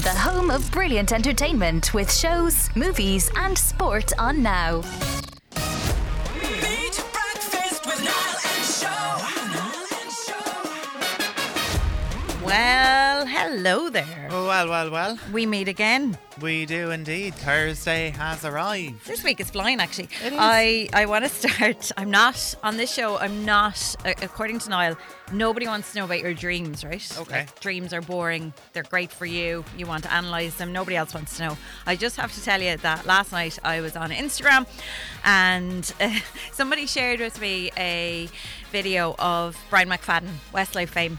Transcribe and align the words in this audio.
The 0.00 0.08
home 0.08 0.50
of 0.50 0.70
brilliant 0.72 1.12
entertainment 1.12 1.92
with 1.92 2.10
shows, 2.10 2.74
movies, 2.74 3.30
and 3.36 3.56
sport 3.58 4.10
on 4.18 4.42
now. 4.42 4.82
Hello 13.54 13.90
there. 13.90 14.28
Oh, 14.30 14.46
well, 14.46 14.66
well, 14.66 14.90
well. 14.90 15.18
We 15.30 15.44
meet 15.44 15.68
again. 15.68 16.16
We 16.40 16.64
do 16.64 16.90
indeed. 16.90 17.34
Thursday 17.34 18.08
has 18.08 18.46
arrived. 18.46 19.04
This 19.04 19.22
week 19.22 19.40
is 19.40 19.50
flying, 19.50 19.78
actually. 19.78 20.08
It 20.24 20.32
is. 20.32 20.38
I, 20.40 20.88
I 20.94 21.04
want 21.04 21.24
to 21.24 21.28
start. 21.30 21.92
I'm 21.98 22.10
not 22.10 22.54
on 22.62 22.78
this 22.78 22.90
show. 22.90 23.18
I'm 23.18 23.44
not, 23.44 23.94
uh, 24.06 24.14
according 24.22 24.60
to 24.60 24.70
Niall, 24.70 24.96
nobody 25.34 25.66
wants 25.66 25.92
to 25.92 25.98
know 25.98 26.06
about 26.06 26.20
your 26.20 26.32
dreams, 26.32 26.82
right? 26.82 27.18
Okay. 27.18 27.40
Like, 27.40 27.60
dreams 27.60 27.92
are 27.92 28.00
boring. 28.00 28.54
They're 28.72 28.84
great 28.84 29.12
for 29.12 29.26
you. 29.26 29.66
You 29.76 29.84
want 29.84 30.04
to 30.04 30.12
analyze 30.12 30.54
them. 30.56 30.72
Nobody 30.72 30.96
else 30.96 31.12
wants 31.12 31.36
to 31.36 31.48
know. 31.48 31.58
I 31.86 31.94
just 31.94 32.16
have 32.16 32.32
to 32.32 32.42
tell 32.42 32.62
you 32.62 32.78
that 32.78 33.04
last 33.04 33.32
night 33.32 33.58
I 33.62 33.82
was 33.82 33.96
on 33.96 34.12
Instagram 34.12 34.66
and 35.24 35.92
uh, 36.00 36.10
somebody 36.52 36.86
shared 36.86 37.20
with 37.20 37.38
me 37.38 37.70
a 37.76 38.30
video 38.70 39.14
of 39.18 39.58
Brian 39.68 39.90
McFadden, 39.90 40.30
Westlife 40.54 40.88
fame. 40.88 41.18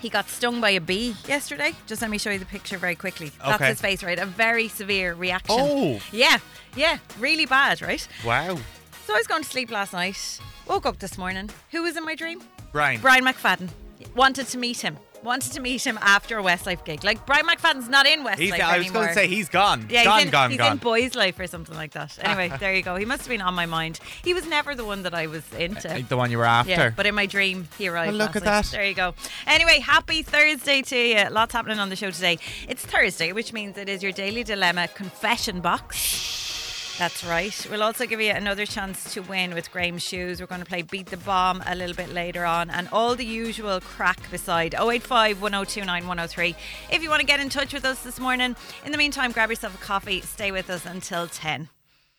He 0.00 0.08
got 0.08 0.28
stung 0.28 0.60
by 0.60 0.70
a 0.70 0.80
bee 0.80 1.14
yesterday. 1.26 1.72
Just 1.86 2.02
let 2.02 2.10
me 2.10 2.18
show 2.18 2.30
you 2.30 2.38
the 2.38 2.44
picture 2.44 2.78
very 2.78 2.94
quickly. 2.94 3.32
That's 3.38 3.56
Okay. 3.56 3.68
his 3.68 3.80
face, 3.80 4.02
right? 4.02 4.18
A 4.18 4.26
very 4.26 4.68
severe 4.68 5.14
reaction. 5.14 5.56
Oh. 5.58 6.00
Yeah, 6.12 6.38
yeah, 6.76 6.98
really 7.18 7.46
bad, 7.46 7.80
right? 7.82 8.06
Wow. 8.24 8.58
So 9.06 9.14
I 9.14 9.18
was 9.18 9.26
going 9.26 9.42
to 9.42 9.48
sleep 9.48 9.70
last 9.70 9.92
night, 9.92 10.40
woke 10.66 10.84
up 10.86 10.98
this 10.98 11.16
morning. 11.16 11.48
Who 11.70 11.82
was 11.82 11.96
in 11.96 12.04
my 12.04 12.14
dream? 12.14 12.42
Brian. 12.72 13.00
Brian 13.00 13.24
McFadden. 13.24 13.68
Wanted 14.14 14.46
to 14.48 14.58
meet 14.58 14.80
him. 14.80 14.98
Wanted 15.22 15.52
to 15.52 15.60
meet 15.60 15.84
him 15.86 15.98
after 16.00 16.38
a 16.38 16.42
Westlife 16.42 16.84
gig. 16.84 17.02
Like 17.04 17.24
Brian 17.26 17.46
McFadden's 17.46 17.88
not 17.88 18.06
in 18.06 18.24
Westlife 18.24 18.38
He's, 18.38 18.52
anymore. 18.52 18.70
I 18.70 18.78
was 18.78 18.90
going 18.90 19.08
to 19.08 19.14
say 19.14 19.26
he's 19.26 19.48
gone. 19.48 19.86
yeah, 19.90 20.04
gone, 20.04 20.18
he's 20.18 20.26
in, 20.26 20.30
gone, 20.30 20.50
he's 20.50 20.58
gone. 20.58 20.72
in 20.72 20.78
Boyzlife 20.78 21.38
or 21.38 21.46
something 21.46 21.74
like 21.74 21.92
that. 21.92 22.18
Anyway, 22.22 22.56
there 22.60 22.74
you 22.74 22.82
go. 22.82 22.96
He 22.96 23.04
must 23.04 23.22
have 23.22 23.28
been 23.28 23.40
on 23.40 23.54
my 23.54 23.66
mind. 23.66 23.98
He 24.22 24.34
was 24.34 24.46
never 24.46 24.74
the 24.74 24.84
one 24.84 25.02
that 25.02 25.14
I 25.14 25.26
was 25.26 25.44
into. 25.54 25.92
Uh, 25.92 26.02
the 26.08 26.16
one 26.16 26.30
you 26.30 26.38
were 26.38 26.44
after. 26.44 26.70
Yeah, 26.70 26.90
but 26.94 27.06
in 27.06 27.14
my 27.14 27.26
dream, 27.26 27.68
he 27.78 27.88
arrived. 27.88 28.14
Look 28.14 28.36
at 28.36 28.44
that. 28.44 28.66
There 28.66 28.84
you 28.84 28.94
go. 28.94 29.14
Anyway, 29.46 29.80
happy 29.80 30.22
Thursday 30.22 30.82
to 30.82 30.96
you. 30.96 31.30
Lots 31.30 31.52
happening 31.52 31.78
on 31.78 31.88
the 31.88 31.96
show 31.96 32.10
today. 32.10 32.38
It's 32.68 32.84
Thursday, 32.84 33.32
which 33.32 33.52
means 33.52 33.78
it 33.78 33.88
is 33.88 34.02
your 34.02 34.12
daily 34.12 34.44
dilemma 34.44 34.88
confession 34.88 35.60
box. 35.60 36.55
That's 36.98 37.22
right. 37.24 37.66
We'll 37.70 37.82
also 37.82 38.06
give 38.06 38.22
you 38.22 38.30
another 38.30 38.64
chance 38.64 39.12
to 39.12 39.20
win 39.20 39.52
with 39.52 39.70
Graham's 39.70 40.02
shoes. 40.02 40.40
We're 40.40 40.46
going 40.46 40.62
to 40.62 40.66
play 40.66 40.80
Beat 40.80 41.06
the 41.06 41.18
Bomb 41.18 41.62
a 41.66 41.74
little 41.74 41.94
bit 41.94 42.08
later 42.08 42.46
on 42.46 42.70
and 42.70 42.88
all 42.90 43.14
the 43.14 43.24
usual 43.24 43.80
crack 43.80 44.30
beside 44.30 44.74
085 44.74 45.42
1029 45.42 46.06
103. 46.06 46.56
If 46.90 47.02
you 47.02 47.10
want 47.10 47.20
to 47.20 47.26
get 47.26 47.38
in 47.38 47.50
touch 47.50 47.74
with 47.74 47.84
us 47.84 48.02
this 48.02 48.18
morning, 48.18 48.56
in 48.84 48.92
the 48.92 48.98
meantime, 48.98 49.32
grab 49.32 49.50
yourself 49.50 49.74
a 49.74 49.84
coffee. 49.84 50.22
Stay 50.22 50.50
with 50.50 50.70
us 50.70 50.86
until 50.86 51.26
10. 51.26 51.68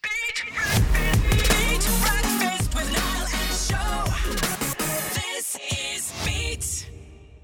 Beat 0.03 0.11
Beat 0.43 1.06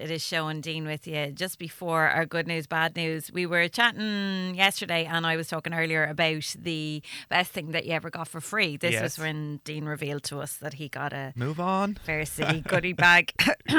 It 0.04 0.10
is 0.10 0.20
Show 0.22 0.48
and 0.48 0.62
Dean 0.62 0.84
with 0.86 1.06
you. 1.06 1.28
Just 1.32 1.58
before 1.58 2.08
our 2.08 2.26
good 2.26 2.46
news, 2.46 2.66
bad 2.66 2.94
news, 2.94 3.32
we 3.32 3.46
were 3.46 3.68
chatting 3.68 4.54
yesterday, 4.54 5.06
and 5.06 5.26
I 5.26 5.36
was 5.36 5.48
talking 5.48 5.72
earlier 5.72 6.04
about 6.04 6.54
the 6.60 7.02
best 7.30 7.52
thing 7.52 7.70
that 7.70 7.86
you 7.86 7.92
ever 7.92 8.10
got 8.10 8.28
for 8.28 8.42
free. 8.42 8.76
This 8.76 8.92
Yes. 8.92 9.02
was 9.02 9.18
when 9.18 9.60
Dean 9.64 9.86
revealed 9.86 10.22
to 10.24 10.40
us 10.40 10.56
that 10.56 10.74
he 10.74 10.90
got 10.90 11.14
a 11.14 11.32
Move 11.36 11.58
on. 11.58 11.94
Fair 11.94 12.26
City 12.26 12.60
goodie 12.68 12.92
bag. 12.92 13.32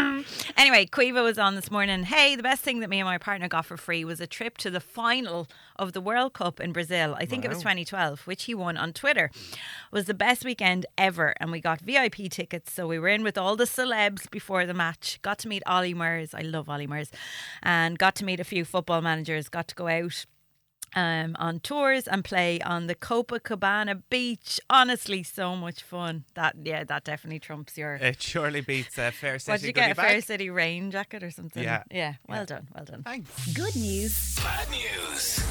anyway, 0.58 0.88
Quiva 0.88 1.22
was 1.24 1.38
on 1.38 1.54
this 1.54 1.70
morning. 1.70 2.02
Hey, 2.02 2.36
the 2.36 2.42
best 2.42 2.64
thing 2.64 2.80
that 2.80 2.90
me 2.90 3.00
and 3.00 3.06
my 3.06 3.20
partner 3.20 3.48
got 3.48 3.68
for 3.68 3.78
free 3.78 4.04
was 4.04 4.20
a 4.20 4.26
trip 4.26 4.58
to 4.60 4.72
the 4.72 4.80
final 4.80 5.48
of 5.76 5.94
the 5.94 6.02
World 6.02 6.34
Cup 6.34 6.60
in 6.60 6.74
Brazil. 6.74 7.16
I 7.20 7.26
think 7.28 7.46
it 7.46 7.50
was 7.50 7.60
2012, 7.60 8.26
which 8.26 8.46
he 8.46 8.56
won 8.56 8.78
on 8.78 8.94
Twitter. 8.94 9.30
Was 9.92 10.06
the 10.06 10.16
best 10.16 10.44
weekend 10.44 10.88
ever, 10.98 11.36
and 11.40 11.52
we 11.52 11.62
got 11.62 11.82
VIP 11.82 12.32
tickets, 12.32 12.74
so 12.74 12.88
we 12.88 12.98
were 12.98 13.10
in 13.10 13.22
with 13.22 13.38
all 13.38 13.56
the 13.56 13.66
celebs 13.66 14.28
before 14.32 14.66
the 14.66 14.74
match. 14.74 15.20
Got 15.22 15.38
to 15.40 15.48
meet 15.48 15.62
Ollie 15.68 15.94
Murs. 16.16 16.34
I 16.34 16.42
love 16.42 16.70
Ollie 16.70 16.88
Murs, 16.88 17.12
and 17.64 17.98
got 17.98 18.16
to 18.16 18.26
meet 18.26 18.40
a 18.40 18.44
few 18.44 18.66
football 18.66 19.02
managers. 19.02 19.50
Got 19.50 19.68
to 19.70 19.76
go 19.76 19.88
out 19.88 20.26
um, 20.96 21.36
on 21.40 21.60
tours 21.60 22.08
and 22.08 22.24
play 22.24 22.62
on 22.62 22.88
the 22.88 22.96
Copacabana 22.96 24.02
beach. 24.10 24.60
Honestly, 24.70 25.24
so 25.24 25.56
much 25.56 25.84
fun. 25.84 26.24
That 26.36 26.56
yeah, 26.64 26.84
that 26.84 27.04
definitely 27.04 27.40
trumps 27.40 27.78
your. 27.78 27.96
It 27.96 28.22
surely 28.22 28.62
beats 28.62 28.98
a 28.98 29.12
Fair 29.12 29.40
City 29.40 29.52
what 29.52 29.62
did 29.62 29.68
you 29.68 29.74
get? 29.74 29.92
A 29.92 29.96
bag. 29.96 30.08
Fair 30.08 30.22
City 30.22 30.50
rain 30.50 30.92
jacket 30.92 31.24
or 31.24 31.32
something? 31.32 31.64
Yeah. 31.64 31.84
yeah. 31.92 32.14
Well 32.28 32.40
Yeah. 32.40 32.46
done, 32.46 32.68
well 32.74 32.86
done. 32.86 33.04
Thanks. 33.04 33.54
Good 33.54 33.76
news. 33.76 34.36
Bad 34.38 34.68
news. 34.70 35.44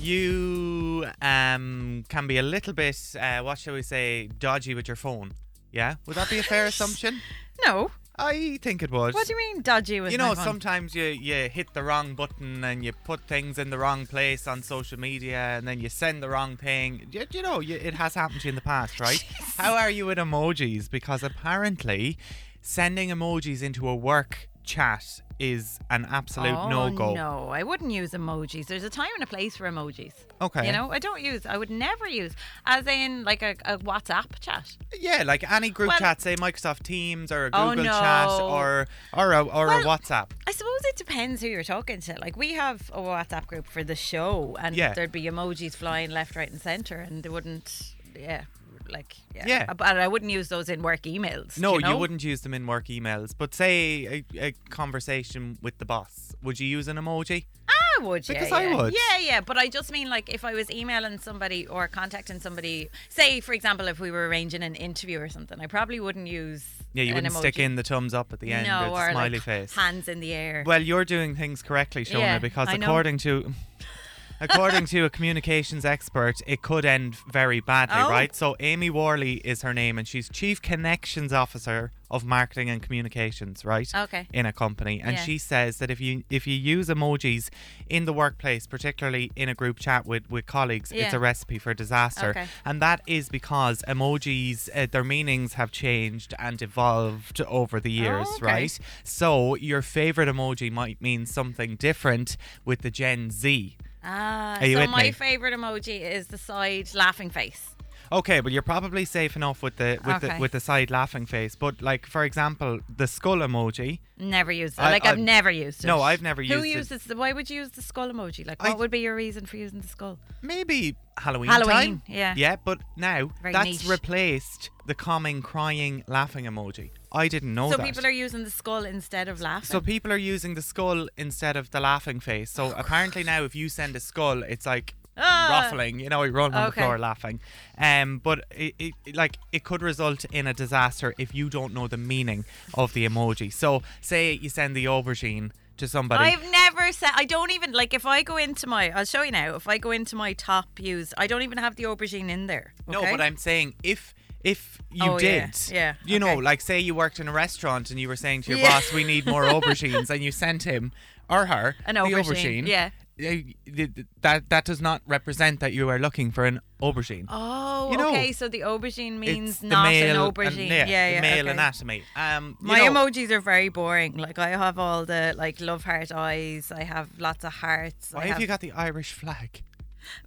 You 0.00 1.06
um, 1.20 2.04
can 2.08 2.28
be 2.28 2.38
a 2.38 2.42
little 2.42 2.72
bit, 2.72 2.96
uh, 3.20 3.40
what 3.42 3.58
shall 3.58 3.74
we 3.74 3.82
say, 3.82 4.28
dodgy 4.28 4.72
with 4.72 4.86
your 4.86 4.94
phone. 4.96 5.32
Yeah? 5.72 5.96
Would 6.06 6.14
that 6.14 6.30
be 6.30 6.38
a 6.38 6.42
fair 6.44 6.66
assumption? 6.72 7.20
No, 7.66 7.90
I 8.18 8.58
think 8.60 8.82
it 8.82 8.90
was. 8.90 9.14
what 9.14 9.26
do 9.26 9.32
you 9.32 9.36
mean 9.36 9.62
dodgy 9.62 10.00
with 10.00 10.12
you 10.12 10.18
know, 10.18 10.34
sometimes 10.34 10.94
you, 10.94 11.04
you 11.04 11.48
hit 11.48 11.72
the 11.72 11.82
wrong 11.82 12.14
button 12.14 12.64
and 12.64 12.84
you 12.84 12.92
put 12.92 13.20
things 13.28 13.58
in 13.58 13.70
the 13.70 13.78
wrong 13.78 14.06
place 14.06 14.46
on 14.46 14.62
social 14.62 14.98
media 14.98 15.38
and 15.38 15.68
then 15.68 15.80
you 15.80 15.88
send 15.88 16.22
the 16.22 16.28
wrong 16.28 16.56
thing. 16.56 17.06
You, 17.10 17.26
you 17.30 17.42
know, 17.42 17.60
you, 17.60 17.76
it 17.76 17.94
has 17.94 18.14
happened 18.14 18.40
to 18.40 18.48
you 18.48 18.50
in 18.50 18.54
the 18.54 18.60
past, 18.60 18.98
right? 19.00 19.22
How 19.56 19.74
are 19.74 19.90
you 19.90 20.06
with 20.06 20.18
emojis? 20.18 20.90
Because 20.90 21.22
apparently, 21.22 22.18
sending 22.60 23.10
emojis 23.10 23.62
into 23.62 23.88
a 23.88 23.94
work 23.94 24.48
chat 24.64 25.22
is 25.38 25.78
an 25.90 26.06
absolute 26.10 26.54
oh, 26.54 26.68
no 26.68 26.90
go. 26.90 27.14
No, 27.14 27.48
I 27.48 27.62
wouldn't 27.62 27.90
use 27.92 28.10
emojis. 28.12 28.66
There's 28.66 28.84
a 28.84 28.90
time 28.90 29.08
and 29.14 29.22
a 29.22 29.26
place 29.26 29.56
for 29.56 29.70
emojis. 29.70 30.12
Okay. 30.40 30.66
You 30.66 30.72
know, 30.72 30.90
I 30.90 30.98
don't 30.98 31.22
use. 31.22 31.46
I 31.46 31.56
would 31.56 31.70
never 31.70 32.08
use, 32.08 32.32
as 32.66 32.86
in 32.86 33.24
like 33.24 33.42
a, 33.42 33.54
a 33.64 33.78
WhatsApp 33.78 34.40
chat. 34.40 34.76
Yeah, 34.98 35.22
like 35.24 35.50
any 35.50 35.70
group 35.70 35.88
Well- 35.88 35.98
chat, 35.98 36.20
say 36.20 36.36
Microsoft 36.36 36.82
Teams 36.82 37.30
or 37.32 37.46
a 37.46 37.50
Oh, 37.52 37.70
Google 37.70 37.84
Chat 37.84 38.28
or 38.28 38.86
or 39.12 39.32
a, 39.32 39.42
or 39.42 39.66
Well, 39.68 39.80
a 39.80 39.84
WhatsApp. 39.84 40.30
I 40.46 40.52
suppose 40.52 40.80
it 40.84 40.96
depends 40.96 41.40
who 41.42 41.48
you're 41.48 41.62
talking 41.64 42.00
to. 42.02 42.16
Like 42.20 42.36
we 42.36 42.54
have 42.54 42.90
a 42.92 43.00
WhatsApp 43.00 43.46
group 43.46 43.66
for 43.66 43.84
the 43.84 43.96
show, 43.96 44.56
and 44.60 44.76
Yeah. 44.76 44.94
there'd 44.94 45.12
be 45.12 45.22
emojis 45.24 45.74
flying 45.76 46.10
left, 46.10 46.36
right, 46.36 46.50
and 46.50 46.60
centre, 46.60 46.96
and 46.98 47.22
they 47.22 47.28
wouldn't. 47.28 47.94
Yeah, 48.18 48.42
like 48.90 49.16
yeah. 49.34 49.44
Yeah. 49.46 49.66
Uh, 49.68 49.74
but 49.74 49.98
I 49.98 50.08
wouldn't 50.08 50.30
use 50.30 50.48
those 50.48 50.68
in 50.68 50.82
work 50.82 51.02
emails. 51.02 51.58
No, 51.58 51.74
you, 51.74 51.80
know? 51.80 51.98
wouldn't 51.98 52.22
use 52.22 52.40
them 52.42 52.54
in 52.54 52.66
work 52.66 52.86
emails. 52.86 53.34
But 53.36 53.54
say 53.54 54.24
a, 54.34 54.46
a 54.46 54.52
conversation 54.70 55.58
with 55.62 55.78
the 55.78 55.84
boss, 55.84 56.34
would 56.42 56.60
you 56.60 56.66
use 56.66 56.88
an 56.88 56.96
emoji? 56.96 57.44
I 57.68 58.04
would. 58.04 58.28
Yeah, 58.28 58.48
I 58.52 58.62
yeah. 58.62 58.76
would. 58.76 58.94
Yeah, 58.94 59.18
yeah. 59.18 59.40
But 59.40 59.58
I 59.58 59.68
just 59.68 59.90
mean 59.90 60.08
like 60.08 60.32
if 60.32 60.44
I 60.44 60.54
was 60.54 60.70
emailing 60.70 61.18
somebody 61.18 61.66
or 61.66 61.88
contacting 61.88 62.40
somebody, 62.40 62.90
say 63.08 63.40
for 63.40 63.52
example, 63.52 63.88
if 63.88 64.00
we 64.00 64.10
were 64.10 64.28
arranging 64.28 64.62
an 64.62 64.74
interview 64.74 65.20
or 65.20 65.28
something, 65.28 65.60
I 65.60 65.66
probably 65.66 66.00
wouldn't 66.00 66.28
use. 66.28 66.64
Yeah, 66.94 67.02
you 67.02 67.10
an 67.10 67.16
wouldn't 67.16 67.34
stick 67.34 67.58
in 67.58 67.74
the 67.74 67.82
thumbs 67.82 68.14
up 68.14 68.32
at 68.32 68.40
the 68.40 68.52
end 68.52 68.66
no, 68.66 68.94
or 68.94 69.08
a 69.08 69.12
smiley 69.12 69.30
like 69.30 69.42
face. 69.42 69.74
hands 69.74 70.08
in 70.08 70.20
the 70.20 70.32
air. 70.32 70.64
Well, 70.66 70.82
you're 70.82 71.04
doing 71.04 71.34
things 71.36 71.62
correctly, 71.62 72.04
Shona, 72.04 72.20
Yeah, 72.20 72.38
because 72.38 72.68
I 72.68 72.76
know. 72.76 72.86
according 72.86 73.18
to 73.18 73.52
according 74.40 74.86
to 74.86 75.04
a 75.04 75.10
communications 75.10 75.84
expert, 75.84 76.36
it 76.46 76.62
could 76.62 76.84
end 76.84 77.16
very 77.30 77.60
badly, 77.60 77.96
Oh. 77.98 78.10
right? 78.10 78.34
So 78.34 78.56
Amy 78.60 78.90
Worley 78.90 79.34
is 79.44 79.62
her 79.62 79.74
name, 79.74 79.98
and 79.98 80.06
she's 80.06 80.28
chief 80.28 80.60
connections 80.62 81.32
officer 81.32 81.92
of 82.10 82.24
marketing 82.24 82.70
and 82.70 82.82
communications, 82.82 83.66
right? 83.66 83.94
Okay. 83.94 84.26
In 84.32 84.46
a 84.46 84.52
company, 84.52 84.98
and 85.02 85.16
Yeah. 85.16 85.24
she 85.24 85.36
says 85.36 85.76
that 85.78 85.90
if 85.90 86.00
you 86.00 86.24
if 86.30 86.46
you 86.46 86.54
use 86.54 86.88
emojis 86.88 87.50
in 87.90 88.06
the 88.06 88.14
workplace, 88.14 88.66
particularly 88.66 89.30
in 89.36 89.48
a 89.50 89.54
group 89.54 89.78
chat 89.78 90.06
with 90.06 90.30
with 90.30 90.46
colleagues, 90.46 90.90
it's 90.90 91.12
a 91.12 91.18
recipe 91.18 91.58
for 91.58 91.74
disaster, 91.74 92.30
Okay. 92.30 92.46
and 92.64 92.80
that 92.80 93.02
is 93.06 93.28
because 93.28 93.82
emojis, 93.86 94.70
uh, 94.74 94.86
their 94.90 95.04
meanings 95.04 95.54
have 95.54 95.70
changed 95.70 96.32
and 96.38 96.62
evolved 96.62 97.42
over 97.42 97.78
the 97.78 97.90
years, 97.92 98.26
Oh, 98.30 98.36
okay. 98.36 98.46
right? 98.46 98.78
So 99.04 99.54
your 99.56 99.82
favorite 99.82 100.28
emoji 100.28 100.72
might 100.72 101.02
mean 101.02 101.26
something 101.26 101.76
different 101.76 102.36
with 102.64 102.80
the 102.80 102.90
Gen 102.90 103.30
Z. 103.30 103.76
ah, 104.08 104.58
so 104.60 104.86
my 104.98 105.02
me? 105.04 105.12
favorite 105.12 105.54
emoji 105.54 106.00
is 106.00 106.24
the 106.28 106.38
side 106.38 106.88
laughing 106.94 107.30
face. 107.30 107.64
Okay, 108.10 108.40
but 108.40 108.52
you're 108.52 108.62
probably 108.74 109.04
safe 109.04 109.36
enough 109.36 109.62
with 109.62 109.76
the 109.76 109.90
with 110.06 110.16
Okay. 110.16 110.28
the 110.34 110.40
with 110.40 110.52
the 110.52 110.60
side 110.60 110.90
laughing 110.90 111.26
face. 111.26 111.54
But 111.64 111.82
like 111.82 112.06
for 112.14 112.22
example, 112.24 112.80
the 113.00 113.06
skull 113.06 113.40
emoji. 113.48 113.90
Never 114.18 114.50
used 114.50 114.78
it. 114.78 114.82
I- 114.82 114.90
like 114.96 115.04
I've 115.04 115.18
I- 115.18 115.20
never 115.36 115.50
used 115.50 115.84
it. 115.84 115.86
No, 115.86 116.00
I've 116.00 116.22
never 116.22 116.40
Who 116.42 116.48
used 116.48 116.54
it. 116.54 116.72
Who 116.72 116.78
uses 116.78 117.00
the? 117.04 117.16
Why 117.16 117.30
would 117.34 117.50
you 117.50 117.56
use 117.62 117.70
the 117.78 117.82
skull 117.82 118.08
emoji? 118.14 118.46
Like, 118.46 118.64
I- 118.64 118.70
what 118.70 118.78
would 118.78 118.90
be 118.90 119.00
your 119.00 119.14
reason 119.14 119.44
for 119.44 119.58
using 119.58 119.80
the 119.82 119.88
skull? 119.96 120.18
Maybe 120.40 120.96
Halloween. 121.18 121.50
Halloween, 121.50 121.98
time. 121.98 122.02
yeah. 122.06 122.32
Yeah, 122.44 122.56
but 122.64 122.78
now 122.96 123.20
Very 123.42 123.52
that's 123.52 123.66
niche. 123.84 123.86
replaced 123.96 124.70
the 124.86 124.94
calming, 124.94 125.42
crying, 125.42 126.02
laughing 126.08 126.46
emoji. 126.46 126.90
I 127.12 127.28
didn't 127.28 127.54
know 127.54 127.70
so 127.70 127.76
that. 127.78 127.86
people 127.86 128.04
are 128.06 128.10
using 128.10 128.44
the 128.44 128.50
skull 128.50 128.84
instead 128.84 129.28
of 129.28 129.40
laughing. 129.40 129.66
So 129.66 129.80
people 129.80 130.12
are 130.12 130.16
using 130.18 130.54
the 130.54 130.62
skull 130.62 131.08
instead 131.16 131.56
of 131.56 131.70
the 131.70 131.80
laughing 131.80 132.20
face. 132.20 132.50
So 132.50 132.72
apparently 132.76 133.24
now, 133.24 133.44
if 133.44 133.54
you 133.54 133.68
send 133.68 133.96
a 133.96 134.00
skull, 134.00 134.42
it's 134.42 134.66
like 134.66 134.94
Ah. 135.20 135.48
ruffling. 135.62 135.98
You 136.00 136.08
know, 136.10 136.22
you 136.22 136.30
roll 136.32 136.46
on 136.46 136.54
Okay. 136.54 136.66
the 136.66 136.72
floor 136.86 136.98
laughing. 136.98 137.40
Um, 137.76 138.18
but 138.18 138.44
it, 138.50 138.74
it 138.78 138.94
like 139.14 139.36
it 139.52 139.64
could 139.64 139.82
result 139.82 140.24
in 140.32 140.46
a 140.46 140.54
disaster 140.54 141.14
if 141.18 141.34
you 141.34 141.48
don't 141.50 141.74
know 141.74 141.88
the 141.88 141.96
meaning 141.96 142.44
of 142.74 142.92
the 142.92 143.04
emoji. 143.08 143.52
So 143.52 143.82
say 144.00 144.32
you 144.32 144.48
send 144.48 144.76
the 144.76 144.84
aubergine 144.84 145.50
to 145.78 145.88
somebody. 145.88 146.22
I've 146.24 146.48
never 146.50 146.92
said. 146.92 147.10
I 147.14 147.24
don't 147.24 147.50
even 147.52 147.72
like 147.72 147.94
if 147.94 148.04
I 148.06 148.22
go 148.22 148.36
into 148.36 148.66
my. 148.68 148.90
I'll 148.90 149.04
show 149.04 149.22
you 149.22 149.32
now. 149.32 149.56
If 149.56 149.66
I 149.66 149.78
go 149.78 149.90
into 149.90 150.14
my 150.14 150.34
top 150.34 150.66
used, 150.78 151.14
I 151.16 151.26
don't 151.26 151.42
even 151.42 151.58
have 151.58 151.74
the 151.76 151.84
aubergine 151.84 152.28
in 152.28 152.46
there. 152.46 152.74
No, 152.86 153.00
okay? 153.00 153.10
but 153.10 153.20
I'm 153.20 153.36
saying 153.36 153.74
if 153.82 154.14
if 154.44 154.80
you 154.90 155.10
Oh, 155.12 155.18
did, 155.18 155.50
yeah, 155.70 155.94
you 156.04 156.18
know, 156.18 156.34
like 156.36 156.60
say 156.60 156.78
you 156.78 156.94
worked 156.94 157.18
in 157.20 157.28
a 157.28 157.32
restaurant 157.32 157.90
and 157.90 157.98
you 158.00 158.08
were 158.08 158.16
saying 158.16 158.42
to 158.42 158.50
your 158.50 158.60
Yeah. 158.60 158.68
boss, 158.70 158.92
"We 158.92 159.04
need 159.04 159.26
more 159.26 159.44
aubergines," 159.54 160.10
and 160.10 160.22
you 160.22 160.30
sent 160.32 160.62
him 160.62 160.92
or 161.28 161.46
her 161.46 161.76
An 161.86 161.96
the 161.96 162.00
aubergine, 162.02 162.66
yeah. 162.66 162.90
eh, 163.18 163.42
th- 163.66 163.94
th- 163.94 164.06
That 164.22 164.48
that 164.50 164.64
does 164.64 164.80
not 164.80 165.02
represent 165.06 165.60
that 165.60 165.72
you 165.72 165.88
are 165.90 165.98
looking 165.98 166.30
for 166.30 166.46
an 166.46 166.60
aubergine. 166.80 167.26
Oh, 167.28 167.90
You 167.90 167.98
know, 167.98 168.08
okay. 168.10 168.32
So 168.32 168.48
the 168.48 168.60
aubergine 168.60 169.18
means 169.18 169.62
not 169.62 169.84
male 169.88 170.10
an 170.14 170.32
aubergine. 170.32 170.46
and- 170.46 170.68
yeah, 170.70 170.86
yeah, 170.86 171.08
yeah. 171.14 171.20
male 171.20 171.40
okay. 171.46 171.50
anatomy. 171.50 172.02
Um, 172.16 172.56
My 172.60 172.78
know, 172.78 172.92
emojis 172.92 173.30
are 173.30 173.40
very 173.40 173.68
boring. 173.70 174.16
Like 174.16 174.38
I 174.38 174.50
have 174.50 174.78
all 174.78 175.04
the 175.04 175.34
like 175.36 175.60
love 175.60 175.84
heart 175.84 176.12
eyes. 176.12 176.70
I 176.72 176.84
have 176.84 177.08
lots 177.18 177.44
of 177.44 177.52
hearts. 177.54 178.12
Why 178.12 178.22
I 178.22 178.26
have 178.28 178.40
you 178.40 178.46
got 178.46 178.60
the 178.60 178.72
Irish 178.72 179.12
flag? 179.12 179.62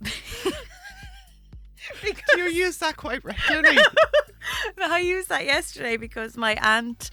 Do 1.89 1.97
because 2.07 2.37
you 2.37 2.45
use 2.45 2.77
that 2.77 2.97
quite 2.97 3.23
regularly? 3.23 3.77
I 4.81 4.99
used 4.99 5.29
that 5.29 5.45
yesterday 5.45 5.97
because 5.97 6.37
my 6.37 6.55
aunt 6.61 7.09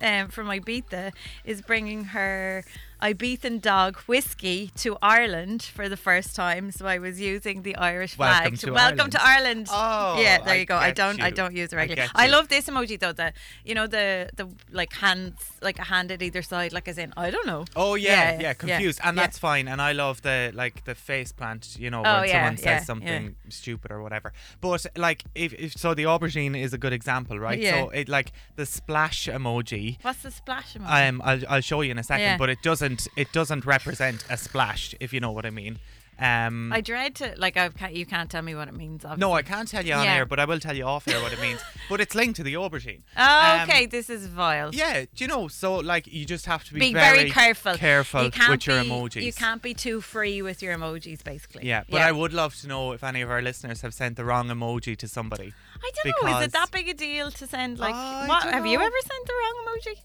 um, 0.00 0.28
from 0.28 0.48
Ibiza 0.48 1.12
is 1.44 1.62
bringing 1.62 2.04
her 2.04 2.64
Ibizan 3.04 3.60
dog 3.60 3.98
whiskey 4.06 4.70
to 4.76 4.96
Ireland 5.02 5.62
for 5.62 5.90
the 5.90 5.96
first 5.96 6.34
time. 6.34 6.70
So 6.72 6.86
I 6.86 6.98
was 6.98 7.20
using 7.20 7.60
the 7.62 7.76
Irish 7.76 8.16
Welcome 8.16 8.56
flag. 8.56 8.58
to 8.60 8.72
Welcome 8.72 8.98
Ireland. 8.98 9.12
to 9.12 9.22
Ireland. 9.22 9.66
Oh, 9.70 10.18
yeah, 10.18 10.38
there 10.38 10.54
I 10.54 10.56
you 10.56 10.64
go. 10.64 10.76
I 10.76 10.90
don't, 10.90 11.20
I 11.20 11.30
don't 11.30 11.54
use 11.54 11.72
it 11.72 11.76
I 11.76 11.80
regularly. 11.80 12.08
get 12.14 12.18
I, 12.24 12.28
love 12.28 12.48
this 12.48 12.66
emoji 12.66 12.98
though. 12.98 13.12
The 13.12 13.34
you 13.62 13.74
know 13.74 13.86
the 13.86 14.30
the 14.36 14.48
like 14.72 14.94
hands, 14.94 15.36
like 15.60 15.78
a 15.78 15.84
hand 15.84 16.10
at 16.12 16.22
either 16.22 16.40
side, 16.40 16.72
like 16.72 16.88
as 16.88 16.96
in 16.96 17.12
I 17.16 17.28
don't 17.30 17.46
know. 17.46 17.66
Oh 17.76 17.94
yeah, 17.94 18.40
yeah, 18.40 18.54
confused, 18.54 19.00
and 19.04 19.16
yeah. 19.16 19.22
that's 19.22 19.38
fine. 19.38 19.68
And 19.68 19.82
I 19.82 19.92
love 19.92 20.22
the 20.22 20.50
like 20.54 20.84
the 20.86 20.94
face 20.94 21.30
plant, 21.30 21.76
you 21.78 21.90
know, 21.90 22.02
Oh, 22.06 22.20
when 22.20 22.28
yeah, 22.28 22.34
someone 22.40 22.56
says 22.56 22.64
yeah, 22.64 22.72
yeah. 22.78 22.84
something 22.84 23.36
stupid 23.50 23.90
or 23.90 24.02
whatever. 24.02 24.32
But 24.62 24.86
like, 24.96 25.24
if, 25.34 25.52
if 25.54 25.74
so, 25.74 25.92
the 25.92 26.04
aubergine 26.04 26.58
is 26.58 26.72
a 26.72 26.78
good 26.78 26.94
example, 26.94 27.38
right? 27.38 27.58
Yeah. 27.58 27.82
So 27.84 27.90
it 27.90 28.08
like 28.08 28.32
the 28.56 28.64
splash 28.64 29.26
emoji. 29.28 29.98
What's 30.02 30.22
the 30.22 30.30
splash 30.30 30.72
emoji? 30.74 31.08
Um, 31.08 31.20
I'll, 31.22 31.40
I'll 31.50 31.60
show 31.60 31.82
you 31.82 31.90
in 31.90 31.98
a 31.98 32.02
second, 32.02 32.22
Yeah. 32.22 32.38
but 32.38 32.48
it 32.48 32.62
doesn't 32.62 32.93
it 33.16 33.32
doesn't 33.32 33.64
represent 33.66 34.24
a 34.30 34.36
splash, 34.36 34.94
if 35.00 35.12
you 35.12 35.20
know 35.20 35.32
what 35.32 35.46
I 35.46 35.50
mean. 35.50 35.78
Um, 36.16 36.72
I 36.72 36.80
dread 36.80 37.16
to 37.16 37.34
like 37.38 37.56
I 37.56 37.68
can't, 37.70 37.92
you 37.92 38.06
can't 38.06 38.30
tell 38.30 38.42
me 38.42 38.54
what 38.54 38.68
it 38.68 38.74
means. 38.74 39.04
no, 39.16 39.32
I 39.32 39.42
can't 39.42 39.68
tell 39.68 39.84
you 39.84 39.94
on 39.94 40.04
Yeah. 40.04 40.14
air, 40.18 40.24
but 40.26 40.38
I 40.38 40.44
will 40.44 40.60
tell 40.60 40.76
you 40.76 40.84
off 40.84 41.08
air 41.08 41.20
what 41.20 41.32
it 41.32 41.40
means. 41.40 41.60
But 41.90 42.00
it's 42.00 42.14
linked 42.14 42.36
to 42.36 42.44
the 42.44 42.54
aubergine. 42.54 43.02
Oh, 43.16 43.50
Um, 43.62 43.68
okay, 43.68 43.84
this 43.86 44.08
is 44.08 44.26
vile. 44.28 44.70
Yeah, 44.72 45.06
do 45.14 45.24
you 45.24 45.26
know? 45.28 45.48
So 45.48 45.74
like, 45.92 46.06
you 46.06 46.24
just 46.24 46.46
have 46.46 46.62
to 46.66 46.72
be, 46.74 46.78
be 46.80 46.92
very, 46.94 47.30
careful. 47.30 47.74
careful 47.74 48.22
you 48.24 48.30
can't 48.30 48.52
with 48.52 48.66
your 48.68 48.80
be, 48.82 48.88
emojis. 48.88 49.22
You 49.22 49.32
can't 49.32 49.60
be 49.60 49.74
too 49.74 50.00
free 50.00 50.40
with 50.40 50.62
your 50.62 50.72
emojis, 50.78 51.22
basically. 51.24 51.66
Yeah, 51.66 51.82
but 51.90 52.00
I 52.00 52.12
would 52.12 52.32
love 52.32 52.54
to 52.60 52.68
know 52.68 52.92
if 52.92 53.02
any 53.02 53.20
of 53.20 53.28
our 53.30 53.42
listeners 53.42 53.80
have 53.82 53.92
sent 53.92 54.16
the 54.16 54.24
wrong 54.24 54.46
emoji 54.48 54.96
to 54.98 55.08
somebody. 55.08 55.52
I 55.82 55.90
don't 56.04 56.14
know. 56.30 56.38
Is 56.38 56.46
it 56.46 56.52
that 56.52 56.70
big 56.70 56.88
a 56.88 56.94
deal 56.94 57.32
to 57.32 57.46
send? 57.46 57.80
Like, 57.80 57.94
what 58.28 58.44
have 58.44 58.64
you 58.66 58.78
ever 58.80 59.00
sent 59.10 59.26
the 59.26 59.32
wrong 59.40 59.56
emoji? 59.66 59.96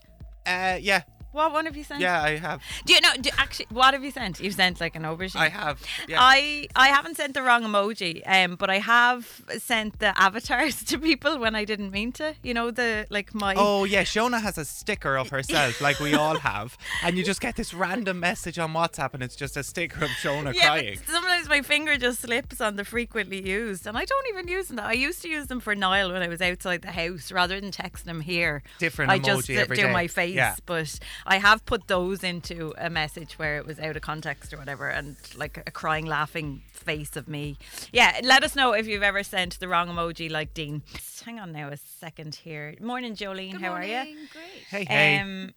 Uh, 0.47 0.77
yeah, 0.81 1.03
What 1.31 1.53
one 1.53 1.65
have 1.65 1.77
you 1.77 1.83
sent? 1.83 2.01
yeah, 2.01 2.21
I 2.23 2.37
have. 2.37 2.61
Do 2.85 2.93
you 2.93 3.01
know? 3.01 3.09
Do, 3.21 3.29
actually, 3.37 3.67
what 3.69 3.93
have 3.93 4.03
you 4.03 4.11
sent? 4.11 4.39
You've 4.39 4.55
sent 4.55 4.79
like 4.81 4.95
an 4.95 5.03
aubergine. 5.03 5.35
I 5.35 5.49
have. 5.49 5.81
Yeah. 6.07 6.17
I 6.19 6.67
I 6.75 6.87
haven't 6.89 7.17
sent 7.17 7.33
the 7.35 7.43
wrong 7.43 7.63
emoji, 7.63 8.21
um, 8.27 8.55
but 8.55 8.69
I 8.69 8.79
have 8.79 9.41
sent 9.59 9.99
the 9.99 10.19
avatars 10.19 10.83
to 10.89 10.97
people 10.97 11.37
when 11.37 11.55
I 11.55 11.65
didn't 11.65 11.91
mean 11.91 12.11
to. 12.13 12.35
You 12.41 12.53
know 12.53 12.71
the 12.71 13.05
like 13.09 13.33
my. 13.35 13.53
Oh 13.57 13.83
yeah, 13.83 14.03
Shona 14.03 14.41
has 14.41 14.57
a 14.57 14.65
sticker 14.65 15.17
of 15.17 15.29
herself, 15.29 15.81
like 15.87 15.99
we 15.99 16.13
all 16.15 16.37
have, 16.39 16.77
and 17.03 17.17
you 17.17 17.23
just 17.23 17.41
get 17.41 17.55
this 17.55 17.73
random 17.73 18.19
message 18.19 18.57
on 18.57 18.73
WhatsApp, 18.73 19.13
and 19.13 19.21
it's 19.21 19.35
just 19.35 19.55
a 19.55 19.63
sticker 19.63 20.03
of 20.05 20.09
Shona 20.11 20.53
Yeah, 20.53 20.67
crying. 20.67 20.99
but 21.05 21.13
sometimes 21.39 21.49
my 21.49 21.67
finger 21.67 21.97
just 21.97 22.21
slips 22.21 22.59
on 22.61 22.75
the 22.75 22.83
frequently 22.85 23.41
used, 23.47 23.87
and 23.87 23.97
I 23.97 24.05
don't 24.05 24.27
even 24.29 24.47
use 24.47 24.67
them. 24.67 24.79
I 24.79 24.93
used 24.93 25.21
to 25.21 25.29
use 25.29 25.47
them 25.47 25.59
for 25.59 25.75
Niall 25.75 26.11
when 26.11 26.21
I 26.21 26.27
was 26.27 26.41
outside 26.41 26.81
the 26.81 26.91
house, 26.91 27.31
rather 27.31 27.59
than 27.59 27.71
texting 27.71 28.07
him 28.07 28.21
here. 28.21 28.61
Different 28.79 29.11
I 29.11 29.19
just 29.19 29.47
emoji 29.47 29.57
every 29.57 29.77
do 29.77 29.83
day. 29.83 29.93
my 29.93 30.07
face, 30.07 30.35
Yeah. 30.35 30.55
but 30.65 30.99
I 31.25 31.37
have 31.37 31.65
put 31.65 31.87
those 31.87 32.23
into 32.23 32.73
a 32.77 32.89
message 32.89 33.33
where 33.39 33.57
it 33.57 33.65
was 33.65 33.79
out 33.79 33.95
of 33.95 34.01
context 34.01 34.53
or 34.53 34.57
whatever, 34.57 34.89
and 34.89 35.15
like 35.35 35.57
a 35.65 35.71
crying, 35.71 36.05
laughing 36.05 36.61
face 36.71 37.15
of 37.15 37.27
me. 37.27 37.57
Yeah, 37.91 38.19
let 38.23 38.43
us 38.43 38.55
know 38.55 38.73
if 38.73 38.87
you've 38.87 39.03
ever 39.03 39.23
sent 39.23 39.59
the 39.59 39.67
wrong 39.67 39.87
emoji, 39.89 40.29
like 40.29 40.53
Dean. 40.53 40.83
Hang 41.25 41.39
on 41.39 41.51
now 41.51 41.69
a 41.69 41.77
second 41.77 42.35
here. 42.35 42.75
Morning, 42.81 43.15
Jolene. 43.15 43.59
How 43.59 43.73
are 43.73 43.83
you? 43.83 44.27
Great. 44.33 44.63
Hey, 44.69 44.85
hey. 44.85 45.19
Um, 45.19 45.53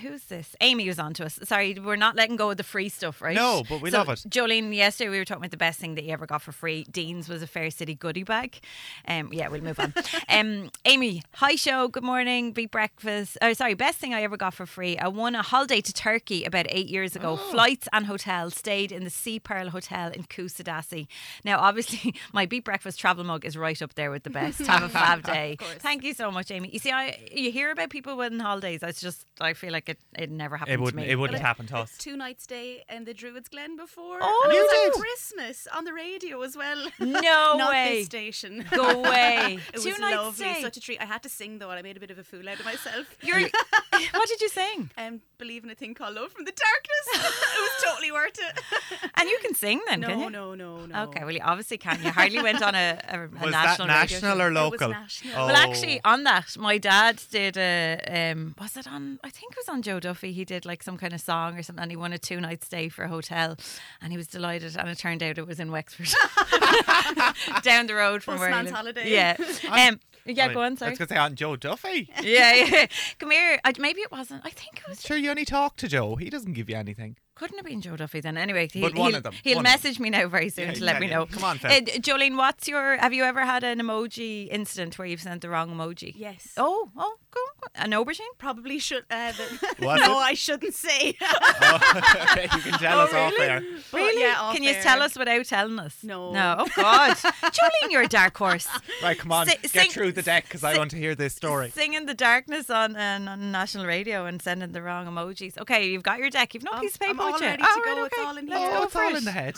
who's 0.00 0.24
this? 0.24 0.54
Amy 0.60 0.86
was 0.88 0.98
on 0.98 1.14
to 1.14 1.24
us. 1.24 1.38
Sorry, 1.44 1.74
we're 1.74 1.96
not 1.96 2.16
letting 2.16 2.36
go 2.36 2.50
of 2.50 2.56
the 2.56 2.62
free 2.62 2.88
stuff, 2.88 3.20
right? 3.20 3.34
No, 3.34 3.62
but 3.68 3.80
we 3.80 3.90
So, 3.90 3.98
love 3.98 4.08
it. 4.08 4.18
Jolene, 4.28 4.74
yesterday 4.74 5.10
we 5.10 5.18
were 5.18 5.24
talking 5.24 5.42
about 5.42 5.50
the 5.50 5.56
best 5.56 5.78
thing 5.78 5.94
that 5.96 6.04
you 6.04 6.12
ever 6.12 6.26
got 6.26 6.42
for 6.42 6.52
free. 6.52 6.84
Dean's 6.90 7.28
was 7.28 7.42
a 7.42 7.46
Fair 7.46 7.70
City 7.70 7.94
goodie 7.94 8.22
bag. 8.24 8.58
Um, 9.06 9.30
yeah, 9.32 9.48
we'll 9.48 9.60
move 9.62 9.78
on. 9.78 9.92
um, 10.28 10.70
Amy, 10.84 11.22
hi 11.34 11.54
show. 11.56 11.88
Good 11.88 12.04
morning. 12.04 12.52
Beat 12.52 12.70
breakfast. 12.70 13.36
Oh, 13.42 13.52
sorry, 13.52 13.74
best 13.74 13.98
thing 13.98 14.14
I 14.14 14.22
ever 14.22 14.36
got 14.36 14.54
for 14.54 14.66
free. 14.66 14.96
I 14.98 15.08
won 15.08 15.34
a 15.34 15.42
holiday 15.42 15.80
to 15.80 15.92
Turkey 15.92 16.44
about 16.44 16.66
eight 16.70 16.88
years 16.88 17.14
ago. 17.16 17.32
Oh. 17.40 17.50
Flights 17.50 17.88
and 17.92 18.06
hotel. 18.06 18.50
Stayed 18.50 18.92
in 18.92 19.04
the 19.04 19.10
Sea 19.10 19.38
Pearl 19.40 19.70
Hotel 19.70 20.10
in 20.12 20.24
Kusadasi. 20.24 21.06
Now, 21.44 21.58
obviously, 21.60 22.14
my 22.32 22.46
Beat 22.46 22.64
breakfast 22.64 22.98
travel 23.00 23.24
mug 23.24 23.44
is 23.44 23.56
right 23.56 23.80
up 23.80 23.94
there 23.94 24.10
with 24.10 24.22
the 24.24 24.30
best. 24.30 24.60
Have 24.66 24.82
a 24.82 24.88
fab 24.90 25.22
day. 25.22 25.56
Thank 25.78 26.02
you 26.04 26.14
so 26.14 26.30
much, 26.30 26.50
Amy. 26.50 26.70
You 26.72 26.78
see, 26.78 26.90
I 26.90 27.18
you 27.32 27.50
hear 27.50 27.70
about 27.70 27.90
people 27.90 28.16
winning 28.16 28.40
holidays. 28.40 28.80
It's 28.82 29.00
just 29.00 29.26
I 29.40 29.52
feel 29.54 29.72
like 29.72 29.81
it 29.88 29.98
it 30.16 30.30
never 30.30 30.56
happened 30.56 30.74
it 30.74 30.80
wouldn't. 30.80 31.02
me. 31.04 31.10
It 31.10 31.16
wouldn't 31.16 31.38
But 31.38 31.44
I- 31.44 31.48
happen 31.48 31.66
to 31.68 31.78
us. 31.78 31.96
Two 31.98 32.16
nights 32.16 32.44
stay 32.44 32.84
in 32.88 33.04
the 33.04 33.14
Druids 33.14 33.48
Glen 33.48 33.76
before. 33.76 34.18
Oh, 34.20 34.42
and 34.44 34.52
it 34.52 34.56
you 34.56 34.62
was 34.62 34.94
did? 34.96 35.00
Christmas 35.00 35.66
on 35.74 35.84
the 35.84 35.92
radio 35.92 36.40
as 36.42 36.56
well. 36.56 36.86
No 36.98 37.20
Not 37.56 37.70
way. 37.70 37.96
this 37.98 38.06
station. 38.06 38.64
Go 38.70 38.88
away. 39.04 39.58
It 39.74 39.80
Two 39.82 39.90
was 39.90 39.98
nights 39.98 40.16
lovely, 40.16 40.52
stay. 40.52 40.62
such 40.62 40.76
a 40.76 40.80
treat. 40.80 41.00
I 41.00 41.04
had 41.06 41.22
to 41.24 41.28
sing 41.28 41.58
though, 41.58 41.70
and 41.70 41.78
I 41.78 41.82
made 41.82 41.96
a 41.96 42.00
bit 42.00 42.10
of 42.10 42.18
a 42.18 42.24
fool 42.24 42.48
out 42.48 42.58
of 42.60 42.64
myself. 42.64 43.06
You're, 43.22 43.40
what 43.40 44.28
did 44.28 44.40
you 44.40 44.48
sing? 44.48 44.90
um, 44.98 45.20
believe 45.38 45.64
in 45.64 45.70
a 45.70 45.74
thing 45.74 45.94
called 45.94 46.14
love 46.14 46.32
from 46.32 46.44
the 46.44 46.52
darkness. 46.52 47.26
it 47.26 47.60
was 47.60 47.84
totally 47.90 48.12
worth 48.12 48.38
it. 48.38 49.10
And 49.16 49.28
you 49.28 49.38
can 49.42 49.54
sing 49.54 49.80
then, 49.88 50.02
can 50.02 50.18
no, 50.18 50.24
you? 50.24 50.30
no, 50.30 50.54
no, 50.54 50.86
no. 50.86 51.02
Okay, 51.04 51.20
well, 51.24 51.32
you 51.32 51.40
obviously 51.42 51.78
can. 51.78 52.02
You 52.02 52.10
hardly 52.10 52.42
went 52.42 52.62
on 52.62 52.74
a, 52.74 52.98
a, 53.08 53.18
a 53.24 53.28
Was 53.28 53.50
that 53.52 53.78
national 53.78 53.88
radio 53.88 54.00
national 54.00 54.36
show. 54.36 54.40
or 54.42 54.48
was 54.50 54.54
local? 54.72 54.88
national. 54.88 55.34
Oh. 55.36 55.46
Well, 55.46 55.56
actually, 55.56 56.00
on 56.04 56.24
that, 56.24 56.56
my 56.58 56.78
dad 56.78 57.20
did 57.30 57.56
a. 57.56 58.30
Um, 58.32 58.54
was 58.60 58.76
it 58.76 58.86
on? 58.86 59.18
I 59.24 59.30
think 59.30 59.52
it 59.52 59.58
was 59.58 59.68
on 59.72 59.82
Joe 59.82 59.98
Duffy. 59.98 60.32
He 60.32 60.44
did 60.44 60.64
like 60.64 60.82
some 60.82 60.96
kind 60.96 61.12
of 61.12 61.20
song 61.20 61.58
or 61.58 61.62
something, 61.62 61.82
and 61.82 61.90
he 61.90 61.96
won 61.96 62.12
a 62.12 62.18
two 62.18 62.40
night 62.40 62.62
stay 62.62 62.88
for 62.88 63.04
a 63.04 63.08
hotel, 63.08 63.56
and 64.00 64.12
he 64.12 64.16
was 64.16 64.26
delighted. 64.26 64.76
And 64.76 64.88
it 64.88 64.98
turned 64.98 65.22
out 65.22 65.38
it 65.38 65.46
was 65.46 65.58
in 65.58 65.70
Wexford, 65.72 66.08
down 67.62 67.86
the 67.86 67.94
road 67.94 68.22
from 68.22 68.38
where 68.38 68.48
he 68.48 68.54
Postman's 68.54 68.64
lived. 68.66 68.76
holiday. 68.76 69.10
Yeah. 69.10 69.36
Um, 69.72 70.00
yeah, 70.24 70.52
go 70.52 70.60
on. 70.60 70.72
I 70.72 70.76
Sorry. 70.76 70.90
was 70.90 70.98
going 70.98 71.08
to 71.08 71.14
say 71.14 71.18
on 71.18 71.34
Joe 71.34 71.56
Duffy. 71.56 72.08
Yeah, 72.22 72.54
yeah. 72.54 72.86
Come 73.18 73.32
here. 73.32 73.58
I, 73.64 73.72
maybe 73.78 74.02
it 74.02 74.12
wasn't. 74.12 74.42
I 74.44 74.50
think 74.50 74.76
it 74.78 74.88
was. 74.88 75.02
Sure, 75.02 75.16
you 75.16 75.30
only 75.30 75.44
talk 75.44 75.76
to 75.78 75.88
Joe. 75.88 76.14
He 76.14 76.30
doesn't 76.30 76.52
give 76.52 76.70
you 76.70 76.76
anything. 76.76 77.16
Couldn't 77.34 77.56
have 77.56 77.64
been 77.66 77.80
Joe 77.80 77.96
Duffy 77.96 78.20
then. 78.20 78.36
Anyway, 78.36 78.68
he, 78.72 78.80
But 78.82 78.94
one 78.94 79.08
he'll, 79.08 79.16
of 79.16 79.22
them, 79.22 79.32
He'll 79.42 79.56
one 79.56 79.64
of 79.66 79.72
them. 79.72 79.80
message 79.82 79.98
me 79.98 80.10
now 80.10 80.28
very 80.28 80.48
soon 80.50 80.68
Yeah, 80.68 80.74
to 80.74 80.84
let 80.84 80.92
tell 80.92 81.00
me 81.00 81.06
you. 81.08 81.12
know. 81.14 81.26
Come 81.26 81.44
on, 81.44 81.58
Phil. 81.58 81.70
Uh, 81.72 81.80
Jolene, 81.80 82.36
what's 82.36 82.68
your? 82.68 82.98
Have 82.98 83.12
you 83.14 83.24
ever 83.24 83.40
had 83.44 83.64
an 83.64 83.78
emoji 83.80 84.48
incident 84.50 84.98
where 84.98 85.06
you've 85.08 85.22
sent 85.22 85.40
the 85.40 85.48
wrong 85.48 85.70
emoji? 85.74 86.12
Yes. 86.14 86.52
Oh, 86.58 86.90
oh, 86.96 87.16
go, 87.30 87.40
go. 87.60 87.68
An 87.74 87.90
aubergine. 87.92 88.20
Probably 88.38 88.78
should. 88.78 89.04
Uh, 89.10 89.32
the, 89.32 89.76
Was 89.86 90.00
no, 90.00 90.12
it? 90.12 90.22
I 90.22 90.34
shouldn't 90.34 90.74
say. 90.74 91.16
okay, 91.72 92.42
you 92.54 92.60
can 92.60 92.72
tell 92.78 92.98
Oh, 93.00 93.04
us 93.04 93.14
off 93.14 93.32
really? 93.32 93.46
there. 93.46 93.60
But 93.90 93.96
Really? 93.98 94.22
Yeah, 94.22 94.36
off 94.38 94.54
Can 94.54 94.62
you 94.62 94.70
air. 94.72 94.82
tell 94.82 95.00
us 95.02 95.16
without 95.16 95.44
telling 95.46 95.78
us? 95.78 95.96
No. 96.02 96.32
No. 96.32 96.56
Oh 96.58 96.68
God, 96.76 97.16
Jolene, 97.16 97.90
you're 97.90 98.02
a 98.02 98.08
dark 98.08 98.36
horse. 98.36 98.68
Right, 99.02 99.18
come 99.18 99.32
on, 99.32 99.46
Si- 99.46 99.56
get 99.62 99.70
sing- 99.70 99.90
through 99.90 100.12
the 100.12 100.22
deck 100.22 100.44
because 100.44 100.62
I 100.64 100.72
si- 100.74 100.78
want 100.78 100.90
to 100.92 100.96
hear 100.98 101.14
this 101.14 101.34
story. 101.34 101.70
Singing 101.70 102.06
the 102.06 102.14
darkness 102.14 102.68
on, 102.70 102.94
uh, 102.96 103.18
on 103.28 103.50
national 103.50 103.86
radio 103.86 104.26
and 104.26 104.40
sending 104.42 104.72
the 104.72 104.82
wrong 104.82 105.06
emojis. 105.06 105.56
Okay, 105.58 105.88
you've 105.90 106.02
got 106.02 106.18
your 106.18 106.30
deck. 106.30 106.52
You've 106.54 106.62
no 106.64 106.72
I'm- 106.72 106.82
piece 106.82 106.94
of 106.94 107.00
paper 107.00 107.21
I'm 107.21 107.21
all 107.22 107.38
ready 107.40 107.62
to 107.62 107.68
Oh, 107.68 107.82
go. 107.84 107.90
right, 107.94 108.06
It's 108.06 108.18
okay. 108.18 108.26
all 108.26 108.36
in 108.38 108.46
Let's 108.46 108.60
here. 108.62 108.70
go 108.70 108.78
Oh, 108.78 108.84
it's 108.84 108.96
all 108.96 109.16
in 109.16 109.24
the 109.24 109.32
head. 109.32 109.54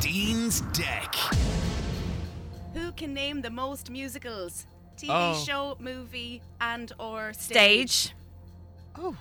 Dean's 0.00 0.60
Deck. 0.72 1.14
Who 2.74 2.92
can 2.92 3.14
name 3.14 3.42
the 3.42 3.50
most 3.50 3.90
musicals? 3.90 4.66
TV 4.96 5.08
Oh. 5.10 5.44
show, 5.44 5.76
movie, 5.80 6.42
and 6.60 6.92
or 6.98 7.32
stage. 7.32 7.90
Stage. 7.90 8.14
Oh, 8.96 9.16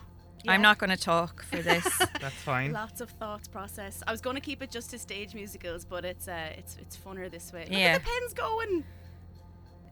I'm 0.47 0.61
not 0.61 0.77
going 0.77 0.89
to 0.89 0.97
talk 0.97 1.43
for 1.45 1.57
this. 1.61 1.83
that's 2.21 2.35
fine. 2.35 2.73
Lots 2.73 2.99
of 3.01 3.09
thoughts 3.11 3.47
process. 3.47 4.03
I 4.05 4.11
was 4.11 4.21
going 4.21 4.35
to 4.35 4.41
keep 4.41 4.61
it 4.61 4.69
just 4.71 4.89
to 4.91 4.99
stage 4.99 5.33
musicals, 5.33 5.85
but 5.85 6.03
it's 6.05 6.27
uh, 6.27 6.49
it's 6.57 6.77
it's 6.81 6.97
funner 6.97 7.29
this 7.31 7.51
way. 7.53 7.61
Look 7.69 7.71
Yeah. 7.79 7.95
at 7.95 8.03
the 8.03 8.09
pens 8.09 8.33
going. 8.33 8.83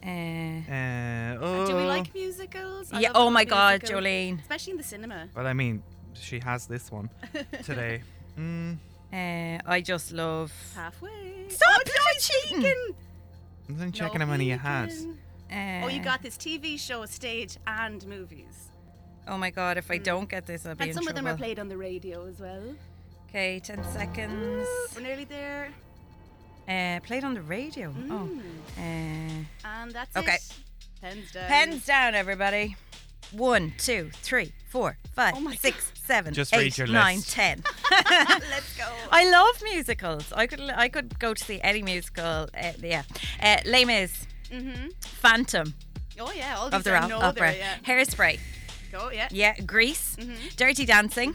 uh, 0.04 0.08
Uh, 0.08 1.38
oh. 1.42 1.60
And 1.60 1.68
do 1.68 1.76
we 1.78 1.84
like 1.84 2.14
musicals? 2.14 2.92
I 2.92 3.00
yeah. 3.00 3.08
love 3.10 3.16
Oh 3.22 3.28
good 3.28 3.34
my 3.34 3.46
God, 3.46 3.82
musical, 3.82 4.02
Jolene. 4.02 4.42
Especially 4.42 4.72
in 4.72 4.78
the 4.78 4.84
cinema. 4.84 5.30
Well, 5.36 5.48
I 5.48 5.54
mean, 5.54 5.82
she 6.14 6.40
has 6.40 6.68
this 6.68 6.92
one 6.92 7.10
today. 7.64 8.02
Mm, 8.38 8.78
Uh, 9.14 9.60
I 9.66 9.82
just 9.82 10.12
love. 10.14 10.52
Halfway. 10.76 11.48
Stop 11.50 11.70
oh, 11.70 11.82
it, 11.82 11.92
no, 11.96 12.20
cheating. 12.20 12.62
peeking. 12.62 13.82
I'm 13.82 13.92
checking 13.92 14.20
No 14.20 14.26
how 14.26 14.32
many 14.32 14.46
you 14.46 14.58
had. 14.58 14.90
Uh, 15.52 15.84
Oh, 15.84 15.88
you 15.90 16.02
got 16.02 16.22
this 16.22 16.38
TV 16.38 16.80
show, 16.80 17.06
stage, 17.06 17.58
and 17.68 18.06
movies. 18.08 18.70
Oh 19.28 19.38
my 19.38 19.50
god, 19.52 19.78
if 19.78 19.92
I 19.92 19.98
don't 19.98 20.30
get 20.30 20.46
this, 20.46 20.66
I'll 20.66 20.76
be 20.76 20.84
And 20.84 20.90
in 20.92 20.96
some 20.96 21.08
of 21.08 21.16
them 21.16 21.28
are 21.28 21.36
played 21.38 21.60
on 21.60 21.68
the 21.68 21.78
radio 21.78 22.26
as 22.26 22.40
well. 22.40 22.64
Okay, 23.30 23.60
10 23.60 23.84
seconds. 23.92 24.68
We're 24.96 25.02
nearly 25.02 25.26
there. 25.26 25.70
Uh, 26.68 27.00
played 27.02 27.24
on 27.24 27.34
the 27.34 27.42
radio. 27.42 27.94
Oh. 28.10 28.30
Uh, 28.78 28.82
And 29.66 29.92
that's 29.92 30.16
Okay. 30.16 30.36
it. 30.36 30.54
Pens 31.02 31.32
down. 31.32 31.48
pens 31.48 31.86
down, 31.86 32.16
everybody. 32.16 32.76
One, 33.32 33.74
two, 33.78 34.10
three, 34.22 34.52
four, 34.70 34.98
five, 35.16 35.34
Oh 35.38 35.40
my 35.40 35.56
six, 35.56 35.92
seven, 36.06 36.34
Just 36.34 36.54
eight, 36.54 36.60
read 36.60 36.78
your 36.78 36.88
nine, 36.88 37.18
list. 37.18 37.32
ten. 37.32 37.64
Let's 37.92 38.78
go. 38.78 38.88
I 39.12 39.30
love 39.30 39.62
musicals. 39.64 40.32
I 40.34 40.48
could 40.48 40.60
I 40.62 40.90
could 40.90 41.18
go 41.20 41.34
to 41.34 41.44
see 41.44 41.60
any 41.62 41.82
musical. 41.82 42.24
Uh, 42.54 42.72
yeah, 42.82 43.04
uh, 43.42 43.58
Les 43.66 43.86
Mis, 43.86 44.28
Mm-hmm. 44.52 44.90
Phantom 45.00 45.74
Oh 46.20 46.30
yeah, 46.36 46.58
all 46.58 46.68
of 46.68 46.84
the 46.84 46.90
are 46.92 47.08
Ra- 47.10 47.20
Opera, 47.30 47.52
there, 47.52 47.56
yeah. 47.58 47.76
Hairspray, 47.86 48.38
Go, 48.92 49.10
yeah. 49.12 49.30
yeah, 49.32 49.56
Grease, 49.62 50.18
Mhm. 50.20 50.56
Dirty 50.58 50.86
Dancing, 50.86 51.34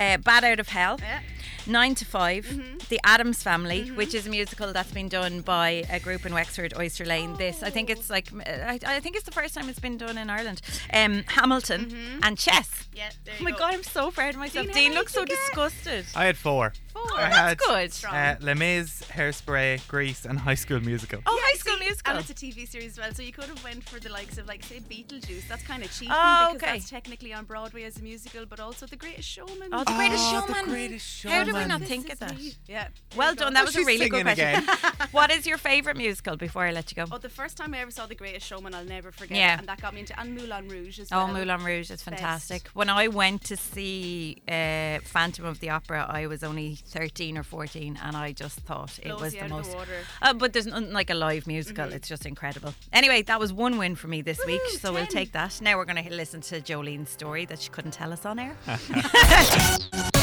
uh, 0.00 0.16
Bat 0.16 0.44
Out 0.44 0.60
of 0.60 0.68
Hell. 0.68 0.96
Yeah. 1.00 1.20
Nine 1.66 1.94
to 1.96 2.04
5 2.04 2.46
Mm-hmm. 2.46 2.76
The 2.88 3.00
Addams 3.04 3.42
Family, 3.42 3.88
which 3.90 4.14
is 4.14 4.26
a 4.28 4.30
musical 4.30 4.72
that's 4.72 4.92
been 4.92 5.08
done 5.08 5.40
by 5.40 5.82
a 5.90 5.98
group 5.98 6.24
in 6.24 6.32
Wexford, 6.32 6.72
Oyster 6.78 7.04
Lane. 7.04 7.34
This, 7.36 7.64
I 7.64 7.70
think 7.70 7.90
it's 7.90 8.08
like, 8.08 8.28
I, 8.46 8.78
I 8.86 9.00
think 9.00 9.16
it's 9.16 9.24
the 9.24 9.32
first 9.32 9.54
time 9.54 9.68
it's 9.68 9.80
been 9.80 9.96
done 9.98 10.16
in 10.16 10.30
Ireland. 10.30 10.60
Um, 10.92 11.24
Hamilton 11.26 12.20
and 12.22 12.38
Chess. 12.38 12.86
Yeah, 12.94 13.10
there 13.24 13.34
Oh 13.40 13.42
my 13.44 13.50
go. 13.50 13.58
god, 13.58 13.74
I'm 13.74 13.82
so 13.82 14.12
proud 14.12 14.34
of 14.34 14.40
myself. 14.40 14.66
Dean, 14.66 14.74
Dean, 14.74 14.94
looks 14.94 15.12
so 15.14 15.24
get? 15.24 15.36
disgusted. 15.36 16.06
I 16.14 16.26
had 16.26 16.36
four. 16.36 16.72
Four. 16.92 17.02
Oh, 17.08 17.16
I 17.16 17.22
that's 17.28 17.36
had, 17.36 17.58
good. 17.58 17.92
Strong. 17.92 18.14
Uh, 18.14 18.36
Les 18.40 18.54
Mis, 18.54 19.02
Hairspray, 19.10 19.86
Grease, 19.88 20.24
and 20.24 20.38
High 20.38 20.54
School 20.54 20.80
Musical. 20.80 21.20
Oh, 21.26 21.34
Yeah, 21.36 21.42
High 21.50 21.58
School 21.58 21.76
see, 21.78 21.84
Musical. 21.86 22.12
And 22.12 22.20
it's 22.20 22.30
a 22.30 22.34
TV 22.34 22.68
series 22.68 22.92
as 22.92 22.98
well, 22.98 23.12
so 23.12 23.22
you 23.22 23.32
could 23.32 23.44
have 23.46 23.62
went 23.64 23.82
for 23.88 23.98
the 23.98 24.10
likes 24.10 24.38
of 24.38 24.46
like 24.46 24.62
say 24.62 24.78
Beetlejuice. 24.80 25.48
That's 25.48 25.64
kind 25.64 25.82
of 25.82 25.90
cheating 25.92 26.14
Oh, 26.16 26.50
because 26.52 26.62
okay. 26.68 26.78
that's 26.78 26.88
technically 26.88 27.34
on 27.34 27.44
Broadway 27.44 27.82
as 27.82 27.98
a 27.98 28.02
musical, 28.02 28.46
but 28.46 28.60
also 28.60 28.86
The 28.86 28.96
Greatest 28.96 29.28
Showman. 29.28 29.70
Oh, 29.72 29.80
the 29.84 29.92
greatest 29.92 30.24
Oh, 30.32 30.40
the 30.46 30.98
showman. 30.98 31.34
How 31.34 31.44
did 31.44 31.54
we 31.56 31.62
Showman. 31.62 31.68
not 31.68 31.80
This 31.80 31.88
think 31.88 32.12
of 32.12 32.18
that? 32.20 32.36
me. 32.36 32.52
Yeah. 32.66 32.88
Well 33.16 33.34
done. 33.34 33.54
That 33.54 33.62
Oh, 33.62 33.66
was 33.66 33.76
a 33.76 33.84
really 33.84 34.08
good 34.08 34.22
question. 34.24 34.64
what 35.12 35.30
is 35.30 35.46
your 35.46 35.58
favourite 35.58 35.96
musical 35.96 36.36
before 36.36 36.64
I 36.64 36.70
let 36.72 36.90
you 36.90 36.96
go? 36.96 37.04
Oh, 37.10 37.18
the 37.18 37.28
first 37.28 37.56
time 37.56 37.74
I 37.74 37.78
ever 37.80 37.90
saw 37.90 38.06
The 38.06 38.14
Greatest 38.14 38.46
Showman, 38.46 38.74
I'll 38.74 38.84
never 38.84 39.10
forget. 39.12 39.36
Yeah. 39.36 39.58
And 39.58 39.66
that 39.68 39.80
got 39.80 39.94
me 39.94 40.00
into 40.00 40.18
and 40.18 40.34
Moulin 40.34 40.68
Rouge 40.68 40.98
as 41.00 41.08
Oh, 41.12 41.24
well. 41.24 41.28
Moulin 41.34 41.64
Rouge 41.64 41.90
is 41.90 42.02
fantastic. 42.02 42.68
When 42.74 42.88
I 42.90 43.08
went 43.08 43.44
to 43.44 43.56
see 43.56 44.42
uh, 44.48 44.98
Phantom 45.04 45.44
of 45.44 45.60
the 45.60 45.70
Opera, 45.70 46.06
I 46.08 46.26
was 46.26 46.42
only 46.44 46.76
13 46.86 47.36
or 47.38 47.42
14, 47.42 47.98
and 48.02 48.16
I 48.16 48.32
just 48.32 48.60
thought 48.60 48.98
it 48.98 49.08
Blows 49.08 49.20
was 49.20 49.34
you 49.34 49.42
the 49.42 49.48
most. 49.48 49.70
the. 49.72 49.86
Uh, 50.22 50.32
but 50.34 50.52
there's 50.52 50.66
nothing 50.66 50.92
like 50.92 51.10
a 51.10 51.14
live 51.14 51.46
musical. 51.46 51.92
It's 51.92 52.08
just 52.08 52.26
incredible. 52.26 52.74
Anyway, 52.92 53.22
that 53.22 53.40
was 53.40 53.52
one 53.52 53.78
win 53.78 53.94
for 53.96 54.08
me 54.08 54.22
this 54.22 54.40
week, 54.46 54.60
Woohoo, 54.62 54.78
so 54.80 54.92
we'll 54.92 55.06
take 55.06 55.32
that. 55.32 55.60
Now 55.60 55.76
we're 55.76 55.84
going 55.84 56.02
to 56.04 56.14
listen 56.14 56.40
to 56.42 56.60
Jolene's 56.60 57.10
story 57.10 57.44
that 57.46 57.58
she 57.60 57.70
couldn't 57.70 57.92
tell 57.92 58.12
us 58.12 58.24
on 58.26 58.38
air. 58.38 58.56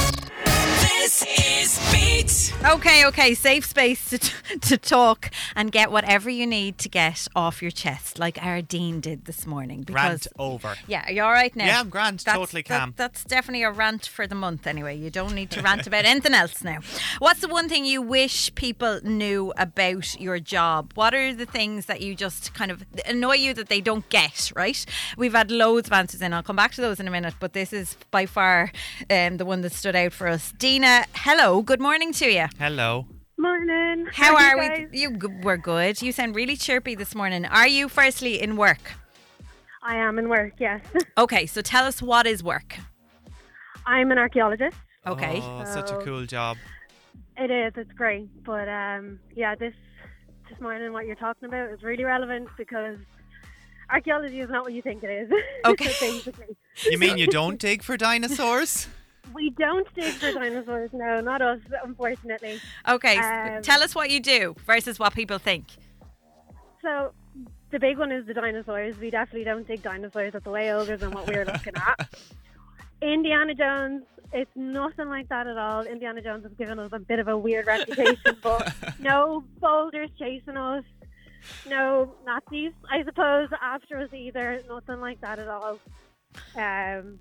This 1.04 1.26
is 1.38 1.92
Beat. 1.92 2.54
Okay, 2.66 3.06
okay, 3.08 3.34
safe 3.34 3.66
space 3.66 4.10
to, 4.12 4.20
to 4.62 4.78
talk 4.78 5.30
and 5.54 5.70
get 5.70 5.92
whatever 5.92 6.30
you 6.30 6.48
need 6.48 6.78
to 6.78 6.88
get 6.88 7.28
off 7.36 7.62
your 7.62 7.72
chest, 7.72 8.20
like 8.20 8.42
our 8.42 8.62
Dean 8.62 9.02
did 9.02 9.26
this 9.26 9.46
morning. 9.46 9.82
Because 9.82 9.96
Rant 9.96 10.28
over. 10.40 10.76
Yeah, 10.88 11.04
are 11.06 11.12
you 11.12 11.22
all 11.24 11.34
right 11.34 11.54
now? 11.58 11.66
Yeah, 11.66 11.82
I'm 11.82 11.90
grand, 11.90 12.20
That's- 12.20 12.38
totally 12.38 12.62
that- 12.62 12.80
calm. 12.80 12.94
that's 12.96 13.26
definitely 13.26 13.64
a 13.64 13.72
rant 13.72 14.06
for 14.06 14.28
the 14.28 14.36
month 14.36 14.66
anyway. 14.66 14.96
You 14.96 15.10
don't 15.10 15.36
need 15.36 15.52
to 15.52 15.62
rant 15.62 15.86
about 15.88 16.06
anything 16.06 16.34
else 16.34 16.64
now. 16.64 16.78
What's 17.20 17.42
the 17.42 17.50
one 17.50 17.68
thing 17.68 17.84
you 17.84 18.02
wish 18.02 18.56
people 18.56 19.02
knew 19.04 19.52
about 19.58 20.18
your 20.22 20.40
job? 20.40 20.94
What 20.96 21.14
are 21.14 21.34
the 21.34 21.46
things 21.46 21.88
that 21.88 22.00
you 22.00 22.16
just 22.16 22.54
kind 22.54 22.72
of 22.72 22.86
annoy 23.06 23.36
you 23.36 23.54
that 23.56 23.68
they 23.68 23.82
don't 23.82 24.08
get, 24.08 24.54
right? 24.56 24.86
We've 25.18 25.34
had 25.34 25.52
loads 25.52 25.90
of 25.90 25.94
answers 25.94 26.22
in. 26.22 26.32
I'll 26.32 26.44
come 26.44 26.56
back 26.56 26.72
to 26.76 26.82
those 26.82 27.02
in 27.02 27.10
a 27.10 27.12
minute, 27.12 27.34
but 27.42 27.52
this 27.52 27.74
is 27.74 27.98
by 28.10 28.26
far 28.26 28.72
um, 29.10 29.36
the 29.36 29.44
one 29.46 29.60
that 29.64 29.74
stood 29.74 29.98
out 29.98 30.14
for 30.14 30.30
us. 30.30 30.54
Dina, 30.58 30.93
hello, 31.16 31.62
good 31.62 31.82
morning 31.82 32.12
to 32.14 32.30
you. 32.32 32.46
Hello. 32.60 33.08
Morning. 33.38 34.08
How 34.14 34.32
you 34.32 34.38
are 34.38 34.56
guys? 34.56 34.88
we? 34.92 35.00
You 35.00 35.18
g- 35.18 35.28
we're 35.42 35.58
good. 35.58 36.02
You 36.02 36.12
sound 36.12 36.36
really 36.36 36.56
chirpy 36.56 36.96
this 36.96 37.16
morning. 37.16 37.46
Are 37.46 37.68
you 37.68 37.90
firstly 37.90 38.42
in 38.42 38.56
work? 38.56 38.94
I 39.82 39.96
am 39.98 40.18
in 40.20 40.30
work, 40.30 40.54
yes. 40.60 40.82
Okay, 41.18 41.46
so 41.46 41.62
tell 41.62 41.86
us 41.86 42.02
what 42.02 42.26
is 42.26 42.44
work. 42.44 42.78
I'm 43.86 44.12
an 44.12 44.18
archaeologist. 44.18 44.78
Okay. 45.06 45.40
Oh, 45.42 45.64
such 45.66 45.92
a 45.92 45.98
cool 45.98 46.26
job. 46.26 46.58
It 47.38 47.52
is, 47.52 47.74
it's 47.76 47.92
great. 47.92 48.30
But 48.46 48.70
um, 48.70 49.20
yeah, 49.36 49.56
this 49.56 49.74
this 50.50 50.60
morning 50.62 50.94
what 50.94 51.06
you're 51.06 51.16
talking 51.16 51.50
about 51.50 51.70
is 51.72 51.84
really 51.84 52.04
relevant 52.06 52.48
because 52.58 52.98
archaeology 53.90 54.40
is 54.40 54.50
not 54.50 54.64
what 54.64 54.74
you 54.74 54.82
think 54.82 55.04
it 55.04 55.10
is. 55.10 55.32
Okay. 55.66 55.92
Basically. 56.00 56.56
You 56.90 56.98
mean 56.98 57.18
you 57.18 57.28
don't 57.40 57.60
dig 57.60 57.84
for 57.84 57.98
dinosaurs? 57.98 58.88
We 59.34 59.52
don't 59.52 59.88
dig 59.96 60.14
for 60.14 60.32
dinosaurs, 60.32 60.92
no, 60.94 61.22
not 61.22 61.42
us, 61.42 61.60
unfortunately. 61.84 62.60
Okay, 62.88 63.18
Um, 63.18 63.62
tell 63.62 63.82
us 63.82 63.96
what 63.96 64.10
you 64.10 64.20
do 64.20 64.56
versus 64.66 65.00
what 65.00 65.14
people 65.14 65.38
think. 65.38 65.66
So 66.82 67.14
the 67.72 67.80
big 67.80 67.98
one 67.98 68.12
is 68.12 68.26
the 68.28 68.34
dinosaurs. 68.34 68.98
We 69.00 69.10
definitely 69.10 69.46
don't 69.46 69.66
dig 69.66 69.82
dinosaurs 69.82 70.36
at 70.36 70.44
the 70.44 70.50
way 70.52 70.72
ogres 70.74 71.02
and 71.02 71.14
what 71.14 71.28
we're 71.28 71.46
looking 71.46 71.74
at. 71.76 72.10
Indiana 73.02 73.56
Jones, 73.56 74.04
it's 74.32 74.52
nothing 74.56 75.10
like 75.10 75.30
that 75.30 75.48
at 75.48 75.58
all. 75.58 75.84
Indiana 75.84 76.22
Jones 76.22 76.44
has 76.44 76.54
given 76.54 76.80
us 76.80 76.90
a 76.92 77.00
bit 77.00 77.20
of 77.20 77.28
a 77.28 77.38
weird 77.38 77.66
reputation, 77.68 78.38
but 78.42 78.74
no 79.00 79.44
boulders 79.60 80.10
chasing 80.20 80.58
us, 80.58 80.84
no 81.68 82.14
Nazis, 82.26 82.72
I 82.90 83.04
suppose, 83.04 83.50
after 83.62 84.00
us 84.00 84.10
either. 84.14 84.62
Nothing 84.70 85.00
like 85.02 85.22
that 85.22 85.40
at 85.40 85.48
all. 85.48 85.80
Um, 86.56 87.20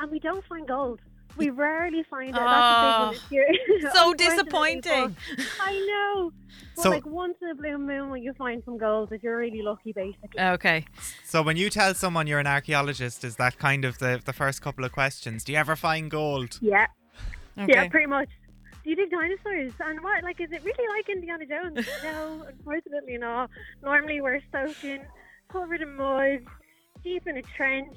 and 0.00 0.10
we 0.10 0.18
don't 0.18 0.44
find 0.46 0.66
gold. 0.66 1.00
We 1.38 1.50
rarely 1.50 2.04
find 2.10 2.30
it. 2.30 2.34
That's 2.34 2.44
ah, 2.46 3.08
a 3.08 3.12
big 3.12 3.14
one 3.14 3.14
this 3.14 3.30
year. 3.30 3.90
So 3.94 4.14
disappointing. 4.14 5.16
I 5.60 5.72
know. 5.90 6.32
But 6.76 6.82
So- 6.82 6.90
like 6.90 7.06
once 7.06 7.36
in 7.42 7.48
a 7.50 7.54
blue 7.54 7.78
moon 7.78 8.10
when 8.10 8.22
you 8.22 8.32
find 8.34 8.62
some 8.64 8.78
gold 8.78 9.12
if 9.12 9.22
you're 9.22 9.38
really 9.38 9.62
lucky 9.62 9.92
basically. 9.92 10.40
Okay. 10.40 10.84
So 11.24 11.42
when 11.42 11.56
you 11.56 11.70
tell 11.70 11.94
someone 11.94 12.26
you're 12.26 12.38
an 12.40 12.46
archaeologist, 12.46 13.24
is 13.24 13.36
that 13.36 13.58
kind 13.58 13.84
of 13.84 13.98
the, 13.98 14.20
the 14.24 14.32
first 14.32 14.62
couple 14.62 14.84
of 14.84 14.92
questions? 14.92 15.44
Do 15.44 15.52
you 15.52 15.58
ever 15.58 15.76
find 15.76 16.10
gold? 16.10 16.58
yeah. 16.60 16.86
Okay. 17.58 17.72
Yeah, 17.72 17.88
pretty 17.88 18.06
much. 18.06 18.28
Do 18.84 18.90
you 18.90 18.96
dig 18.96 19.10
dinosaurs? 19.10 19.72
And 19.80 20.00
what 20.02 20.22
like 20.22 20.40
is 20.40 20.52
it 20.52 20.62
really 20.64 20.88
like 20.96 21.08
Indiana 21.08 21.44
Jones? 21.44 21.86
no, 22.04 22.46
unfortunately 22.48 23.18
not. 23.18 23.50
Normally 23.82 24.20
we're 24.20 24.40
soaking, 24.52 25.02
covered 25.50 25.82
in 25.82 25.96
mud, 25.96 26.40
deep 27.02 27.26
in 27.26 27.36
a 27.36 27.42
trench. 27.42 27.96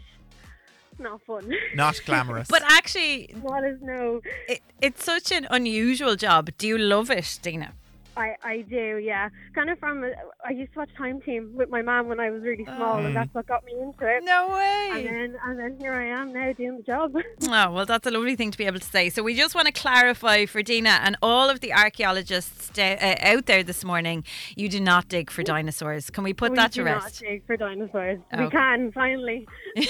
Not 1.00 1.22
fun. 1.22 1.54
Not 1.76 2.00
glamorous. 2.06 2.48
But 2.50 2.64
actually, 2.70 3.34
Not 3.44 3.64
as 3.64 3.78
no. 3.82 4.22
it, 4.48 4.62
it's 4.82 5.04
such 5.04 5.32
an 5.32 5.48
unusual 5.50 6.16
job. 6.16 6.50
Do 6.58 6.68
you 6.68 6.78
love 6.78 7.10
it, 7.10 7.40
Dina? 7.42 7.74
I, 8.18 8.36
I 8.44 8.62
do, 8.62 8.98
yeah. 9.04 9.30
Kind 9.56 9.70
of 9.70 9.80
from, 9.80 10.04
I 10.46 10.52
used 10.52 10.74
to 10.74 10.80
watch 10.80 10.90
Time 10.98 11.22
Team 11.22 11.52
with 11.56 11.70
my 11.70 11.82
mom 11.82 12.08
when 12.08 12.20
I 12.20 12.30
was 12.30 12.42
really 12.44 12.66
small, 12.66 12.98
Mm. 12.98 13.06
and 13.08 13.16
that's 13.16 13.34
what 13.34 13.48
got 13.48 13.64
me 13.66 13.74
into 13.74 14.06
it. 14.06 14.24
No 14.24 14.50
way. 14.50 14.90
And 14.92 14.96
way. 14.98 15.04
then, 15.06 15.38
and 15.46 15.60
then 15.60 15.78
here 15.80 15.94
I 15.94 16.06
am 16.08 16.34
now 16.34 16.52
doing 16.54 16.78
the 16.78 16.84
job. 16.84 17.14
Oh, 17.54 17.72
well, 17.72 17.86
that's 17.86 18.08
a 18.08 18.12
lovely 18.12 18.36
thing 18.36 18.52
to 18.52 18.58
be 18.58 18.66
able 18.66 18.80
to 18.80 18.86
say. 18.86 19.10
So, 19.10 19.24
we 19.24 19.36
just 19.36 19.56
want 19.56 19.68
to 19.68 19.74
clarify 19.74 20.46
for 20.46 20.62
Dina 20.62 21.00
and 21.04 21.18
all 21.22 21.50
of 21.50 21.60
the 21.60 21.74
archaeologists 21.74 22.70
da- 22.70 22.98
uh, 22.98 23.16
out 23.36 23.46
there 23.46 23.62
this 23.64 23.84
morning 23.84 24.24
you 24.56 24.70
do 24.70 24.80
not 24.80 25.08
dig 25.10 25.30
for 25.30 25.44
dinosaurs. 25.44 26.10
Can 26.10 26.24
we 26.24 26.34
put 26.34 26.52
we 26.52 26.58
that 26.58 26.72
do 26.72 26.84
to 26.84 26.90
not 26.90 27.14
dig 27.20 27.46
for 27.46 27.58
dinosaurs. 27.58 28.20
Okay. 28.34 28.44
We 28.46 28.50
can 28.50 28.92
finally. 28.92 29.48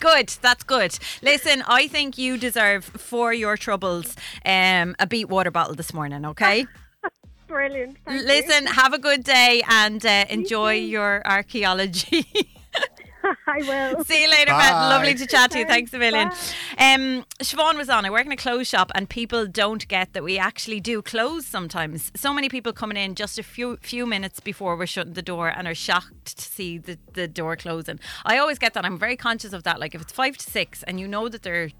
Good, 0.00 0.28
that's 0.42 0.64
good. 0.64 0.98
Listen, 1.22 1.62
I 1.66 1.88
think 1.88 2.18
you 2.18 2.36
deserve 2.36 2.84
for 2.84 3.32
your 3.32 3.56
troubles 3.56 4.16
um, 4.44 4.94
a 4.98 5.06
beat 5.06 5.28
water 5.28 5.50
bottle 5.50 5.74
this 5.74 5.92
morning, 5.94 6.24
okay? 6.26 6.66
Brilliant. 7.46 7.98
Thank 8.04 8.22
you. 8.22 8.26
Listen, 8.26 8.66
have 8.66 8.92
a 8.92 8.98
good 8.98 9.24
day 9.24 9.62
and 9.68 10.04
uh, 10.04 10.24
enjoy 10.28 10.74
your 10.74 11.22
archaeology. 11.26 12.26
I 13.46 13.58
will. 13.58 14.04
See 14.04 14.22
you 14.22 14.30
later, 14.30 14.52
Bye. 14.52 14.58
Matt. 14.58 14.72
Lovely 14.90 15.14
to 15.14 15.26
chat 15.26 15.50
to 15.52 15.58
you. 15.58 15.66
Thanks, 15.66 15.90
Thanks 15.90 15.94
a 15.94 15.98
million. 15.98 16.28
Um, 16.78 17.24
Siobhan 17.40 17.76
was 17.76 17.88
on. 17.88 18.04
I 18.04 18.10
work 18.10 18.26
in 18.26 18.32
a 18.32 18.36
clothes 18.36 18.68
shop, 18.68 18.90
and 18.94 19.08
people 19.08 19.46
don't 19.46 19.86
get 19.88 20.12
that 20.12 20.22
we 20.22 20.38
actually 20.38 20.80
do 20.80 21.02
close 21.02 21.46
sometimes. 21.46 22.12
So 22.14 22.34
many 22.34 22.48
people 22.48 22.72
coming 22.72 22.96
in 22.96 23.14
just 23.14 23.38
a 23.38 23.42
few 23.42 23.78
few 23.78 24.06
minutes 24.06 24.40
before 24.40 24.76
we're 24.76 24.86
shutting 24.86 25.14
the 25.14 25.22
door 25.22 25.48
and 25.48 25.66
are 25.66 25.74
shocked 25.74 26.36
to 26.36 26.42
see 26.42 26.78
the, 26.78 26.98
the 27.14 27.28
door 27.28 27.56
closing. 27.56 27.98
I 28.24 28.38
always 28.38 28.58
get 28.58 28.74
that. 28.74 28.84
I'm 28.84 28.98
very 28.98 29.16
conscious 29.16 29.52
of 29.52 29.62
that. 29.64 29.80
Like 29.80 29.94
if 29.94 30.02
it's 30.02 30.12
five 30.12 30.36
to 30.36 30.50
six 30.50 30.82
and 30.82 31.00
you 31.00 31.08
know 31.08 31.28
that 31.28 31.42
they're 31.42 31.70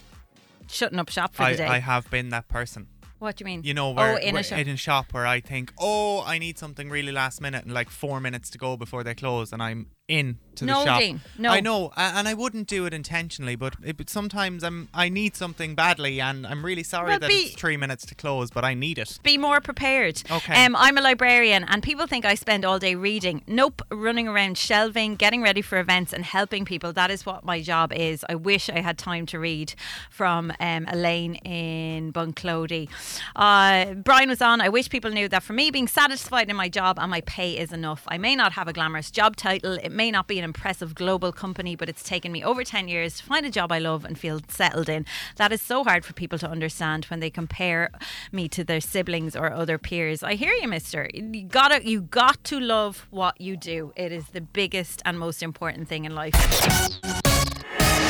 shutting 0.69 0.99
up 0.99 1.09
shop 1.11 1.35
for 1.35 1.43
I, 1.43 1.53
the 1.53 1.59
day. 1.59 1.67
I 1.67 1.79
have 1.79 2.11
been 2.11 2.31
that 2.31 2.49
person. 2.49 2.89
What 3.25 3.37
do 3.37 3.43
you 3.43 3.47
mean? 3.47 3.63
You 3.65 3.75
know, 3.75 3.89
oh, 3.89 3.93
where, 3.95 4.15
oh, 4.15 4.17
in 4.17 4.35
where- 4.35 4.41
a 4.41 4.45
shop. 4.45 4.59
in 4.59 4.69
a 4.69 4.77
shop 4.77 5.07
where 5.13 5.27
I 5.27 5.41
think, 5.41 5.73
oh, 5.79 6.23
I 6.25 6.39
need 6.39 6.59
something 6.59 6.89
really 6.91 7.13
last 7.13 7.41
minute 7.41 7.65
and 7.65 7.75
like 7.75 7.91
four 7.91 8.21
minutes 8.21 8.49
to 8.51 8.59
go 8.59 8.77
before 8.77 9.03
they 9.03 9.15
close, 9.15 9.53
and 9.53 9.63
I'm 9.63 9.87
in 10.09 10.39
to 10.57 10.65
No, 10.65 10.81
the 10.81 10.85
shop. 10.85 11.21
No. 11.39 11.51
I 11.51 11.61
know, 11.61 11.93
and 11.97 12.29
I 12.29 12.35
wouldn't 12.35 12.69
do 12.69 12.87
it 12.87 12.95
intentionally, 12.95 13.57
but, 13.57 13.75
it, 13.85 13.97
but 13.97 14.09
sometimes 14.09 14.63
I'm 14.63 14.89
I 14.95 15.09
need 15.09 15.35
something 15.35 15.75
badly, 15.75 16.21
and 16.21 16.47
I'm 16.47 16.65
really 16.65 16.83
sorry 16.83 17.09
Well, 17.09 17.19
that 17.19 17.29
be- 17.29 17.35
it's 17.35 17.55
three 17.55 17.77
minutes 17.77 18.07
to 18.07 18.15
close, 18.15 18.51
but 18.51 18.65
I 18.65 18.75
need 18.75 18.99
it. 18.99 19.19
Be 19.23 19.37
more 19.39 19.61
prepared. 19.61 20.23
Okay. 20.31 20.65
Um, 20.65 20.77
I'm 20.77 20.97
a 20.97 21.01
librarian, 21.01 21.65
and 21.65 21.83
people 21.83 22.07
think 22.07 22.25
I 22.25 22.35
spend 22.35 22.65
all 22.65 22.79
day 22.79 22.95
reading. 22.95 23.43
Nope, 23.47 23.83
running 23.91 24.29
around 24.29 24.57
shelving, 24.59 25.17
getting 25.17 25.43
ready 25.43 25.63
for 25.63 25.79
events, 25.79 26.13
and 26.13 26.25
helping 26.25 26.65
people. 26.65 26.93
That 26.93 27.11
is 27.11 27.27
what 27.27 27.45
my 27.45 27.61
job 27.61 27.93
is. 27.93 28.25
I 28.29 28.35
wish 28.37 28.71
I 28.71 28.81
had 28.81 28.99
time 28.99 29.27
to 29.27 29.39
read. 29.39 29.75
From 30.11 30.53
um, 30.61 30.87
Elaine 30.89 31.35
in 31.37 32.13
Bunclody. 32.13 32.89
Uh, 33.35 33.95
Brian 33.95 34.29
was 34.29 34.41
on. 34.41 34.61
I 34.61 34.69
wish 34.69 34.89
people 34.89 35.11
knew 35.11 35.29
that 35.29 35.43
for 35.43 35.53
me, 35.53 35.71
being 35.71 35.89
satisfied 35.89 36.49
in 36.49 36.57
my 36.57 36.69
job 36.69 36.99
and 37.01 37.11
my 37.11 37.21
pay 37.23 37.59
is 37.59 37.73
enough. 37.73 38.05
I 38.07 38.19
may 38.19 38.37
not 38.37 38.53
have 38.53 38.69
a 38.69 38.73
glamorous 38.73 39.11
job 39.11 39.35
title. 39.37 39.79
It 39.83 39.91
may 39.95 40.11
not 40.11 40.27
be 40.27 40.39
an 40.39 40.45
impressive 40.45 40.95
global 40.95 41.33
company, 41.33 41.77
but 41.77 41.89
it's 41.89 42.03
taken 42.03 42.33
me 42.33 42.43
over 42.43 42.65
10 42.65 42.89
years 42.89 43.19
to 43.19 43.25
find 43.25 43.47
a 43.47 43.51
job 43.51 43.73
I 43.73 43.79
love 43.79 44.05
and 44.05 44.19
feel 44.19 44.41
settled 44.49 44.89
in. 44.89 45.07
That 45.37 45.53
is 45.53 45.63
so 45.63 45.85
hard 45.85 46.05
for 46.05 46.13
people 46.13 46.39
to 46.41 46.51
understand 46.51 47.07
when 47.07 47.21
they 47.21 47.31
compare 47.31 47.91
me 48.33 48.49
to 48.49 48.65
their 48.65 48.81
siblings 48.81 49.37
or 49.37 49.53
other 49.53 49.79
peers. 49.79 50.23
I 50.23 50.35
hear 50.35 50.53
you, 50.53 50.69
mister. 50.69 51.09
You 51.15 51.45
gotta 51.45 51.87
you 51.87 52.03
got 52.03 52.43
to 52.45 52.61
love 52.61 53.07
what 53.11 53.41
you 53.41 53.57
do. 53.57 53.93
It 53.97 54.13
is 54.13 54.29
the 54.29 54.41
biggest 54.41 55.03
and 55.05 55.19
most 55.19 55.43
important 55.43 55.89
thing 55.89 56.05
in 56.05 56.15
life. 56.15 56.35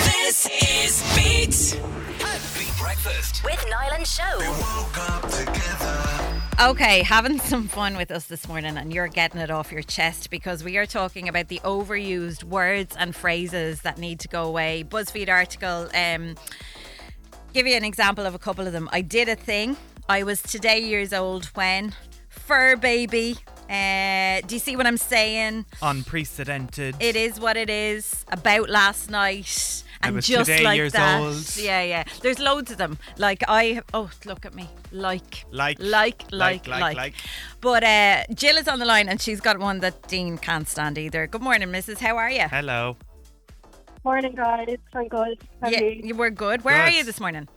This 0.05 0.49
is 0.63 1.03
Beat. 1.15 1.81
Beat 2.85 3.03
Breakfast. 3.03 3.45
With 3.45 3.65
Niall 3.71 3.93
and 3.95 4.07
Show. 4.07 4.39
Woke 4.39 4.99
up 5.11 5.31
together. 5.31 6.71
Okay, 6.71 7.03
having 7.03 7.39
some 7.51 7.67
fun 7.67 7.97
with 7.97 8.11
us 8.11 8.27
this 8.27 8.47
morning, 8.47 8.77
and 8.77 8.93
you're 8.93 9.09
getting 9.09 9.41
it 9.41 9.51
off 9.51 9.73
your 9.73 9.83
chest 9.83 10.31
because 10.31 10.63
we 10.63 10.77
are 10.77 10.87
talking 10.87 11.29
about 11.29 11.49
the 11.49 11.61
overused 11.65 12.45
words 12.45 12.95
and 12.99 13.15
phrases 13.15 13.83
that 13.83 13.99
need 13.99 14.21
to 14.21 14.29
go 14.29 14.45
away. 14.45 14.85
BuzzFeed 14.89 15.29
article. 15.29 15.89
Um, 15.95 16.37
give 17.53 17.67
you 17.67 17.75
an 17.77 17.85
example 17.85 18.27
of 18.27 18.35
a 18.35 18.39
couple 18.39 18.67
of 18.67 18.73
them. 18.73 18.89
I 18.93 19.01
did 19.01 19.29
a 19.29 19.37
thing. 19.37 19.77
I 20.09 20.23
was 20.23 20.43
today 20.43 20.81
years 20.81 21.13
old 21.13 21.47
when 21.55 21.95
fur 22.29 22.77
baby. 22.77 23.37
Uh, 23.71 24.43
do 24.47 24.57
you 24.57 24.59
see 24.61 24.77
what 24.77 24.87
I'm 24.87 24.99
saying? 24.99 25.65
Unprecedented. 25.81 26.97
It 27.01 27.17
is 27.17 27.41
what 27.41 27.57
it 27.57 27.71
is. 27.71 28.27
About 28.31 28.69
last 28.69 29.11
night. 29.11 29.85
I 30.05 30.09
And 30.09 30.17
was 30.17 30.27
just 30.27 30.51
today 30.51 30.63
like 30.65 30.77
years 30.77 30.93
that. 30.93 31.21
old. 31.21 31.57
Yeah, 31.57 31.83
yeah. 31.83 32.05
There's 32.23 32.39
loads 32.39 32.71
of 32.71 32.79
them. 32.79 32.99
Like 33.19 33.43
I 33.49 33.81
oh 33.95 34.11
look 34.25 34.45
at 34.45 34.55
me. 34.55 34.69
Like 34.93 35.45
Like, 35.51 35.79
like 35.81 36.23
like, 36.31 36.67
like 36.67 36.69
like, 36.69 36.81
like. 36.81 36.97
like. 36.97 37.15
But 37.61 37.85
uh, 37.85 38.25
Jill 38.35 38.57
is 38.59 38.69
on 38.69 38.79
the 38.79 38.85
line 38.85 39.09
and 39.09 39.21
she's 39.21 39.41
got 39.41 39.59
one 39.59 39.81
that 39.81 40.07
Dean 40.09 40.39
can't 40.39 40.69
stand 40.69 40.99
either. 40.99 41.27
Good 41.27 41.43
morning, 41.43 41.69
Mrs. 41.69 41.99
How 41.99 42.17
are 42.19 42.31
you? 42.31 42.47
Hello. 42.49 42.97
Morning, 44.05 44.35
guys. 44.35 44.77
I'm 44.95 45.09
good. 45.09 45.39
How 45.63 45.71
Yeah, 45.71 45.81
are 45.81 45.85
you? 45.85 46.01
you 46.09 46.15
were 46.15 46.31
good. 46.31 46.63
Where 46.65 46.77
are 46.83 46.91
you 46.91 47.05
this 47.05 47.21
morning? 47.21 47.49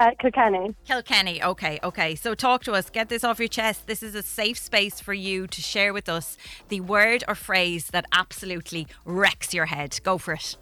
Uh, 0.00 0.10
Kilkenny. 0.20 0.74
Kilkenny. 0.86 1.42
Okay, 1.42 1.80
okay. 1.82 2.14
So 2.14 2.34
talk 2.34 2.62
to 2.64 2.72
us. 2.72 2.88
Get 2.90 3.08
this 3.08 3.24
off 3.24 3.38
your 3.40 3.48
chest. 3.48 3.86
This 3.88 4.00
is 4.02 4.14
a 4.14 4.22
safe 4.22 4.56
space 4.58 5.00
for 5.00 5.12
you 5.14 5.46
to 5.48 5.60
share 5.60 5.92
with 5.92 6.08
us 6.08 6.36
the 6.68 6.80
word 6.82 7.24
or 7.26 7.34
phrase 7.34 7.88
that 7.88 8.04
absolutely 8.12 8.86
wrecks 9.04 9.52
your 9.52 9.66
head. 9.66 9.98
Go 10.04 10.18
for 10.18 10.34
it. 10.34 10.56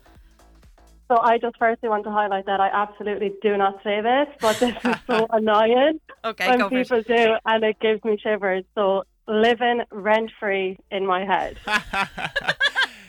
So 1.09 1.19
I 1.19 1.39
just 1.39 1.57
firstly 1.59 1.89
want 1.89 2.05
to 2.05 2.11
highlight 2.11 2.47
that 2.47 2.61
I 2.61 2.69
absolutely 2.69 3.33
do 3.43 3.57
not 3.57 3.77
say 3.85 4.01
this, 4.01 4.27
but 4.41 4.59
this 4.59 4.75
is 4.85 4.95
so 5.07 5.27
annoying 5.31 6.01
Okay, 6.25 6.49
when 6.49 6.59
go 6.59 6.69
for 6.69 6.77
it. 6.79 6.89
people 6.89 7.03
do, 7.03 7.35
and 7.45 7.63
it 7.65 7.79
gives 7.81 8.03
me 8.05 8.19
shivers. 8.21 8.65
So 8.75 9.05
living 9.29 9.83
rent 9.93 10.31
free 10.41 10.79
in 10.91 11.07
my 11.07 11.25
head. 11.25 11.59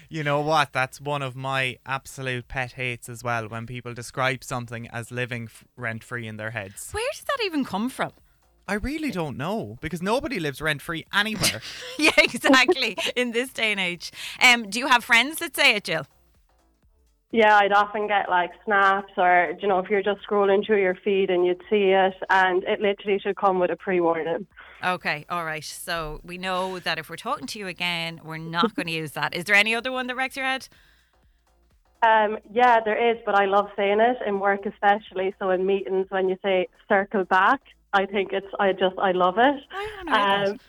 You 0.10 0.24
know 0.24 0.40
what? 0.40 0.72
That's 0.72 1.02
one 1.02 1.22
of 1.22 1.36
my 1.36 1.78
absolute 1.86 2.48
pet 2.48 2.72
hates 2.74 3.10
as 3.10 3.26
well 3.26 3.50
when 3.50 3.66
people 3.66 3.94
describe 3.94 4.42
something 4.42 4.88
as 4.88 5.12
living 5.12 5.50
f- 5.52 5.66
rent 5.76 6.02
free 6.02 6.28
in 6.28 6.38
their 6.38 6.52
heads. 6.52 6.92
Where 6.94 7.04
does 7.12 7.26
that 7.26 7.40
even 7.44 7.66
come 7.66 7.90
from? 7.90 8.14
I 8.70 8.76
really 8.76 9.12
don't 9.12 9.36
know 9.36 9.78
because 9.82 10.02
nobody 10.02 10.40
lives 10.40 10.62
rent 10.62 10.82
free 10.82 11.04
anywhere. 11.14 11.62
yeah, 12.00 12.12
exactly. 12.18 12.96
In 13.18 13.32
this 13.32 13.52
day 13.52 13.72
and 13.72 13.82
age. 13.82 14.12
Um, 14.42 14.70
do 14.70 14.80
you 14.80 14.88
have 14.88 15.04
friends 15.04 15.40
that 15.40 15.58
say 15.58 15.76
it, 15.76 15.84
Jill? 15.84 16.06
Yeah, 17.32 17.58
I'd 17.58 17.74
often 17.74 18.08
get 18.08 18.30
like 18.30 18.52
snaps, 18.64 19.12
or 19.18 19.54
you 19.62 19.68
know, 19.68 19.80
if 19.80 19.90
you're 19.90 20.02
just 20.02 20.22
scrolling 20.26 20.66
through 20.66 20.82
your 20.82 20.96
feed 21.04 21.30
and 21.30 21.46
you'd 21.46 21.62
see 21.70 21.92
it, 21.92 22.14
and 22.30 22.64
it 22.64 22.80
literally 22.80 23.20
should 23.20 23.36
come 23.36 23.60
with 23.60 23.70
a 23.70 23.76
pre-warning. 23.76 24.48
Okay, 24.84 25.26
all 25.30 25.44
right. 25.44 25.64
So 25.64 26.22
we 26.24 26.38
know 26.38 26.80
that 26.80 26.98
if 26.98 27.10
we're 27.10 27.18
talking 27.18 27.48
to 27.48 27.60
you 27.60 27.68
again, 27.68 28.22
we're 28.24 28.38
not 28.38 28.76
going 28.76 28.88
to 28.88 28.94
use 28.94 29.12
that. 29.12 29.36
Is 29.36 29.44
there 29.44 29.56
any 29.56 29.76
other 29.76 29.92
one 29.92 30.08
that 30.08 30.16
wrecks 30.16 30.38
your 30.38 30.46
head? 30.46 30.70
Um, 32.02 32.38
yeah, 32.54 32.80
there 32.86 33.12
is, 33.12 33.18
but 33.26 33.36
I 33.36 33.46
love 33.46 33.70
saying 33.76 34.00
it 34.00 34.18
in 34.26 34.40
work, 34.40 34.66
especially. 34.66 35.34
So 35.40 35.50
in 35.50 35.66
meetings, 35.66 36.06
when 36.10 36.30
you 36.30 36.38
say 36.42 36.68
"circle 36.88 37.26
back," 37.26 37.60
I 37.92 38.06
think 38.06 38.32
it's. 38.32 38.48
I 38.60 38.72
just 38.72 38.98
I 39.00 39.12
love 39.12 39.38
it. 39.38 39.56
I 39.72 39.90
don't 39.96 40.06
know. 40.06 40.52
Um, 40.52 40.60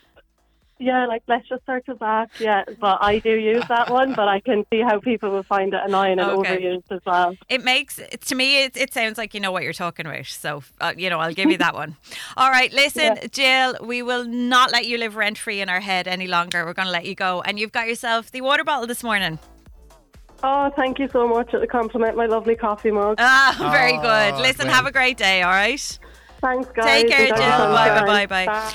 yeah, 0.78 1.06
like 1.06 1.22
let's 1.28 1.48
just 1.48 1.64
circle 1.66 1.94
back. 1.96 2.28
Yeah, 2.38 2.64
but 2.80 2.98
I 3.00 3.18
do 3.18 3.30
use 3.30 3.64
that 3.68 3.90
one, 3.90 4.14
but 4.14 4.28
I 4.28 4.40
can 4.40 4.64
see 4.72 4.80
how 4.80 5.00
people 5.00 5.30
will 5.30 5.42
find 5.44 5.72
it 5.74 5.80
annoying 5.84 6.18
and 6.18 6.30
Okay. 6.30 6.58
overused 6.60 6.90
as 6.90 7.00
well. 7.04 7.36
It 7.48 7.64
makes 7.64 7.96
to 8.26 8.34
me. 8.34 8.64
It, 8.64 8.76
it 8.76 8.92
sounds 8.92 9.18
like 9.18 9.34
you 9.34 9.40
know 9.40 9.52
what 9.52 9.62
you're 9.62 9.72
talking 9.72 10.06
about. 10.06 10.26
So 10.26 10.62
uh, 10.80 10.94
you 10.96 11.10
know, 11.10 11.18
I'll 11.18 11.34
give 11.34 11.50
you 11.50 11.58
that 11.58 11.74
one. 11.74 11.96
All 12.36 12.50
right, 12.50 12.72
listen, 12.72 13.18
Jill. 13.30 13.76
We 13.82 14.02
will 14.02 14.24
not 14.24 14.72
let 14.72 14.86
you 14.86 14.98
live 14.98 15.16
rent 15.16 15.38
free 15.38 15.60
in 15.60 15.68
our 15.68 15.80
head 15.80 16.06
any 16.08 16.26
longer. 16.26 16.64
We're 16.64 16.74
going 16.74 16.86
to 16.86 16.92
let 16.92 17.06
you 17.06 17.14
go, 17.14 17.42
and 17.42 17.58
you've 17.58 17.72
got 17.72 17.88
yourself 17.88 18.30
the 18.30 18.40
water 18.40 18.64
bottle 18.64 18.86
this 18.86 19.02
morning. 19.02 19.38
Oh, 20.42 20.70
thank 20.76 21.00
you 21.00 21.08
so 21.12 21.26
much 21.26 21.50
for 21.50 21.58
the 21.58 21.66
compliment, 21.66 22.16
my 22.16 22.26
lovely 22.26 22.54
coffee 22.54 22.92
mug. 22.92 23.16
Ah, 23.18 23.56
very 23.72 23.94
Oh, 23.98 24.02
good. 24.02 24.40
Listen, 24.40 24.66
well. 24.66 24.76
have 24.76 24.86
a 24.86 24.92
great 24.92 25.16
day. 25.16 25.42
All 25.42 25.50
right. 25.50 25.98
Thanks, 26.40 26.70
guys. 26.72 27.02
Take 27.02 27.08
care, 27.08 27.26
Jill. 27.26 27.36
the 27.36 27.42
Bye, 27.42 28.00
bye, 28.04 28.26
bye, 28.26 28.46
bye. 28.46 28.74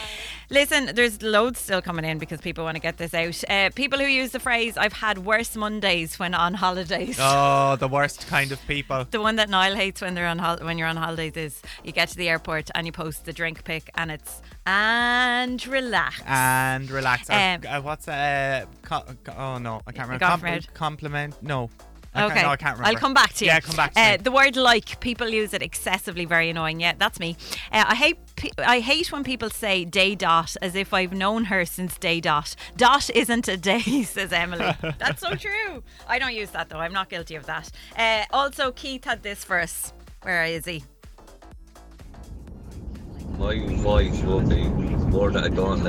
Listen, 0.53 0.91
there's 0.93 1.19
loads 1.23 1.59
still 1.59 1.81
coming 1.81 2.05
in 2.05 2.19
because 2.19 2.39
people 2.39 2.63
want 2.63 2.75
to 2.75 2.79
get 2.81 2.97
this 2.97 3.15
out. 3.15 3.43
Uh, 3.49 3.71
people 3.73 3.97
who 3.97 4.05
use 4.05 4.29
the 4.29 4.39
phrase 4.39 4.77
"I've 4.77 4.93
had 4.93 5.17
worse 5.25 5.55
Mondays" 5.55 6.19
when 6.19 6.35
on 6.35 6.53
holidays. 6.53 7.17
oh, 7.19 7.75
the 7.77 7.87
worst 7.87 8.27
kind 8.27 8.51
of 8.51 8.61
people. 8.67 9.07
The 9.09 9.19
one 9.19 9.35
that 9.37 9.49
Niall 9.49 9.73
hates 9.75 9.99
when 9.99 10.13
they're 10.13 10.27
on 10.27 10.37
hol- 10.37 10.59
when 10.59 10.77
you're 10.77 10.87
on 10.87 10.95
holidays 10.97 11.35
is 11.37 11.59
you 11.83 11.91
get 11.91 12.09
to 12.09 12.17
the 12.17 12.29
airport 12.29 12.69
and 12.75 12.85
you 12.85 12.91
post 12.91 13.25
the 13.25 13.33
drink 13.33 13.63
pic 13.63 13.89
and 13.95 14.11
it's 14.11 14.43
and 14.67 15.65
relax. 15.65 16.21
And 16.27 16.87
relax. 16.91 17.31
Or, 17.31 17.33
Um, 17.33 17.61
uh, 17.67 17.81
what's 17.81 18.07
uh, 18.07 18.65
co- 18.83 19.05
co- 19.23 19.33
oh 19.35 19.57
no, 19.57 19.81
I 19.87 19.91
can't 19.91 20.07
remember. 20.07 20.59
compliment? 20.75 21.41
No. 21.41 21.71
I 22.15 22.25
Okay, 22.25 22.35
Can't, 22.35 22.45
no, 22.45 22.51
I 22.51 22.57
can't 22.57 22.77
remember. 22.77 22.95
I'll 22.95 23.01
come 23.01 23.15
back 23.15 23.33
to 23.33 23.45
you. 23.45 23.49
Yeah, 23.49 23.59
come 23.59 23.75
back 23.75 23.95
to 23.95 23.99
uh, 23.99 24.11
me. 24.11 24.17
The 24.17 24.31
word 24.31 24.55
"like" 24.55 24.99
people 24.99 25.27
use 25.29 25.51
it 25.51 25.63
excessively, 25.63 26.25
very 26.25 26.51
annoying. 26.51 26.79
Yeah, 26.79 26.93
that's 26.95 27.19
me. 27.19 27.35
Uh, 27.71 27.85
I 27.87 27.95
hate 27.95 28.19
I 28.57 28.79
hate 28.79 29.11
when 29.11 29.23
people 29.23 29.49
say 29.49 29.85
"day 29.85 30.15
dot" 30.15 30.55
as 30.61 30.75
if 30.75 30.93
I've 30.93 31.13
known 31.13 31.45
her 31.45 31.65
since 31.65 31.97
day 31.97 32.19
dot. 32.19 32.55
Dot 32.77 33.09
isn't 33.09 33.47
a 33.47 33.57
day, 33.57 34.03
says 34.03 34.31
Emily. 34.33 34.73
that's 34.97 35.21
so 35.21 35.35
true. 35.35 35.83
I 36.07 36.19
don't 36.19 36.33
use 36.33 36.51
that 36.51 36.69
though. 36.69 36.79
I'm 36.79 36.93
not 36.93 37.09
guilty 37.09 37.35
of 37.35 37.45
that. 37.45 37.71
Uh, 37.97 38.23
also, 38.31 38.71
Keith 38.71 39.05
had 39.05 39.23
this 39.23 39.43
for 39.43 39.59
us. 39.59 39.93
Where 40.23 40.45
is 40.45 40.65
he? 40.65 40.83
My 43.37 43.59
voice 43.77 44.21
will 44.21 44.41
be 44.41 44.63
more 44.63 45.31
that 45.31 45.43
I 45.43 45.49
don't 45.49 45.85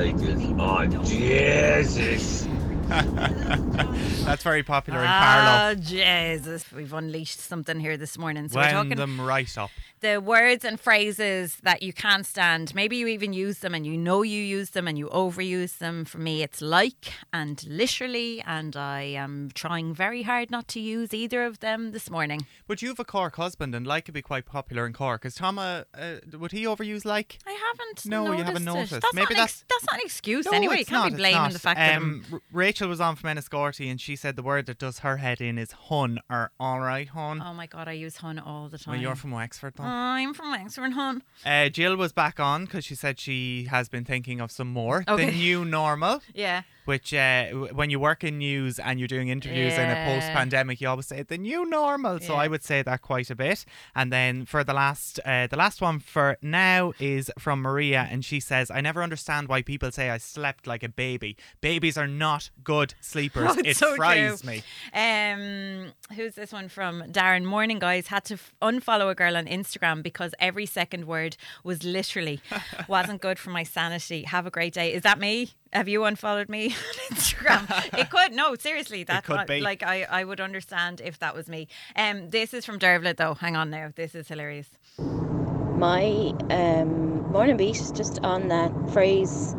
oh 0.59 1.03
Jesus. 1.03 2.47
That's 4.25 4.43
very 4.43 4.63
popular 4.63 4.99
in 4.99 5.07
Carlow. 5.07 5.75
Jesus. 5.75 6.71
We've 6.71 6.93
unleashed 6.93 7.39
something 7.39 7.79
here 7.79 7.97
this 7.97 8.17
morning. 8.17 8.49
So 8.49 8.59
we're 8.59 8.63
Wound 8.63 8.73
talking 8.91 8.97
them 8.97 9.21
right 9.21 9.57
up. 9.57 9.71
the 10.01 10.21
words 10.21 10.63
and 10.63 10.79
phrases 10.79 11.57
that 11.63 11.81
you 11.81 11.93
can't 11.93 12.25
stand. 12.25 12.75
Maybe 12.75 12.97
you 12.97 13.07
even 13.07 13.33
use 13.33 13.59
them 13.59 13.73
and 13.73 13.85
you 13.85 13.97
know 13.97 14.21
you 14.21 14.41
use 14.41 14.71
them 14.71 14.87
and 14.87 14.97
you 14.97 15.07
overuse 15.07 15.77
them. 15.79 16.05
For 16.05 16.17
me, 16.17 16.43
it's 16.43 16.61
like 16.61 17.13
and 17.33 17.63
literally, 17.67 18.43
and 18.45 18.75
I 18.75 19.01
am 19.01 19.49
trying 19.53 19.93
very 19.93 20.23
hard 20.23 20.51
not 20.51 20.67
to 20.69 20.79
use 20.79 21.13
either 21.13 21.43
of 21.43 21.59
them 21.59 21.91
this 21.91 22.09
morning. 22.09 22.45
But 22.67 22.81
you 22.81 22.89
have 22.89 22.99
a 22.99 23.05
Cork 23.05 23.35
husband, 23.35 23.73
and 23.73 23.85
like 23.87 24.05
could 24.05 24.13
be 24.13 24.21
quite 24.21 24.45
popular 24.45 24.85
in 24.85 24.93
Cork. 24.93 25.25
Is 25.25 25.35
Tom 25.35 25.57
a, 25.57 25.85
uh, 25.97 26.15
would 26.37 26.51
he 26.51 26.65
overuse 26.65 27.05
like? 27.05 27.39
I 27.47 27.51
haven't. 27.51 28.05
No, 28.05 28.31
you 28.31 28.43
haven't 28.43 28.63
noticed 28.63 28.93
it. 28.93 29.01
That's 29.01 29.13
Maybe 29.13 29.33
not 29.33 29.39
an 29.39 29.43
ex- 29.43 29.65
that's 29.69 29.85
not 29.85 29.95
an 29.95 30.01
excuse 30.05 30.47
anyway. 30.47 30.79
You 30.79 30.85
can't 30.85 31.03
not, 31.03 31.11
be 31.11 31.17
blaming 31.17 31.53
the 31.53 31.59
fact 31.59 31.77
that 31.79 31.95
um, 31.97 32.23
I'm. 32.27 32.33
R- 32.33 32.41
Rachel 32.75 32.89
was 32.89 32.99
on 32.99 33.15
from 33.15 33.29
Enniscorthy 33.29 33.89
and 33.89 34.01
she 34.01 34.17
said 34.17 34.35
the 34.35 34.43
word 34.43 34.65
that 34.65 34.77
does 34.79 34.99
her 34.99 35.15
head 35.15 35.39
in 35.39 35.57
is 35.57 35.71
hun 35.87 36.19
or 36.29 36.51
all 36.59 36.81
right 36.81 37.07
hun. 37.07 37.41
Oh 37.41 37.53
my 37.53 37.67
god, 37.67 37.87
I 37.87 37.93
use 37.93 38.17
hun 38.17 38.37
all 38.37 38.67
the 38.67 38.77
time. 38.77 38.95
well, 38.95 39.01
you're 39.01 39.15
from 39.15 39.31
Wexford, 39.31 39.75
though. 39.77 39.85
I'm 39.85 40.33
from 40.33 40.51
Wexford, 40.51 40.91
hun. 40.91 41.23
Uh, 41.45 41.69
Jill 41.69 41.95
was 41.95 42.11
back 42.11 42.37
on 42.37 42.65
because 42.65 42.83
she 42.83 42.93
said 42.93 43.17
she 43.17 43.63
has 43.71 43.87
been 43.87 44.03
thinking 44.03 44.41
of 44.41 44.51
some 44.51 44.67
more. 44.67 45.05
Okay. 45.07 45.27
The 45.27 45.31
new 45.31 45.63
normal. 45.63 46.21
Yeah. 46.33 46.63
Which 46.85 47.13
uh, 47.13 47.45
when 47.73 47.89
you 47.89 47.99
work 47.99 48.23
in 48.23 48.37
news 48.37 48.79
and 48.79 48.99
you're 48.99 49.07
doing 49.07 49.27
interviews 49.29 49.73
in 49.73 49.89
a 49.89 50.05
post-pandemic, 50.05 50.79
you 50.81 50.87
always 50.89 51.07
say 51.07 51.23
the 51.23 51.37
new 51.37 51.65
normal. 51.65 52.19
So 52.19 52.33
Yeah. 52.33 52.39
I 52.39 52.47
would 52.47 52.63
say 52.63 52.81
that 52.83 53.01
quite 53.01 53.29
a 53.29 53.35
bit. 53.35 53.65
And 53.95 54.11
then 54.11 54.45
for 54.45 54.63
the 54.63 54.73
last, 54.73 55.19
uh, 55.25 55.47
the 55.47 55.57
last 55.57 55.81
one 55.81 55.99
for 55.99 56.37
now 56.41 56.93
is 56.99 57.31
from 57.39 57.61
Maria, 57.61 58.07
and 58.11 58.23
she 58.23 58.39
says, 58.39 58.69
"I 58.71 58.81
never 58.81 59.01
understand 59.03 59.47
why 59.47 59.61
people 59.61 59.91
say 59.91 60.09
I 60.09 60.17
slept 60.17 60.67
like 60.67 60.83
a 60.83 60.89
baby. 60.89 61.35
Babies 61.61 61.97
are 61.97 62.07
not 62.07 62.49
good 62.63 62.93
sleepers. 63.01 63.51
Oh, 63.57 63.61
it 63.63 63.77
so 63.77 63.95
fries 63.95 64.41
true. 64.41 64.51
me." 64.51 64.63
Um, 64.93 65.91
who's 66.15 66.35
this 66.35 66.51
one 66.51 66.69
from? 66.69 67.01
Darren. 67.11 67.45
Morning, 67.45 67.79
guys. 67.79 68.07
Had 68.07 68.25
to 68.25 68.35
f- 68.35 68.53
unfollow 68.61 69.09
a 69.11 69.15
girl 69.15 69.37
on 69.37 69.45
Instagram 69.45 70.01
because 70.03 70.33
every 70.39 70.65
second 70.65 71.05
word 71.05 71.37
was 71.63 71.83
literally 71.83 72.41
wasn't 72.87 73.21
good 73.21 73.37
for 73.39 73.49
my 73.51 73.63
sanity. 73.63 74.23
Have 74.23 74.45
a 74.45 74.51
great 74.51 74.73
day. 74.73 74.93
Is 74.93 75.03
that 75.03 75.19
me? 75.19 75.51
Have 75.75 75.89
you 75.89 76.05
unfollowed 76.05 76.47
me 76.47 76.67
on 77.11 77.15
Instagram? 77.15 77.93
it 77.99 78.09
could. 78.09 78.31
No, 78.31 78.55
seriously. 78.55 79.03
That 79.03 79.25
could 79.25 79.35
one- 79.35 79.45
be. 79.47 79.59
like 79.59 79.83
I, 79.83 80.03
I 80.09 80.23
would 80.23 80.39
understand 80.39 81.01
if 81.03 81.19
that 81.19 81.35
was 81.35 81.49
me. 81.49 81.67
Um, 81.97 82.29
this 82.29 82.53
is 82.53 82.65
from 82.65 82.79
Dervla 82.79 83.15
though. 83.15 83.33
Hang 83.33 83.57
on 83.57 83.69
now. 83.69 83.91
This 83.93 84.15
is 84.15 84.27
hilarious. 84.29 84.69
My 84.97 86.33
um, 86.49 87.29
morning 87.31 87.57
beat, 87.57 87.91
just 87.93 88.19
on 88.23 88.47
that 88.47 88.71
phrase 88.93 89.53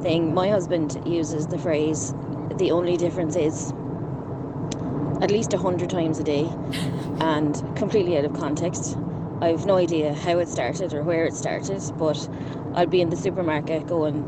thing, 0.00 0.32
my 0.32 0.48
husband 0.48 1.02
uses 1.04 1.48
the 1.48 1.58
phrase, 1.58 2.14
the 2.58 2.70
only 2.70 2.96
difference 2.96 3.34
is 3.34 3.72
at 5.20 5.30
least 5.32 5.52
a 5.52 5.58
hundred 5.58 5.90
times 5.90 6.18
a 6.20 6.24
day 6.24 6.44
and 7.20 7.54
completely 7.76 8.16
out 8.16 8.24
of 8.24 8.32
context. 8.34 8.96
I've 9.40 9.66
no 9.66 9.76
idea 9.76 10.14
how 10.14 10.38
it 10.38 10.48
started 10.48 10.94
or 10.94 11.02
where 11.02 11.24
it 11.26 11.34
started, 11.34 11.82
but 11.98 12.28
I'll 12.74 12.86
be 12.86 13.00
in 13.00 13.10
the 13.10 13.16
supermarket 13.16 13.88
going, 13.88 14.22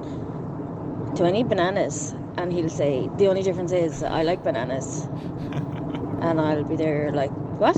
Do 1.14 1.24
I 1.24 1.30
need 1.30 1.48
bananas? 1.48 2.14
And 2.36 2.52
he'll 2.52 2.68
say, 2.68 3.08
The 3.18 3.28
only 3.28 3.42
difference 3.42 3.72
is 3.72 4.02
I 4.02 4.22
like 4.22 4.42
bananas. 4.42 5.04
and 6.20 6.40
I'll 6.40 6.64
be 6.64 6.76
there 6.76 7.12
like, 7.12 7.30
What? 7.58 7.76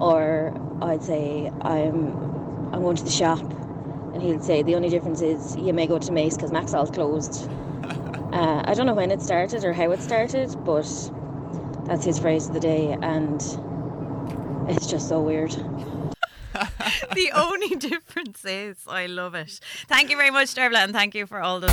or 0.00 0.54
I'd 0.82 1.02
say 1.02 1.52
I'm 1.60 2.16
I'm 2.72 2.82
going 2.82 2.96
to 2.96 3.04
the 3.04 3.10
shop, 3.10 3.40
and 3.40 4.22
he'll 4.22 4.40
say 4.40 4.62
the 4.62 4.74
only 4.74 4.88
difference 4.88 5.20
is 5.20 5.56
you 5.56 5.72
may 5.72 5.86
go 5.86 5.98
to 5.98 6.12
Mace 6.12 6.36
because 6.36 6.50
Maxol's 6.50 6.90
closed. 6.90 7.50
uh, 8.32 8.62
I 8.64 8.74
don't 8.74 8.86
know 8.86 8.94
when 8.94 9.10
it 9.10 9.20
started 9.20 9.64
or 9.64 9.72
how 9.72 9.90
it 9.90 10.00
started, 10.00 10.56
but 10.64 10.88
that's 11.84 12.04
his 12.04 12.18
phrase 12.18 12.48
of 12.48 12.54
the 12.54 12.60
day, 12.60 12.96
and 13.02 13.42
it's 14.68 14.86
just 14.86 15.08
so 15.08 15.20
weird. 15.20 15.54
the 17.14 17.30
only 17.32 17.76
difference 17.90 18.44
is 18.44 18.76
I 18.86 19.06
love 19.06 19.34
it. 19.34 19.60
Thank 19.88 20.10
you 20.10 20.16
very 20.16 20.30
much, 20.30 20.54
Dervla, 20.54 20.84
and 20.84 20.92
thank 20.92 21.14
you 21.14 21.26
for 21.26 21.40
all 21.40 21.60
those 21.60 21.70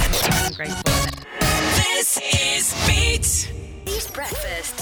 great 0.56 0.70
fun. 0.70 1.10
This 1.76 2.20
is 2.34 2.74
Beat. 2.88 3.52
Beat 3.86 4.14
Breakfast. 4.14 4.76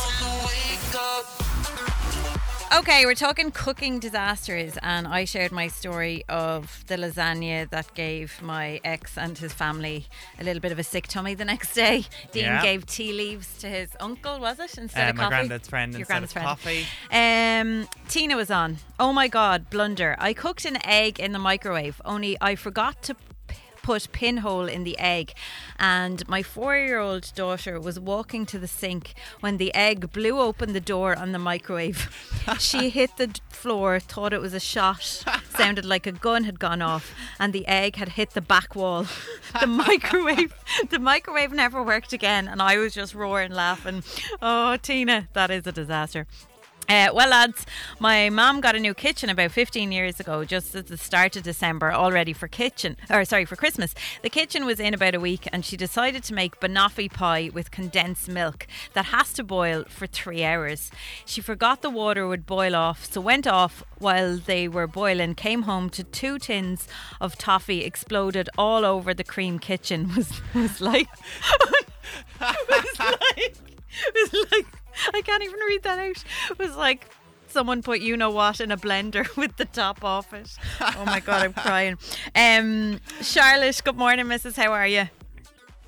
Okay, 2.73 3.05
we're 3.05 3.15
talking 3.15 3.51
cooking 3.51 3.99
disasters, 3.99 4.77
and 4.81 5.07
I 5.07 5.23
shared 5.25 5.51
my 5.51 5.67
story 5.67 6.25
of 6.27 6.83
the 6.87 6.97
lasagna 6.97 7.69
that 7.69 7.93
gave 7.93 8.41
my 8.41 8.81
ex 8.83 9.17
and 9.17 9.37
his 9.37 9.53
family 9.53 10.07
a 10.39 10.43
little 10.43 10.59
bit 10.59 10.71
of 10.73 10.79
a 10.79 10.83
sick 10.83 11.07
tummy 11.07 11.35
the 11.35 11.45
next 11.45 11.73
day. 11.73 12.05
Dean 12.31 12.43
Yeah. 12.45 12.61
gave 12.61 12.85
tea 12.85 13.13
leaves 13.13 13.57
to 13.59 13.69
his 13.69 13.89
uncle, 13.99 14.39
was 14.39 14.59
it? 14.59 14.77
Instead 14.77 15.07
Uh, 15.07 15.09
of 15.11 15.15
my 15.15 15.23
coffee? 15.23 15.29
granddad's 15.35 15.69
friend 15.69 15.93
Your 15.93 15.99
instead 16.01 16.23
of 16.23 16.33
granddad's 16.33 16.61
friend. 16.63 16.85
coffee. 16.85 16.87
Um, 17.11 17.87
Tina 18.09 18.35
was 18.35 18.51
on. 18.51 18.77
Oh 18.99 19.13
my 19.13 19.27
God, 19.29 19.69
blunder. 19.69 20.15
I 20.19 20.33
cooked 20.33 20.65
an 20.65 20.83
egg 20.85 21.19
in 21.19 21.31
the 21.31 21.39
microwave, 21.39 22.01
only 22.03 22.35
I 22.41 22.55
forgot 22.55 23.01
to 23.03 23.15
put 23.85 24.11
pinhole 24.11 24.65
in 24.65 24.83
the 24.83 24.97
egg. 24.97 25.31
And 25.77 26.27
my 26.27 26.41
four-year-old 26.41 27.31
daughter 27.35 27.79
was 27.79 27.99
walking 27.99 28.47
to 28.47 28.57
the 28.57 28.67
sink 28.67 29.13
when 29.41 29.57
the 29.57 29.71
egg 29.75 30.11
blew 30.11 30.39
open 30.39 30.73
the 30.73 30.79
door 30.79 31.15
on 31.15 31.33
the 31.33 31.39
microwave. 31.39 31.99
She 32.59 32.89
hit 32.89 33.17
the 33.17 33.29
floor 33.49 33.99
thought 33.99 34.33
it 34.33 34.41
was 34.41 34.53
a 34.53 34.59
shot 34.59 35.03
sounded 35.49 35.85
like 35.85 36.05
a 36.07 36.11
gun 36.11 36.43
had 36.43 36.59
gone 36.59 36.81
off 36.81 37.13
and 37.39 37.53
the 37.53 37.65
egg 37.67 37.95
had 37.95 38.09
hit 38.09 38.31
the 38.31 38.41
back 38.41 38.75
wall. 38.75 39.05
The 39.59 39.67
microwave 39.67 40.53
the 40.89 40.99
microwave 40.99 41.53
never 41.53 41.81
worked 41.81 42.11
again 42.11 42.47
and 42.47 42.61
i 42.61 42.77
was 42.77 42.93
just 42.93 43.15
roaring 43.15 43.53
laughing. 43.53 44.03
Oh 44.41 44.77
tina 44.77 45.27
that 45.33 45.49
is 45.49 45.65
a 45.65 45.71
disaster 45.71 46.27
uh, 46.87 47.09
well, 47.13 47.29
lads, 47.29 47.65
my 47.99 48.29
mum 48.29 48.61
got 48.61 48.75
a 48.75 48.79
new 48.79 48.93
kitchen 48.93 49.29
about 49.29 49.51
15 49.51 49.91
years 49.91 50.19
ago, 50.19 50.45
just 50.45 50.75
at 50.75 50.87
the 50.87 50.97
start 50.97 51.35
of 51.35 51.43
December, 51.43 51.91
all 51.91 52.11
ready 52.11 52.33
for 52.33 52.47
kitchen, 52.47 52.97
or 53.09 53.25
sorry, 53.25 53.45
for 53.45 53.55
Christmas. 53.55 53.95
The 54.21 54.29
kitchen 54.29 54.65
was 54.65 54.79
in 54.79 54.93
about 54.93 55.15
a 55.15 55.19
week, 55.19 55.47
and 55.51 55.65
she 55.65 55.77
decided 55.77 56.23
to 56.25 56.33
make 56.33 56.59
banoffee 56.59 57.11
pie 57.11 57.49
with 57.53 57.71
condensed 57.71 58.29
milk 58.29 58.67
that 58.93 59.05
has 59.05 59.33
to 59.33 59.43
boil 59.43 59.85
for 59.89 60.05
three 60.07 60.43
hours. 60.43 60.91
She 61.25 61.41
forgot 61.41 61.81
the 61.81 61.89
water 61.89 62.27
would 62.27 62.45
boil 62.45 62.75
off, 62.75 63.11
so 63.11 63.21
went 63.21 63.47
off 63.47 63.83
while 63.97 64.37
they 64.37 64.67
were 64.67 64.87
boiling. 64.87 65.35
Came 65.35 65.63
home 65.63 65.89
to 65.91 66.03
two 66.03 66.37
tins 66.37 66.87
of 67.19 67.37
toffee 67.37 67.83
exploded 67.83 68.49
all 68.57 68.85
over 68.85 69.13
the 69.13 69.23
cream 69.23 69.59
kitchen. 69.59 70.09
Was 70.15 70.41
was 70.53 70.81
like, 70.81 71.07
was 72.39 72.99
like, 72.99 73.55
was 74.13 74.51
like, 74.51 74.64
can't 75.25 75.43
even 75.43 75.59
read 75.67 75.83
that 75.83 75.99
out. 75.99 76.23
It 76.51 76.59
was 76.59 76.75
like 76.75 77.09
someone 77.47 77.81
put 77.81 78.01
you 78.01 78.17
know 78.17 78.29
what 78.29 78.59
in 78.59 78.71
a 78.71 78.77
blender 78.77 79.35
with 79.37 79.57
the 79.57 79.65
top 79.65 80.03
off 80.03 80.33
it. 80.33 80.49
Oh 80.81 81.03
my 81.05 81.19
god, 81.19 81.43
I'm 81.43 81.53
crying. 81.65 81.97
Um, 82.35 82.99
Charlotte, 83.21 83.81
good 83.83 83.97
morning, 83.97 84.25
Mrs. 84.25 84.55
How 84.55 84.71
are 84.71 84.87
you? 84.87 85.05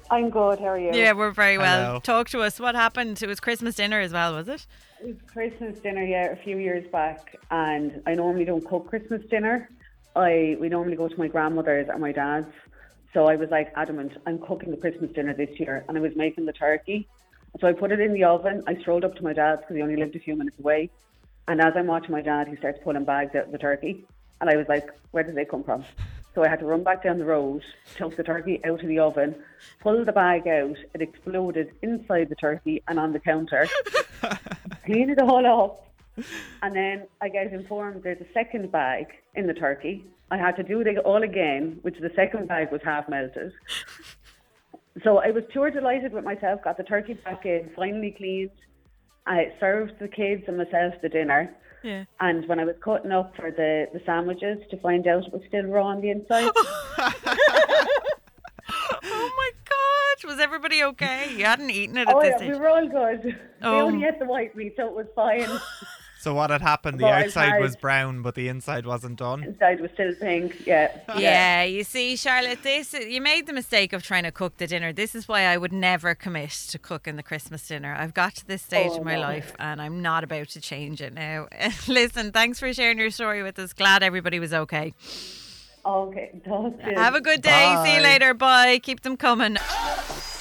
I'm 0.09 0.29
good. 0.29 0.59
How 0.59 0.67
are 0.67 0.79
you? 0.79 0.91
Yeah, 0.93 1.11
we're 1.11 1.31
very 1.31 1.57
well. 1.57 1.85
Hello. 1.85 1.99
Talk 1.99 2.29
to 2.29 2.39
us. 2.39 2.59
What 2.59 2.75
happened? 2.75 3.21
It 3.21 3.27
was 3.27 3.41
Christmas 3.41 3.75
dinner 3.75 3.99
as 3.99 4.13
well, 4.13 4.35
was 4.35 4.47
it? 4.47 4.65
It 5.01 5.07
was 5.07 5.17
Christmas 5.27 5.77
dinner, 5.79 6.03
yeah, 6.03 6.27
a 6.27 6.35
few 6.37 6.57
years 6.57 6.89
back, 6.91 7.35
and 7.51 8.01
I 8.05 8.13
normally 8.13 8.45
don't 8.45 8.65
cook 8.65 8.87
Christmas 8.87 9.21
dinner. 9.29 9.69
I 10.15 10.57
we 10.59 10.69
normally 10.69 10.95
go 10.95 11.07
to 11.07 11.17
my 11.17 11.27
grandmother's 11.27 11.87
or 11.89 11.99
my 11.99 12.11
dad's. 12.11 12.47
So 13.13 13.25
I 13.25 13.35
was 13.35 13.49
like 13.49 13.71
adamant, 13.75 14.13
I'm 14.25 14.39
cooking 14.39 14.71
the 14.71 14.77
Christmas 14.77 15.11
dinner 15.11 15.33
this 15.33 15.59
year, 15.59 15.85
and 15.87 15.97
I 15.97 16.01
was 16.01 16.15
making 16.15 16.45
the 16.45 16.53
turkey. 16.53 17.07
So 17.59 17.67
I 17.67 17.73
put 17.73 17.91
it 17.91 17.99
in 17.99 18.13
the 18.13 18.23
oven. 18.23 18.63
I 18.67 18.75
strolled 18.75 19.03
up 19.03 19.15
to 19.15 19.23
my 19.23 19.33
dad's 19.33 19.61
because 19.61 19.75
he 19.75 19.81
only 19.81 19.95
lived 19.95 20.15
a 20.15 20.19
few 20.19 20.35
minutes 20.35 20.59
away. 20.59 20.89
And 21.47 21.61
as 21.61 21.73
I'm 21.75 21.87
watching 21.87 22.11
my 22.11 22.21
dad, 22.21 22.47
he 22.47 22.55
starts 22.57 22.79
pulling 22.83 23.05
bags 23.05 23.33
out 23.35 23.45
of 23.45 23.51
the 23.51 23.57
turkey, 23.57 24.05
and 24.41 24.49
I 24.49 24.57
was 24.57 24.67
like, 24.67 24.89
where 25.11 25.23
did 25.23 25.35
they 25.35 25.45
come 25.45 25.63
from? 25.63 25.85
So 26.35 26.43
I 26.43 26.49
had 26.49 26.59
to 26.59 26.65
run 26.65 26.83
back 26.83 27.03
down 27.03 27.17
the 27.17 27.25
road, 27.25 27.63
took 27.95 28.15
the 28.15 28.23
turkey 28.23 28.59
out 28.63 28.81
of 28.81 28.87
the 28.87 28.99
oven, 28.99 29.33
pull 29.79 30.05
the 30.05 30.11
bag 30.11 30.47
out. 30.47 30.77
It 30.93 31.01
exploded 31.01 31.71
inside 31.81 32.29
the 32.29 32.35
turkey 32.35 32.83
and 32.87 32.99
on 32.99 33.13
the 33.13 33.19
counter. 33.19 33.65
Clean 34.85 35.09
it 35.09 35.19
all 35.19 35.47
up. 35.47 35.87
And 36.61 36.75
then 36.75 37.07
I 37.21 37.29
get 37.29 37.51
informed 37.51 38.03
there's 38.03 38.21
a 38.21 38.31
second 38.33 38.71
bag 38.71 39.07
in 39.33 39.47
the 39.47 39.53
turkey. 39.53 40.05
I 40.29 40.37
had 40.37 40.57
to 40.57 40.63
do 40.63 40.81
it 40.81 40.97
all 40.99 41.23
again, 41.23 41.79
which 41.81 41.97
the 41.99 42.11
second 42.15 42.49
bag 42.49 42.71
was 42.71 42.81
half 42.83 43.09
melted. 43.09 43.53
So 45.03 45.17
I 45.17 45.31
was 45.31 45.43
pure 45.51 45.69
delighted 45.71 46.11
with 46.13 46.23
myself, 46.23 46.63
got 46.63 46.77
the 46.77 46.83
turkey 46.83 47.13
back 47.15 47.45
in, 47.45 47.69
finally 47.75 48.13
cleaned. 48.17 48.51
I 49.25 49.51
served 49.59 49.93
the 49.99 50.07
kids 50.07 50.43
and 50.47 50.57
myself 50.57 50.93
the 51.01 51.09
dinner. 51.09 51.53
Yeah. 51.83 52.05
And 52.19 52.47
when 52.47 52.59
I 52.59 52.65
was 52.65 52.75
cutting 52.83 53.11
up 53.11 53.35
for 53.35 53.51
the, 53.51 53.87
the 53.93 54.01
sandwiches 54.05 54.57
to 54.71 54.77
find 54.81 55.05
out 55.07 55.25
it 55.27 55.33
was 55.33 55.41
still 55.47 55.65
raw 55.65 55.87
on 55.87 56.01
the 56.01 56.09
inside, 56.09 56.49
Oh 59.09 59.31
my 59.37 59.51
god, 59.69 60.27
was 60.29 60.39
everybody 60.39 60.83
okay? 60.83 61.33
You 61.35 61.45
hadn't 61.45 61.69
eaten 61.69 61.97
it 61.97 62.07
at 62.09 62.15
oh 62.15 62.21
this 62.21 62.41
yeah, 62.41 62.51
we 62.53 62.59
were 62.59 62.67
all 62.69 62.87
good. 62.87 63.23
We 63.23 63.35
Oh. 63.63 63.81
only 63.81 64.05
ate 64.05 64.19
the 64.19 64.25
white 64.25 64.55
meat, 64.55 64.73
so 64.75 64.87
it 64.87 64.93
was 64.93 65.05
fine. 65.15 65.47
So 66.27 66.33
what 66.33 66.49
had 66.49 66.61
happened? 66.61 66.99
The 66.99 67.05
Well, 67.05 67.13
outside 67.23 67.61
was 67.61 67.77
brown, 67.77 68.21
but 68.21 68.35
the 68.35 68.49
inside 68.49 68.85
wasn't 68.85 69.17
done. 69.17 69.45
inside 69.45 69.79
was 69.79 69.91
still 69.91 70.13
pink. 70.13 70.67
Yeah, 70.67 70.91
Yeah, 71.17 71.63
you 71.63 71.85
see, 71.85 72.17
Charlotte, 72.17 72.63
this 72.63 72.91
you 72.91 73.21
made 73.21 73.47
the 73.47 73.53
mistake 73.53 73.93
of 73.93 74.03
trying 74.03 74.23
to 74.23 74.31
cook 74.33 74.57
the 74.57 74.67
dinner. 74.67 74.91
This 74.91 75.15
is 75.15 75.29
why 75.29 75.43
I 75.43 75.55
would 75.55 75.71
never 75.71 76.15
commit 76.15 76.49
to 76.71 76.77
cooking 76.77 77.15
the 77.15 77.23
Christmas 77.23 77.65
dinner. 77.65 77.95
I've 77.97 78.13
got 78.13 78.35
to 78.35 78.45
this 78.45 78.61
stage 78.61 78.91
Oh, 78.91 78.97
in 78.97 79.05
my 79.05 79.15
no. 79.15 79.21
life, 79.21 79.55
and 79.57 79.81
I'm 79.81 80.01
not 80.01 80.25
about 80.25 80.49
to 80.49 80.59
change 80.59 81.01
it 81.01 81.13
now. 81.13 81.47
Listen, 81.87 82.33
thanks 82.33 82.59
for 82.59 82.73
sharing 82.73 82.99
your 82.99 83.09
story 83.09 83.41
with 83.41 83.57
us. 83.57 83.71
Glad 83.71 84.03
everybody 84.03 84.37
was 84.37 84.53
okay. 84.53 84.93
Okay. 85.85 86.41
Have 86.97 87.15
a 87.15 87.21
good 87.21 87.41
day. 87.41 87.81
See 87.85 87.95
you 87.95 88.01
later. 88.01 88.33
Bye. 88.33 88.79
Keep 88.79 89.03
them 89.03 89.15
coming. 89.15 89.55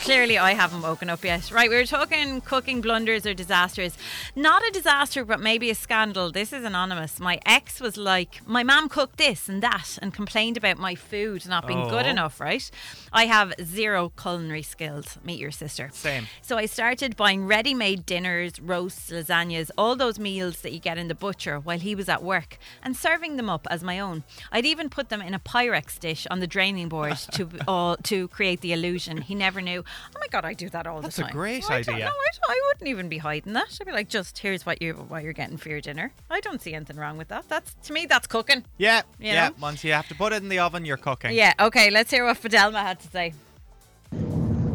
Clearly, 0.06 0.38
I 0.38 0.54
haven't 0.54 0.82
woken 0.82 1.10
up 1.10 1.24
yet. 1.24 1.50
Right, 1.50 1.68
we 1.68 1.74
were 1.74 1.84
talking 1.84 2.40
cooking 2.40 2.80
blunders 2.80 3.26
or 3.26 3.34
disasters. 3.34 3.98
Not 4.36 4.62
a 4.64 4.70
disaster, 4.70 5.24
but 5.24 5.40
maybe 5.40 5.68
a 5.68 5.74
scandal. 5.74 6.30
This 6.30 6.52
is 6.52 6.62
anonymous. 6.62 7.18
My 7.18 7.40
ex 7.44 7.80
was 7.80 7.96
like, 7.96 8.40
My 8.46 8.62
mum 8.62 8.88
cooked 8.88 9.16
this 9.18 9.48
and 9.48 9.60
that 9.64 9.98
and 10.00 10.14
complained 10.14 10.56
about 10.56 10.78
my 10.78 10.94
food 10.94 11.48
not 11.48 11.66
being 11.66 11.88
good 11.88 12.06
Oh. 12.06 12.08
enough, 12.08 12.38
right? 12.38 12.70
I 13.12 13.26
have 13.26 13.52
zero 13.60 14.12
culinary 14.16 14.62
skills. 14.62 15.18
Meet 15.24 15.40
your 15.40 15.50
sister. 15.50 15.90
Same. 15.92 16.28
So 16.40 16.56
I 16.56 16.66
started 16.66 17.16
buying 17.16 17.44
ready 17.44 17.74
made 17.74 18.06
dinners, 18.06 18.60
roasts, 18.60 19.10
lasagnas, 19.10 19.72
all 19.76 19.96
those 19.96 20.20
meals 20.20 20.60
that 20.60 20.72
you 20.72 20.78
get 20.78 20.98
in 20.98 21.08
the 21.08 21.16
butcher 21.16 21.58
while 21.58 21.80
he 21.80 21.96
was 21.96 22.08
at 22.08 22.22
work 22.22 22.58
and 22.80 22.96
serving 22.96 23.38
them 23.38 23.50
up 23.50 23.66
as 23.72 23.82
my 23.82 23.98
own. 23.98 24.22
I'd 24.52 24.66
even 24.66 24.88
put 24.88 25.08
them 25.08 25.20
in 25.20 25.34
a 25.34 25.40
Pyrex 25.40 25.98
dish 25.98 26.28
on 26.30 26.38
the 26.38 26.46
draining 26.46 26.88
board 26.88 27.16
to 27.32 27.48
all 27.66 27.96
to 28.04 28.28
create 28.28 28.60
the 28.60 28.72
illusion. 28.72 29.22
He 29.22 29.34
never 29.34 29.60
knew. 29.60 29.82
Oh 30.14 30.18
my 30.20 30.26
god, 30.30 30.44
I 30.44 30.54
do 30.54 30.68
that 30.70 30.86
all 30.86 31.00
That's 31.00 31.16
the 31.16 31.22
a 31.22 31.24
time. 31.26 31.32
great 31.34 31.64
I 31.70 31.82
don't- 31.82 31.94
idea. 31.94 32.04
No, 32.06 32.10
I, 32.10 32.52
I 32.52 32.60
wouldn't 32.68 32.88
even 32.88 33.08
be 33.08 33.18
hiding 33.18 33.52
that. 33.54 33.76
I'd 33.80 33.86
be 33.86 33.92
like, 33.92 34.08
just 34.08 34.38
here's 34.38 34.64
what 34.66 34.80
you 34.82 34.94
what 34.94 35.22
you're 35.22 35.32
getting 35.32 35.56
for 35.56 35.68
your 35.68 35.80
dinner. 35.80 36.12
I 36.30 36.40
don't 36.40 36.60
see 36.60 36.74
anything 36.74 36.96
wrong 36.96 37.16
with 37.18 37.28
that. 37.28 37.48
That's 37.48 37.74
to 37.84 37.92
me, 37.92 38.06
that's 38.06 38.26
cooking. 38.26 38.64
Yeah, 38.78 39.02
You 39.18 39.28
yeah. 39.32 39.48
know? 39.48 39.54
Once 39.60 39.84
you 39.84 39.92
have 39.92 40.08
to 40.08 40.14
put 40.14 40.32
it 40.32 40.42
in 40.42 40.48
the 40.48 40.58
oven, 40.58 40.84
you're 40.84 40.96
cooking. 40.96 41.32
Yeah. 41.32 41.52
Okay. 41.60 41.90
Let's 41.90 42.10
hear 42.10 42.24
what 42.24 42.38
Fidelma 42.40 42.82
had 42.82 43.00
to 43.00 43.08
say. 43.08 43.32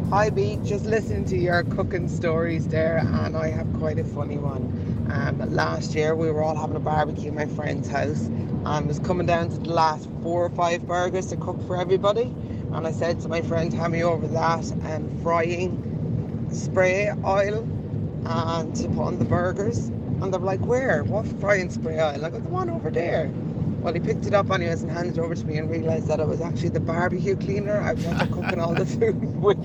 Hi 0.10 0.30
B, 0.30 0.60
just 0.66 0.86
listening 0.86 1.24
to 1.26 1.38
your 1.38 1.64
cooking 1.64 2.10
stories 2.10 2.68
there, 2.68 2.98
and 2.98 3.38
I 3.38 3.48
have 3.50 3.72
quite 3.80 3.98
a 3.98 4.04
funny 4.04 4.38
one. 4.38 5.08
Um, 5.10 5.54
last 5.54 5.96
year 5.96 6.16
we 6.16 6.30
were 6.32 6.44
all 6.44 6.56
having 6.56 6.76
a 6.76 6.80
barbecue 6.82 7.30
at 7.30 7.34
my 7.34 7.46
friend's 7.46 7.88
house, 7.90 8.26
and 8.26 8.88
was 8.88 9.00
coming 9.00 9.26
down 9.26 9.50
to 9.50 9.58
the 9.58 9.70
last 9.72 10.10
four 10.22 10.44
or 10.46 10.50
five 10.50 10.86
burgers 10.86 11.28
to 11.28 11.38
cook 11.38 11.66
for 11.66 11.78
everybody. 11.80 12.34
And 12.74 12.88
I 12.88 12.92
said 12.92 13.20
to 13.22 13.30
my 13.30 13.42
friend, 13.42 13.74
hand 13.74 13.94
me 13.94 14.04
over 14.04 14.28
that 14.30 14.72
and 14.84 15.22
frying 15.24 15.96
spray 16.52 17.12
oil 17.26 17.64
and 18.26 18.76
to 18.78 18.90
put 18.90 19.04
on 19.04 19.20
the 19.20 19.26
burgers. 19.26 19.88
And 19.88 20.34
they 20.34 20.38
were 20.38 20.46
like, 20.46 20.62
where? 20.66 21.04
What 21.04 21.28
frying 21.40 21.70
spray 21.70 22.00
oil? 22.00 22.26
I 22.26 22.30
go, 22.30 22.40
the 22.40 22.50
one 22.50 22.70
over 22.70 22.92
there. 22.92 23.30
Well, 23.82 23.94
he 23.94 24.00
picked 24.00 24.26
it 24.28 24.34
up 24.34 24.52
anyways 24.52 24.84
and 24.84 24.92
handed 24.92 25.18
it 25.18 25.22
over 25.22 25.36
to 25.36 25.46
me 25.46 25.58
and 25.58 25.70
realised 25.70 26.08
that 26.08 26.20
it 26.20 26.28
was 26.28 26.42
actually 26.42 26.70
the 26.70 26.80
barbecue 26.82 27.36
cleaner 27.36 27.82
I 27.82 27.94
was 27.94 28.06
after 28.06 28.28
cooking 28.28 28.60
all 28.60 28.76
the 28.76 28.86
food 28.86 29.42
with. 29.42 29.58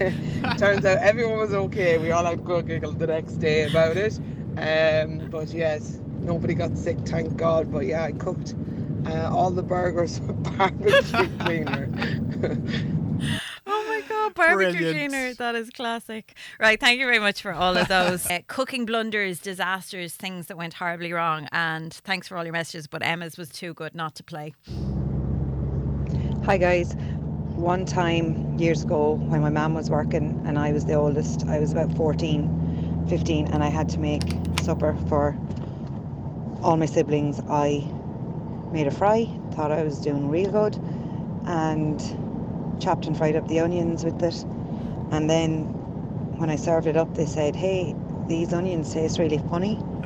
Turns 0.58 0.84
out 0.84 0.98
everyone 0.98 1.38
was 1.38 1.54
okay. 1.54 1.98
We 1.98 2.12
all 2.12 2.24
had 2.24 2.34
a 2.34 2.42
good 2.42 2.66
giggle 2.68 2.92
the 2.92 3.08
next 3.08 3.34
day 3.34 3.64
about 3.64 3.96
it. 3.96 4.18
Um, 4.58 5.28
but 5.30 5.50
yes, 5.54 6.00
nobody 6.20 6.54
got 6.54 6.78
sick, 6.78 6.98
thank 7.06 7.36
God. 7.36 7.72
But 7.72 7.86
yeah, 7.86 8.04
I 8.04 8.12
cooked 8.12 8.54
uh, 9.06 9.30
all 9.32 9.50
the 9.52 9.62
burgers 9.62 10.20
with 10.22 10.58
barbecue 10.58 11.28
cleaner. 11.40 11.90
Oh 13.68 13.84
my 13.88 14.00
god, 14.08 14.34
barbecue 14.34 14.72
Brilliant. 14.72 15.10
cleaner. 15.10 15.34
That 15.34 15.56
is 15.56 15.70
classic. 15.70 16.36
Right, 16.60 16.78
thank 16.78 17.00
you 17.00 17.06
very 17.06 17.18
much 17.18 17.42
for 17.42 17.52
all 17.52 17.76
of 17.76 17.88
those 17.88 18.24
uh, 18.30 18.40
cooking 18.46 18.84
blunders, 18.86 19.40
disasters, 19.40 20.14
things 20.14 20.46
that 20.46 20.56
went 20.56 20.74
horribly 20.74 21.12
wrong. 21.12 21.48
And 21.50 21.92
thanks 21.92 22.28
for 22.28 22.36
all 22.36 22.44
your 22.44 22.52
messages, 22.52 22.86
but 22.86 23.02
Emma's 23.04 23.36
was 23.36 23.48
too 23.48 23.74
good 23.74 23.94
not 23.94 24.14
to 24.16 24.22
play. 24.22 24.54
Hi 26.44 26.58
guys. 26.58 26.94
One 27.56 27.84
time 27.86 28.56
years 28.56 28.84
ago 28.84 29.14
when 29.14 29.40
my 29.40 29.50
mum 29.50 29.74
was 29.74 29.90
working 29.90 30.40
and 30.46 30.58
I 30.58 30.70
was 30.72 30.84
the 30.84 30.94
oldest, 30.94 31.46
I 31.48 31.58
was 31.58 31.72
about 31.72 31.92
14, 31.96 33.06
15 33.08 33.48
and 33.48 33.64
I 33.64 33.68
had 33.68 33.88
to 33.90 33.98
make 33.98 34.22
supper 34.62 34.96
for 35.08 35.36
all 36.62 36.76
my 36.76 36.86
siblings. 36.86 37.40
I 37.50 37.84
made 38.70 38.86
a 38.86 38.92
fry, 38.92 39.26
thought 39.54 39.72
I 39.72 39.82
was 39.82 39.98
doing 39.98 40.28
real 40.28 40.52
good 40.52 40.76
and 41.46 42.00
chopped 42.80 43.06
and 43.06 43.16
fried 43.16 43.36
up 43.36 43.48
the 43.48 43.60
onions 43.60 44.04
with 44.04 44.22
it. 44.22 44.44
And 45.10 45.28
then 45.30 45.64
when 46.38 46.50
I 46.50 46.56
served 46.56 46.86
it 46.86 46.96
up 46.96 47.14
they 47.14 47.26
said, 47.26 47.56
"Hey, 47.56 47.94
these 48.28 48.52
onions 48.52 48.92
taste 48.92 49.18
really 49.18 49.38
funny." 49.50 49.76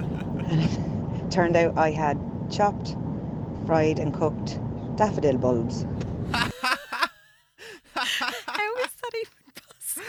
and 0.49 0.63
it 0.63 1.31
turned 1.31 1.57
out 1.57 1.77
I 1.77 1.91
had 1.91 2.19
chopped, 2.51 2.97
fried 3.67 3.99
and 3.99 4.13
cooked 4.13 4.59
daffodil 4.97 5.39
bulbs. 5.39 5.87
How 7.95 8.77
is 8.77 8.91
that 9.03 9.15
even 9.15 9.33
possible? 9.55 10.05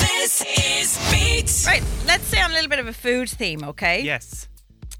This 0.00 0.42
is 0.42 0.98
Beat. 1.10 1.64
Right, 1.66 1.82
let's 2.06 2.24
stay 2.24 2.40
on 2.40 2.50
a 2.50 2.54
little 2.54 2.70
bit 2.70 2.78
of 2.78 2.86
a 2.86 2.92
food 2.92 3.28
theme, 3.28 3.64
okay? 3.64 4.02
Yes. 4.02 4.48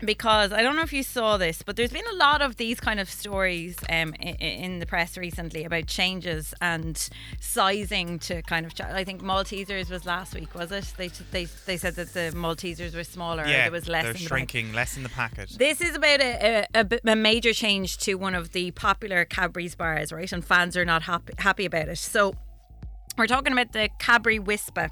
Because 0.05 0.53
I 0.53 0.63
don't 0.63 0.77
know 0.77 0.83
if 0.83 0.93
you 0.93 1.03
saw 1.03 1.37
this, 1.37 1.63
but 1.63 1.77
there's 1.77 1.93
been 1.93 2.05
a 2.13 2.17
lot 2.17 2.43
of 2.43 2.57
these 2.57 2.81
kind 2.81 3.01
of 3.01 3.09
stories 3.11 3.77
um, 3.89 4.13
in, 4.15 4.35
in 4.37 4.79
the 4.79 4.87
press 4.87 5.17
recently 5.17 5.65
about 5.65 5.87
changes 5.87 6.53
and 6.61 7.09
sizing 7.41 8.19
to 8.21 8.43
kind 8.43 8.67
of. 8.67 8.75
ch- 8.75 8.81
I 8.83 9.05
think 9.05 9.23
Maltesers 9.23 9.91
was 9.91 10.05
last 10.07 10.35
week, 10.35 10.55
was 10.55 10.73
it? 10.73 10.93
They 10.97 11.09
they, 11.31 11.45
they 11.67 11.77
said 11.77 11.95
that 11.97 12.13
the 12.13 12.33
Maltesers 12.35 12.95
were 12.95 13.05
smaller. 13.05 13.45
or 13.45 13.47
Yeah, 13.47 13.63
there 13.63 13.73
was 13.73 13.89
less. 13.89 14.05
they're 14.05 14.13
in 14.13 14.19
the 14.19 14.27
shrinking, 14.29 14.73
less 14.73 14.97
in 14.97 15.03
the 15.03 15.09
packet. 15.09 15.51
This 15.59 15.81
is 15.81 15.97
about 15.97 16.21
a, 16.21 16.67
a, 16.75 16.81
a 17.07 17.13
a 17.13 17.17
major 17.17 17.53
change 17.53 17.99
to 17.99 18.15
one 18.15 18.35
of 18.35 18.53
the 18.53 18.71
popular 18.73 19.25
Cadbury's 19.25 19.75
bars, 19.75 20.13
right? 20.13 20.31
And 20.33 20.45
fans 20.45 20.77
are 20.77 20.85
not 20.85 21.03
happy, 21.03 21.33
happy 21.39 21.65
about 21.67 21.89
it. 21.89 21.99
So 21.99 22.35
we're 23.17 23.27
talking 23.27 23.53
about 23.53 23.73
the 23.73 23.89
Cadbury 23.99 24.39
Wispa. 24.39 24.91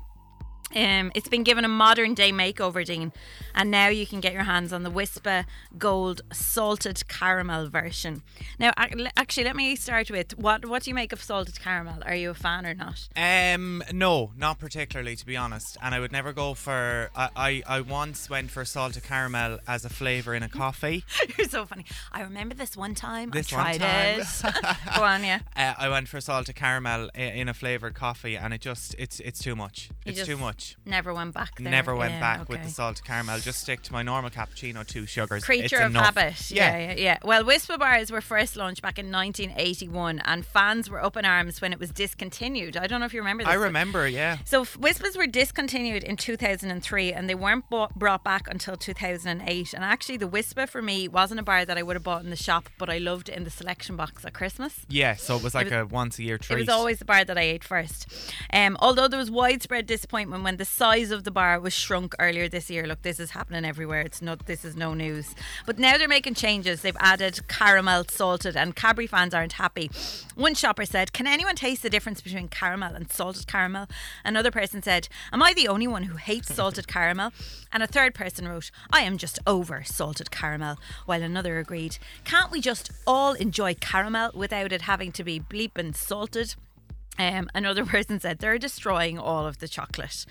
Um, 0.74 1.12
it's 1.14 1.28
been 1.28 1.42
given 1.44 1.64
a 1.64 1.68
modern 1.68 2.14
day 2.14 2.32
makeover, 2.32 2.84
Dean, 2.84 3.12
and 3.54 3.70
now 3.70 3.88
you 3.88 4.06
can 4.06 4.20
get 4.20 4.32
your 4.32 4.44
hands 4.44 4.72
on 4.72 4.82
the 4.82 4.90
Wispa 4.90 5.44
Gold 5.78 6.22
salted 6.32 7.06
caramel 7.08 7.68
version. 7.68 8.22
Now, 8.58 8.72
actually, 8.76 9.44
let 9.44 9.54
me 9.56 9.76
start 9.76 10.10
with 10.10 10.38
what 10.38 10.64
what 10.64 10.82
do 10.84 10.90
you 10.90 10.94
make 10.94 11.12
of 11.12 11.22
salted 11.22 11.60
caramel? 11.60 11.98
Are 12.06 12.14
you 12.14 12.30
a 12.30 12.34
fan 12.34 12.64
or 12.64 12.74
not? 12.74 13.08
Um, 13.16 13.82
no, 13.92 14.32
not 14.36 14.58
particularly, 14.58 15.14
to 15.16 15.26
be 15.26 15.36
honest. 15.36 15.76
And 15.82 15.94
I 15.94 16.00
would 16.00 16.12
never 16.12 16.32
go 16.32 16.54
for. 16.54 17.10
I, 17.14 17.28
I, 17.36 17.62
I 17.76 17.80
once 17.82 18.30
went 18.30 18.50
for 18.50 18.64
salted 18.64 19.02
caramel 19.02 19.58
as 19.68 19.84
a 19.84 19.90
flavour 19.90 20.34
in 20.34 20.42
a 20.42 20.48
coffee. 20.48 21.04
You're 21.38 21.48
so 21.48 21.66
funny. 21.66 21.84
I 22.12 22.22
remember 22.22 22.54
this 22.54 22.76
one 22.76 22.94
time 22.94 23.30
This 23.30 23.52
I 23.52 23.56
one 23.56 23.78
tried 23.78 23.80
time. 23.80 24.20
it. 24.20 24.76
Go 24.96 25.02
on, 25.04 25.22
yeah. 25.24 25.40
Uh, 25.54 25.74
I 25.76 25.88
went 25.88 26.08
for 26.08 26.20
salted 26.20 26.56
caramel 26.56 27.10
in 27.14 27.48
a 27.48 27.54
flavoured 27.54 27.94
coffee, 27.94 28.36
and 28.36 28.54
it 28.54 28.60
just 28.62 28.94
it's 28.98 29.20
it's 29.20 29.40
too 29.42 29.54
much. 29.54 29.90
You 30.04 30.10
It's 30.10 30.18
just 30.18 30.30
too 30.30 30.36
much. 30.38 30.61
Never 30.84 31.12
went 31.14 31.34
back 31.34 31.56
there. 31.58 31.70
Never 31.70 31.94
went 31.94 32.14
Yeah, 32.14 32.20
back 32.20 32.48
with 32.48 32.62
the 32.62 32.68
salted 32.70 33.04
caramel. 33.04 33.38
Just 33.40 33.60
stick 33.60 33.82
to 33.82 33.92
my 33.92 34.02
normal 34.02 34.30
cappuccino, 34.30 34.86
two 34.86 35.06
sugars. 35.06 35.44
Creature 35.44 35.64
it's 35.82 35.86
of 35.86 35.94
habit. 35.94 36.50
Yeah. 36.50 36.76
yeah, 36.78 36.94
yeah, 36.96 37.18
Well, 37.24 37.44
Wispa 37.44 37.78
bars 37.78 38.10
were 38.10 38.20
first 38.20 38.56
launched 38.56 38.82
back 38.82 38.98
in 38.98 39.10
1981, 39.10 40.20
and 40.24 40.44
fans 40.44 40.88
were 40.90 41.02
up 41.02 41.16
in 41.16 41.24
arms 41.24 41.60
when 41.60 41.72
it 41.72 41.78
was 41.78 41.90
discontinued. 41.90 42.76
I 42.76 42.86
don't 42.86 43.00
know 43.00 43.06
if 43.06 43.14
you 43.14 43.20
remember 43.20 43.44
this. 43.44 43.50
I 43.52 43.54
remember, 43.54 44.06
yeah. 44.08 44.38
So 44.44 44.64
Wispas 44.64 45.16
were 45.16 45.26
discontinued 45.26 46.02
in 46.04 46.16
2003, 46.16 47.12
and 47.12 47.28
they 47.28 47.34
weren't 47.34 47.68
bought, 47.70 47.94
brought 47.98 48.24
back 48.24 48.48
until 48.48 48.76
2008. 48.76 49.74
And 49.74 49.84
actually, 49.84 50.16
the 50.16 50.28
Wispa 50.28 50.68
for 50.68 50.82
me 50.82 51.08
wasn't 51.08 51.40
a 51.40 51.42
bar 51.42 51.64
that 51.64 51.76
I 51.78 51.82
would 51.82 51.96
have 51.96 52.02
bought 52.04 52.22
in 52.24 52.30
the 52.30 52.36
shop, 52.36 52.68
but 52.78 52.88
I 52.90 52.98
loved 52.98 53.28
it 53.28 53.36
in 53.36 53.44
the 53.44 53.50
selection 53.50 53.96
box 53.96 54.24
at 54.24 54.32
Christmas. 54.34 54.86
Yeah, 54.88 55.14
so 55.16 55.36
it 55.36 55.42
was 55.42 55.54
like 55.54 55.66
was- 55.66 55.72
a 55.74 55.86
once 55.86 56.18
a 56.18 56.22
year 56.22 56.38
treat. 56.38 56.56
It 56.56 56.60
was 56.60 56.68
always 56.68 56.98
the 56.98 57.04
bar 57.04 57.24
that 57.24 57.38
I 57.38 57.42
ate 57.42 57.64
first. 57.64 58.06
Um, 58.52 58.76
although 58.80 59.08
there 59.08 59.18
was 59.18 59.30
widespread 59.30 59.86
disappointment 59.86 60.42
when 60.44 60.51
the 60.58 60.64
size 60.64 61.10
of 61.10 61.24
the 61.24 61.30
bar 61.30 61.58
was 61.60 61.72
shrunk 61.72 62.14
earlier 62.18 62.48
this 62.48 62.70
year. 62.70 62.86
Look, 62.86 63.02
this 63.02 63.20
is 63.20 63.30
happening 63.30 63.64
everywhere. 63.64 64.00
It's 64.00 64.22
not. 64.22 64.46
This 64.46 64.64
is 64.64 64.76
no 64.76 64.94
news. 64.94 65.34
But 65.66 65.78
now 65.78 65.98
they're 65.98 66.08
making 66.08 66.34
changes. 66.34 66.82
They've 66.82 66.96
added 67.00 67.46
caramel, 67.48 68.04
salted, 68.08 68.56
and 68.56 68.74
Cadbury 68.74 69.06
fans 69.06 69.34
aren't 69.34 69.54
happy. 69.54 69.90
One 70.34 70.54
shopper 70.54 70.84
said, 70.84 71.12
"Can 71.12 71.26
anyone 71.26 71.56
taste 71.56 71.82
the 71.82 71.90
difference 71.90 72.20
between 72.20 72.48
caramel 72.48 72.94
and 72.94 73.10
salted 73.10 73.46
caramel?" 73.46 73.88
Another 74.24 74.50
person 74.50 74.82
said, 74.82 75.08
"Am 75.32 75.42
I 75.42 75.52
the 75.52 75.68
only 75.68 75.86
one 75.86 76.04
who 76.04 76.16
hates 76.16 76.54
salted 76.54 76.88
caramel?" 76.88 77.32
And 77.72 77.82
a 77.82 77.86
third 77.86 78.14
person 78.14 78.48
wrote, 78.48 78.70
"I 78.92 79.02
am 79.02 79.18
just 79.18 79.38
over 79.46 79.82
salted 79.84 80.30
caramel." 80.30 80.78
While 81.06 81.22
another 81.22 81.58
agreed, 81.58 81.98
"Can't 82.24 82.50
we 82.50 82.60
just 82.60 82.90
all 83.06 83.34
enjoy 83.34 83.74
caramel 83.74 84.30
without 84.34 84.72
it 84.72 84.82
having 84.82 85.12
to 85.12 85.24
be 85.24 85.40
bleeping 85.40 85.96
salted?" 85.96 86.54
Um, 87.18 87.50
another 87.54 87.84
person 87.94 88.20
said 88.20 88.38
they're 88.38 88.58
destroying 88.58 89.18
all 89.18 89.46
of 89.46 89.58
the 89.58 89.68
chocolate. 89.68 90.24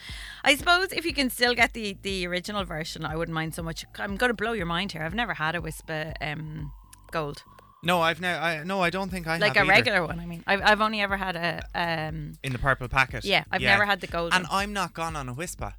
I 0.44 0.56
suppose 0.56 0.88
if 0.92 1.06
you 1.06 1.14
can 1.14 1.30
still 1.30 1.54
get 1.54 1.74
the, 1.74 1.96
the 2.02 2.26
original 2.28 2.64
version, 2.66 3.06
I 3.06 3.16
wouldn't 3.16 3.36
mind 3.36 3.54
so 3.54 3.62
much. 3.64 3.86
I'm 4.00 4.18
going 4.18 4.30
to 4.30 4.34
blow 4.36 4.54
your 4.54 4.66
mind 4.66 4.92
here. 4.94 5.04
I've 5.04 5.14
never 5.14 5.36
had 5.36 5.56
a 5.56 5.60
Wispa 5.62 6.14
um, 6.22 6.72
Gold, 7.12 7.44
No, 7.84 8.02
I've 8.02 8.20
no, 8.22 8.30
I 8.34 8.64
no, 8.64 8.82
I 8.82 8.90
don't 8.90 9.10
think 9.10 9.28
I 9.28 9.38
like 9.38 9.56
a 9.56 9.60
either. 9.62 9.70
regular 9.70 10.06
one. 10.08 10.20
I 10.20 10.26
mean, 10.26 10.44
I've, 10.48 10.62
I've 10.64 10.82
only 10.82 11.02
ever 11.02 11.18
had 11.18 11.36
a. 11.36 11.62
Um, 11.76 12.34
in 12.44 12.52
the 12.52 12.60
purple 12.60 12.88
packet. 12.88 13.26
Yeah, 13.26 13.44
I've 13.52 13.62
never 13.62 13.86
had 13.86 14.02
the 14.02 14.08
gold 14.08 14.34
And. 14.34 14.46
I'm 14.50 14.74
not 14.74 14.94
gone 14.94 15.16
on 15.16 15.30
a 15.30 15.36
Wispa. 15.36 15.74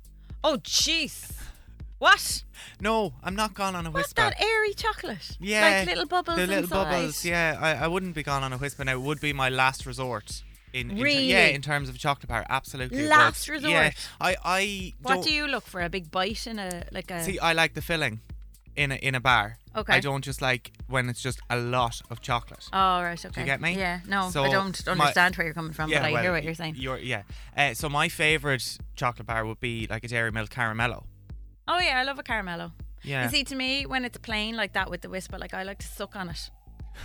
oh, 0.45 0.59
jeez. 0.59 1.33
What? 1.99 2.43
No, 2.81 3.15
I'm 3.23 3.35
not 3.37 3.55
gone 3.55 3.75
on 3.77 3.87
a 3.87 3.91
What's 3.91 4.13
Wispa. 4.13 4.17
that 4.17 4.41
airy 4.43 4.75
chocolate? 4.75 5.37
Yeah, 5.41 5.79
Like 5.79 5.87
little 5.89 6.07
bubbles 6.07 6.37
The 6.37 6.47
little 6.47 6.65
inside. 6.65 6.91
bubbles. 6.91 7.25
Yeah, 7.25 7.57
I, 7.61 7.85
I 7.85 7.87
wouldn't 7.89 8.15
be 8.15 8.23
gone 8.25 8.43
on 8.43 8.53
a 8.53 8.59
Wispa. 8.59 8.85
Now 8.85 8.93
it 8.95 9.01
would 9.01 9.21
be 9.21 9.33
my 9.33 9.49
last 9.49 9.87
resort. 9.87 10.43
In, 10.73 10.91
in 10.91 10.97
ter- 10.97 11.03
Really? 11.03 11.31
yeah, 11.31 11.47
in 11.47 11.61
terms 11.63 11.89
of 11.89 11.99
chocolate 11.99 12.29
bar, 12.29 12.45
absolutely. 12.49 13.07
Last 13.07 13.47
Yeah. 13.49 13.91
I, 14.21 14.37
I 14.45 14.93
What 15.03 15.15
don't 15.15 15.31
you 15.31 15.47
look 15.47 15.67
for? 15.67 15.81
A 15.83 15.89
big 15.91 16.11
bite 16.11 16.47
in 16.47 16.59
a 16.59 16.85
like 16.93 17.11
a. 17.11 17.23
see. 17.23 17.39
I 17.39 17.53
like 17.53 17.75
the 17.75 17.83
filling 17.83 18.21
in 18.75 18.93
a 18.93 18.95
in 18.97 19.15
a 19.15 19.21
bar. 19.21 19.59
Okay. 19.75 19.93
I 19.95 20.01
don't 20.01 20.23
just 20.25 20.41
like 20.43 20.71
when 20.89 21.09
it's 21.09 21.23
just 21.23 21.41
a 21.49 21.57
lot 21.59 22.01
of 22.11 22.21
chocolate. 22.21 22.69
Oh 22.73 23.03
right, 23.03 23.23
okay. 23.25 23.33
Do 23.35 23.41
you 23.41 23.47
get 23.47 23.61
me? 23.61 23.75
Yeah, 23.77 24.01
no, 24.07 24.31
So 24.31 24.45
I 24.45 24.51
don't 24.51 24.87
my- 24.87 24.93
understand 24.93 25.37
where 25.37 25.47
you're 25.47 25.55
coming 25.55 25.73
from, 25.73 25.91
but 25.91 26.03
I 26.03 26.13
well, 26.13 26.23
hear 26.23 26.33
what 26.33 26.45
you're 26.45 26.55
saying. 26.55 26.75
You're, 26.79 26.99
yeah. 26.99 27.23
Uh, 27.57 27.73
so 27.75 27.89
my 27.89 28.09
favorite 28.09 28.79
chocolate 28.97 29.27
bar 29.27 29.45
would 29.47 29.61
be 29.61 29.87
like 29.89 30.05
a 30.05 30.09
Dairy 30.09 30.31
Milk 30.33 30.51
Caramello. 30.51 31.05
Oh 31.69 31.79
yeah, 31.79 31.99
I 31.99 32.03
love 32.05 32.19
a 32.19 32.23
caramello. 32.23 32.73
Yeah. 33.03 33.25
You 33.25 33.31
see, 33.31 33.45
to 33.45 33.55
me, 33.57 33.85
when 33.87 34.05
it's 34.05 34.19
plain 34.19 34.57
like 34.57 34.73
that 34.75 34.91
with 34.91 35.01
the 35.01 35.09
Wispa, 35.09 35.39
like 35.41 35.55
I 35.55 35.63
like 35.65 35.79
to 35.79 35.87
suck 35.87 36.15
on 36.17 36.29
it. 36.29 36.51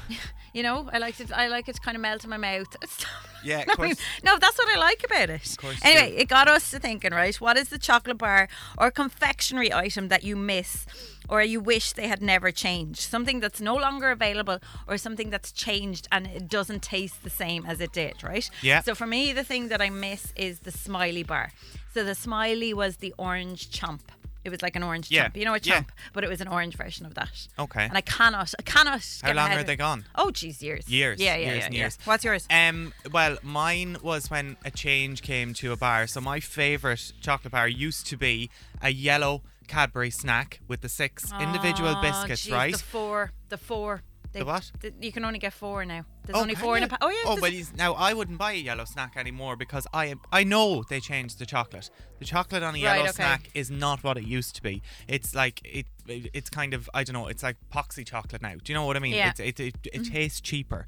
You 0.54 0.64
know, 0.64 0.90
I 0.92 0.98
like 0.98 1.20
it. 1.20 1.32
I 1.32 1.50
like 1.50 1.70
it 1.70 1.76
to 1.76 1.82
kind 1.82 1.96
of 1.96 2.02
melt 2.02 2.24
in 2.24 2.30
my 2.32 2.38
mouth. 2.38 2.76
Yeah, 3.44 3.60
of 3.62 3.68
no, 3.68 3.76
course. 3.76 3.98
no, 4.24 4.40
that's 4.40 4.58
what 4.58 4.76
I 4.76 4.80
like 4.80 5.04
about 5.04 5.30
it. 5.30 5.56
course 5.60 5.80
anyway, 5.84 6.14
you 6.14 6.18
it 6.22 6.28
got 6.28 6.48
us 6.48 6.72
to 6.72 6.80
thinking, 6.80 7.14
right? 7.14 7.40
What 7.40 7.56
is 7.56 7.70
the 7.70 7.78
chocolate 7.78 8.18
bar 8.18 8.48
or 8.80 8.90
confectionery 8.90 9.72
item 9.72 10.08
that 10.08 10.24
you 10.24 10.36
miss 10.36 10.88
or 11.30 11.44
you 11.44 11.60
wish 11.60 11.94
they 11.94 12.08
had 12.08 12.22
never 12.24 12.50
changed? 12.52 13.02
Something 13.02 13.40
that's 13.40 13.62
no 13.62 13.76
longer 13.76 14.10
available 14.10 14.58
or 14.88 14.98
something 14.98 15.30
that's 15.30 15.52
changed 15.52 16.08
and 16.12 16.26
it 16.26 16.48
doesn't 16.48 16.82
taste 16.82 17.24
the 17.24 17.30
same 17.30 17.64
as 17.68 17.80
it 17.80 17.94
did, 17.94 18.24
right? 18.24 18.50
Yeah. 18.64 18.82
So 18.82 18.96
for 18.96 19.06
me, 19.06 19.32
the 19.34 19.44
thing 19.44 19.68
that 19.68 19.82
I 19.82 19.92
miss 19.92 20.34
is 20.36 20.62
the 20.62 20.72
smiley 20.72 21.24
bar. 21.24 21.52
So 21.94 22.04
the 22.04 22.16
smiley 22.16 22.74
was 22.74 22.98
the 22.98 23.14
orange 23.20 23.70
chomp. 23.70 24.02
It 24.48 24.50
was 24.50 24.62
like 24.62 24.76
an 24.78 24.84
orange 24.84 25.12
Yeah, 25.12 25.28
chomp. 25.28 25.36
You 25.38 25.46
know 25.46 25.54
a 25.54 25.60
chomp, 25.60 25.66
yeah. 25.66 25.82
but 26.14 26.24
it 26.24 26.30
was 26.30 26.40
an 26.42 26.48
orange 26.48 26.76
version 26.78 27.06
of 27.06 27.14
that. 27.16 27.48
Okay. 27.60 27.84
And 27.84 27.98
I 27.98 28.02
cannot, 28.02 28.54
I 28.58 28.62
cannot. 28.62 29.04
How 29.22 29.34
long 29.34 29.52
are 29.52 29.64
they 29.64 29.76
gone? 29.76 30.06
Oh, 30.16 30.32
geez, 30.32 30.64
years. 30.64 30.88
Years. 30.90 31.20
Yeah, 31.20 31.36
yeah, 31.36 31.46
years 31.48 31.58
yeah, 31.66 31.70
yeah. 31.72 31.78
years. 31.80 31.98
What's 32.06 32.24
yours? 32.24 32.48
Um, 32.50 32.94
well, 33.12 33.38
mine 33.44 33.98
was 34.02 34.32
when 34.32 34.56
a 34.64 34.72
change 34.72 35.22
came 35.22 35.54
to 35.56 35.74
a 35.74 35.76
bar. 35.76 36.08
So 36.08 36.22
my 36.22 36.40
favourite 36.40 37.12
chocolate 37.22 37.52
bar 37.52 37.68
used 37.68 38.08
to 38.08 38.18
be 38.18 38.50
a 38.82 38.90
yellow 38.90 39.44
Cadbury 39.68 40.10
snack 40.12 40.62
with 40.70 40.80
the 40.80 40.88
six 40.88 41.30
individual 41.42 41.96
Oh, 41.98 42.02
biscuits, 42.02 42.44
geez, 42.44 42.54
right? 42.54 42.72
The 42.72 42.80
four, 42.80 43.34
the 43.50 43.58
four. 43.58 44.02
They- 44.32 44.40
The 44.40 44.46
what? 44.46 44.72
th- 44.82 44.94
you 45.02 45.12
can 45.12 45.26
only 45.26 45.40
get 45.40 45.52
four 45.54 45.84
now. 45.84 46.06
There's 46.28 46.38
Oh, 46.38 46.42
only 46.42 46.56
four 46.56 46.78
in 46.78 46.84
a 46.84 46.88
pack. 46.88 47.00
Oh 47.02 47.10
yeah. 47.10 47.18
Oh, 47.26 47.38
but 47.40 47.52
he's, 47.52 47.74
now 47.74 47.94
I 47.94 48.14
wouldn't 48.14 48.38
buy 48.38 48.52
a 48.52 48.56
yellow 48.56 48.86
snack 48.86 49.18
anymore 49.18 49.56
because 49.56 49.88
I 49.94 50.06
am, 50.08 50.20
I 50.32 50.44
know 50.44 50.84
they 50.88 51.00
changed 51.00 51.40
the 51.40 51.46
chocolate. 51.46 51.90
The 52.20 52.26
chocolate 52.26 52.62
on 52.64 52.70
a 52.76 52.78
Right, 52.78 52.82
yellow 52.82 53.02
okay. 53.04 53.12
snack 53.14 53.50
is 53.56 53.72
not 53.72 54.04
what 54.04 54.18
it 54.18 54.26
used 54.26 54.56
to 54.58 54.62
be. 54.62 54.82
It's 55.08 55.34
like 55.34 55.62
it, 55.64 55.86
it 56.08 56.30
it's 56.34 56.50
kind 56.50 56.74
of 56.74 56.90
I 56.94 57.04
don't 57.04 57.14
know. 57.14 57.28
It's 57.28 57.44
like 57.44 57.56
poxy 57.74 58.06
chocolate 58.06 58.42
now. 58.42 58.54
Do 58.56 58.72
you 58.72 58.74
know 58.76 58.86
what 58.86 58.96
I 58.98 59.00
mean? 59.00 59.14
Yeah. 59.16 59.30
It's, 59.30 59.40
it 59.40 59.60
it, 59.60 59.76
it 59.94 60.02
Mhm. 60.04 60.12
tastes 60.12 60.42
cheaper, 60.42 60.88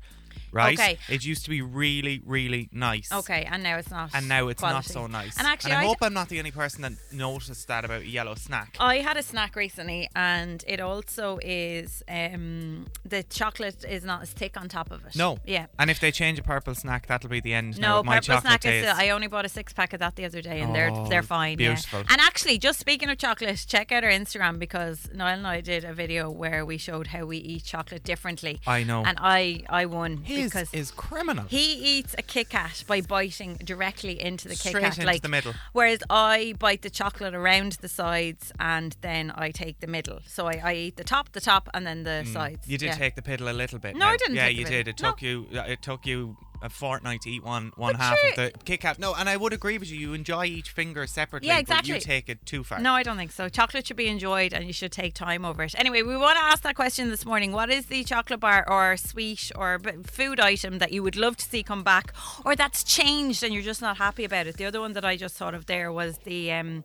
right? 0.52 0.80
Okay. 0.80 0.98
It 1.10 1.26
used 1.26 1.44
to 1.46 1.50
be 1.50 1.62
really 1.62 2.22
really 2.26 2.70
nice. 2.72 3.12
Okay, 3.12 3.48
and 3.50 3.64
now 3.64 3.78
it's 3.78 3.90
not. 3.92 4.12
And 4.14 4.28
now 4.28 4.48
it's 4.48 4.60
quality. 4.62 4.76
not 4.78 4.86
so 4.86 5.08
nice. 5.08 5.38
And 5.38 5.48
actually, 5.48 5.74
I 5.74 5.82
I, 5.82 5.86
hope 5.86 5.98
I'm 6.02 6.14
not 6.14 6.30
the 6.30 6.40
only 6.40 6.52
person 6.52 6.82
that 6.82 6.94
noticed 7.12 7.68
that 7.68 7.86
about 7.86 8.02
a 8.02 8.08
yellow 8.08 8.36
snack. 8.36 8.76
I 8.80 8.98
had 8.98 9.18
a 9.18 9.24
snack 9.24 9.56
recently, 9.56 10.10
and 10.16 10.64
it 10.68 10.80
also 10.80 11.40
is 11.44 12.04
um, 12.10 12.88
the 13.06 13.24
chocolate 13.24 13.84
is 13.88 14.04
not 14.04 14.22
as 14.22 14.32
thick 14.32 14.58
on 14.58 14.70
top 14.70 14.92
of 14.92 15.06
it. 15.06 15.16
No. 15.16 15.38
Yeah. 15.46 15.68
And 15.78 15.90
if 15.90 16.00
they 16.00 16.12
change 16.12 16.40
a 16.40 16.44
purple 16.44 16.76
snack, 16.76 17.08
that'll 17.08 17.30
be 17.30 17.40
the 17.40 17.54
end. 17.54 17.80
No, 17.80 18.00
of 18.00 18.06
my 18.06 18.16
purple 18.16 18.36
chocolate 18.36 18.62
snack 18.62 18.66
is. 18.66 18.84
Still, 18.84 18.96
I 18.98 19.10
only 19.10 19.28
bought 19.28 19.46
a 19.46 19.50
six 19.50 19.74
pack 19.74 19.94
of 19.94 20.00
that 20.00 20.16
the 20.16 20.26
other 20.26 20.42
day, 20.42 20.62
and 20.62 20.74
they're 20.76 20.90
Oh, 20.92 21.08
they're 21.08 21.24
fine. 21.24 21.60
yeah. 21.60 21.70
beautiful. 21.74 22.00
And 22.10 22.20
actually, 22.22 22.58
just 22.58 22.80
speaking 22.80 23.10
of 23.10 23.18
chocolate, 23.18 23.64
check 23.68 23.92
out 23.92 24.04
our 24.04 24.10
Instagram 24.10 24.60
because 24.60 25.10
Niall 25.14 25.38
and 25.38 25.48
I 25.48 25.62
did 25.62 25.84
a 25.84 25.94
video 25.94 26.30
where 26.30 26.66
we 26.66 26.78
showed 26.78 27.08
how 27.08 27.26
we 27.26 27.38
eat 27.38 27.64
chocolate 27.64 28.04
differently. 28.04 28.60
I 28.66 28.84
know. 28.84 29.04
And 29.06 29.18
I 29.22 29.64
I 29.70 29.86
won 29.86 30.24
because 30.46 30.74
is 30.74 30.92
criminal. 30.92 31.46
He 31.48 31.74
eats 31.98 32.16
a 32.18 32.22
Kit 32.22 32.50
Kat 32.50 32.84
by 32.88 33.02
biting 33.02 33.56
directly 33.56 34.22
into 34.22 34.48
the 34.48 34.56
Kit 34.56 34.70
Straight 34.72 34.84
Kat, 34.84 34.98
into 34.98 35.06
like 35.08 35.22
the 35.22 35.30
middle. 35.30 35.54
Whereas 35.74 36.00
I 36.10 36.56
bite 36.60 36.82
the 36.82 36.90
chocolate 36.90 37.34
around 37.36 37.74
the 37.82 37.88
sides 37.90 38.52
and 38.60 38.96
then 39.02 39.32
I 39.36 39.52
take 39.52 39.80
the 39.80 39.88
middle. 39.88 40.20
So 40.26 40.48
I, 40.48 40.62
I 40.64 40.74
eat 40.76 40.98
the 40.98 41.04
top, 41.04 41.32
the 41.34 41.42
top, 41.42 41.70
and 41.74 41.86
then 41.86 42.04
the 42.04 42.24
Mm. 42.26 42.34
sides. 42.34 42.68
You 42.68 42.78
did 42.78 42.88
yeah. 42.88 42.96
take 42.96 43.16
the 43.16 43.22
piddle 43.22 43.50
a 43.50 43.54
little 43.54 43.80
bit. 43.80 43.96
No, 43.96 44.06
now. 44.08 44.12
I 44.12 44.18
didn't 44.18 44.36
Yeah, 44.36 44.48
you 44.48 44.66
piddle. 44.66 44.70
did. 44.70 44.88
It 44.90 45.02
No. 45.02 45.10
took 45.12 45.22
you. 45.22 45.48
uh, 45.56 45.62
It 45.68 45.82
took 45.82 46.06
you 46.06 46.38
a 46.62 46.70
fortnight 46.70 47.22
to 47.22 47.30
eat 47.30 47.44
one 47.44 47.72
one 47.76 47.94
But 47.94 48.02
half 48.02 48.18
sure- 48.18 48.30
of 48.30 48.36
the 48.36 48.52
Kit 48.66 48.82
Kat. 48.82 49.00
No, 49.00 49.14
and 49.14 49.30
I 49.30 49.38
would 49.38 49.54
agree 49.54 49.78
with 49.78 49.90
you. 49.92 49.98
You 50.00 50.14
enjoy 50.14 50.46
each 50.46 50.72
finger 50.72 51.08
separately. 51.08 51.48
Yeah, 51.48 51.62
But 51.68 51.88
you 51.88 52.00
take 52.00 52.30
it 52.30 52.46
too 52.46 52.64
far. 52.64 52.80
No, 52.80 52.94
I 52.94 53.04
don't 53.04 53.18
think 53.18 53.32
so. 53.32 53.50
Chocolate 53.50 53.88
should 53.88 53.98
be 53.98 54.08
enjoyed 54.08 54.54
and 54.54 54.66
you 54.66 54.74
should 54.74 54.92
take 54.92 55.14
time 55.14 55.46
over 55.46 55.64
it. 55.64 55.74
Anyway, 55.78 56.02
we 56.02 56.18
want 56.18 56.38
to 56.38 56.44
ask 56.44 56.64
that 56.64 56.76
question 56.76 57.10
this 57.10 57.26
morning. 57.26 57.52
What 57.52 57.70
is 57.70 57.86
the 57.88 58.04
chocolate 58.04 58.40
bar 58.40 58.66
or 58.70 58.98
sweet 58.98 59.52
or 59.56 59.80
food 60.06 60.40
item 60.40 60.80
that 60.80 60.92
you 60.92 61.02
would 61.04 61.16
love 61.16 61.38
to 61.38 61.46
see 61.46 61.64
come 61.64 61.84
back 61.84 62.14
or 62.46 62.56
that's 62.56 62.84
changed 62.84 63.44
and 63.44 63.54
you're 63.54 63.64
just 63.64 63.82
not 63.82 63.98
happy 63.98 64.24
about 64.26 64.48
it? 64.48 64.58
The 64.58 64.66
other 64.66 64.80
one 64.82 64.94
that 64.94 65.06
I 65.06 65.16
just 65.18 65.36
thought 65.36 65.54
of 65.54 65.66
there 65.68 65.92
was 65.92 66.20
the. 66.20 66.52
Um, 66.52 66.84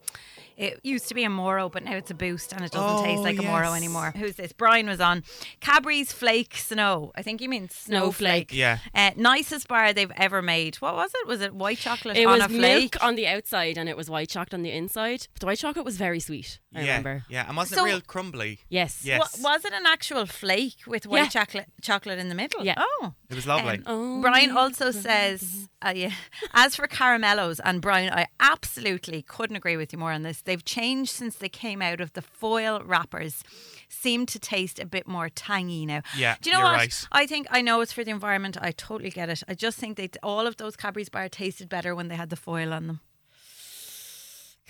it 0.57 0.81
used 0.83 1.09
to 1.09 1.15
be 1.15 1.25
a 1.25 1.31
Moro, 1.31 1.69
but 1.69 1.83
now 1.85 1.97
it's 1.97 2.11
a 2.11 2.15
boost 2.15 2.53
and 2.53 2.65
it 2.65 2.71
doesn't 2.73 3.05
taste 3.05 3.19
Oh, 3.21 3.23
like 3.23 3.39
a 3.39 3.43
Moro 3.43 3.73
anymore. 3.73 4.13
Who's 4.17 4.37
this? 4.37 4.53
Brian 4.53 4.87
was 4.87 5.01
on. 5.01 5.23
Cadbury's 5.61 6.13
Flake 6.13 6.57
Snow. 6.57 7.13
I 7.17 7.23
think 7.23 7.41
you 7.41 7.49
mean 7.49 7.69
Snowflake. 7.69 8.51
Snowflake. 8.51 8.53
Yeah. 8.55 8.79
Uh, 8.95 9.11
nicest 9.17 9.69
bar 9.69 9.93
they've 9.93 10.13
ever 10.17 10.43
made. 10.43 10.77
What 10.77 10.95
was 10.95 11.11
it? 11.15 11.27
Was 11.27 11.41
it 11.41 11.55
white 11.55 11.79
chocolate 11.79 12.17
It 12.17 12.27
on 12.27 12.39
was 12.39 12.47
a 12.47 12.49
flake? 12.49 12.61
milk 12.95 13.05
on 13.05 13.15
the 13.17 13.27
outside 13.27 13.79
and 13.79 13.89
it 13.89 13.97
was 13.97 14.09
white 14.11 14.29
chocolate 14.29 14.55
on 14.55 14.63
the 14.63 14.71
inside. 14.71 15.27
But 15.35 15.41
the 15.41 15.47
white 15.47 15.59
chocolate 15.59 15.85
was 15.85 15.97
very 15.97 16.21
sweet. 16.21 16.61
I 16.75 16.81
yeah, 16.81 16.87
remember. 16.99 17.25
yeah, 17.29 17.47
and 17.49 17.57
wasn't 17.57 17.79
So- 17.81 17.87
it 17.87 17.91
real 17.91 18.01
crumbly? 18.01 18.61
Yes. 18.69 19.03
Yes. 19.05 19.39
Wa- 19.41 19.53
was 19.53 19.65
it 19.65 19.73
an 19.73 19.87
actual 19.87 20.27
flake 20.27 20.79
with 20.87 21.07
white 21.07 21.19
Yeah. 21.25 21.29
chocolate 21.29 21.67
chocolate 21.83 22.19
in 22.19 22.29
the 22.29 22.35
middle? 22.35 22.65
Yeah. 22.65 22.75
Oh. 22.79 23.15
It 23.31 23.35
was 23.37 23.47
lovely. 23.47 23.81
Um, 23.87 24.21
Brian 24.23 24.57
also 24.57 24.91
says, 24.93 25.69
uh, 25.83 25.93
yeah, 25.95 26.13
as 26.55 26.77
for 26.77 26.87
caramellos, 26.87 27.59
and 27.65 27.81
Brian, 27.81 28.13
I 28.13 28.27
absolutely 28.39 29.23
couldn't 29.23 29.57
agree 29.57 29.77
with 29.77 29.93
you 29.93 29.99
more 29.99 30.13
on 30.13 30.23
this. 30.23 30.41
They've 30.45 30.65
changed 30.65 31.11
since 31.11 31.37
they 31.37 31.49
came 31.49 31.81
out 31.83 32.01
of 32.01 32.13
the 32.13 32.23
foil 32.23 32.81
wrappers. 32.85 33.43
Seem 33.89 34.27
to 34.27 34.39
taste 34.39 34.79
a 34.79 34.87
bit 34.87 35.07
more 35.07 35.29
tangy 35.29 35.87
now. 35.87 36.03
Yeah, 36.17 36.37
Do 36.41 36.51
you 36.51 36.55
know 36.57 36.61
you're 36.63 36.69
what? 36.73 36.77
right. 36.79 37.07
I 37.13 37.27
think 37.27 37.47
I 37.51 37.63
know 37.63 37.81
it's 37.81 37.93
for 37.93 38.05
the 38.05 38.11
environment. 38.11 38.57
I 38.61 38.73
totally 38.73 39.11
get 39.11 39.29
it. 39.31 39.43
I 39.49 39.55
just 39.55 39.79
think 39.79 39.97
they 39.97 40.09
all 40.23 40.47
of 40.47 40.57
those 40.57 40.77
Cadbury's 40.77 41.09
bar 41.09 41.29
tasted 41.29 41.69
better 41.69 41.95
when 41.95 42.09
they 42.09 42.17
had 42.17 42.31
the 42.31 42.37
foil 42.37 42.73
on 42.73 42.87
them. 42.87 43.01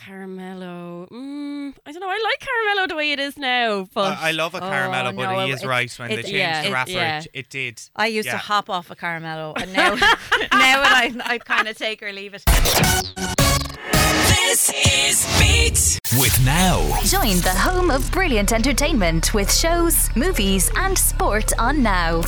Caramello. 0.01 1.09
Mm, 1.09 1.75
I 1.87 1.93
don't 1.93 2.01
know. 2.01 2.09
I 2.09 2.21
like 2.23 2.41
caramello 2.41 2.89
the 2.89 2.97
way 2.97 3.13
it 3.13 3.21
is 3.21 3.37
now. 3.39 3.89
But 3.95 4.19
I, 4.19 4.29
I 4.29 4.31
love 4.33 4.55
a 4.55 4.59
Oh, 4.59 4.61
caramello, 4.69 5.15
but 5.17 5.33
no, 5.33 5.47
he 5.47 5.53
is 5.53 5.63
it- 5.63 5.67
right. 5.67 5.91
When 5.99 6.09
they 6.09 6.17
changed 6.17 6.31
yeah, 6.31 6.63
the 6.63 6.69
it- 6.69 6.73
wrapper, 6.73 6.91
yeah. 6.91 7.19
it, 7.21 7.27
it 7.33 7.49
did. 7.49 7.81
I 7.97 8.09
used 8.09 8.27
Yeah. 8.27 8.33
to 8.33 8.39
hop 8.39 8.69
off 8.69 8.91
a 8.91 8.97
caramello, 8.97 9.55
and 9.61 9.73
now, 9.73 9.95
now 9.95 10.83
I, 10.83 11.15
I 11.25 11.39
kind 11.39 11.69
of 11.69 11.77
take 11.79 12.03
or 12.03 12.13
leave 12.13 12.35
it. 12.35 12.43
This 14.29 14.71
is 14.71 15.27
Beat. 15.39 15.99
With 16.21 16.39
Now. 16.45 16.79
Join 17.03 17.39
the 17.39 17.51
home 17.51 17.91
of 17.91 18.11
brilliant 18.13 18.53
entertainment 18.53 19.35
with 19.35 19.53
shows, 19.53 20.15
movies, 20.15 20.71
and 20.77 20.97
sport 20.97 21.53
on 21.59 21.83
Now. 21.83 22.23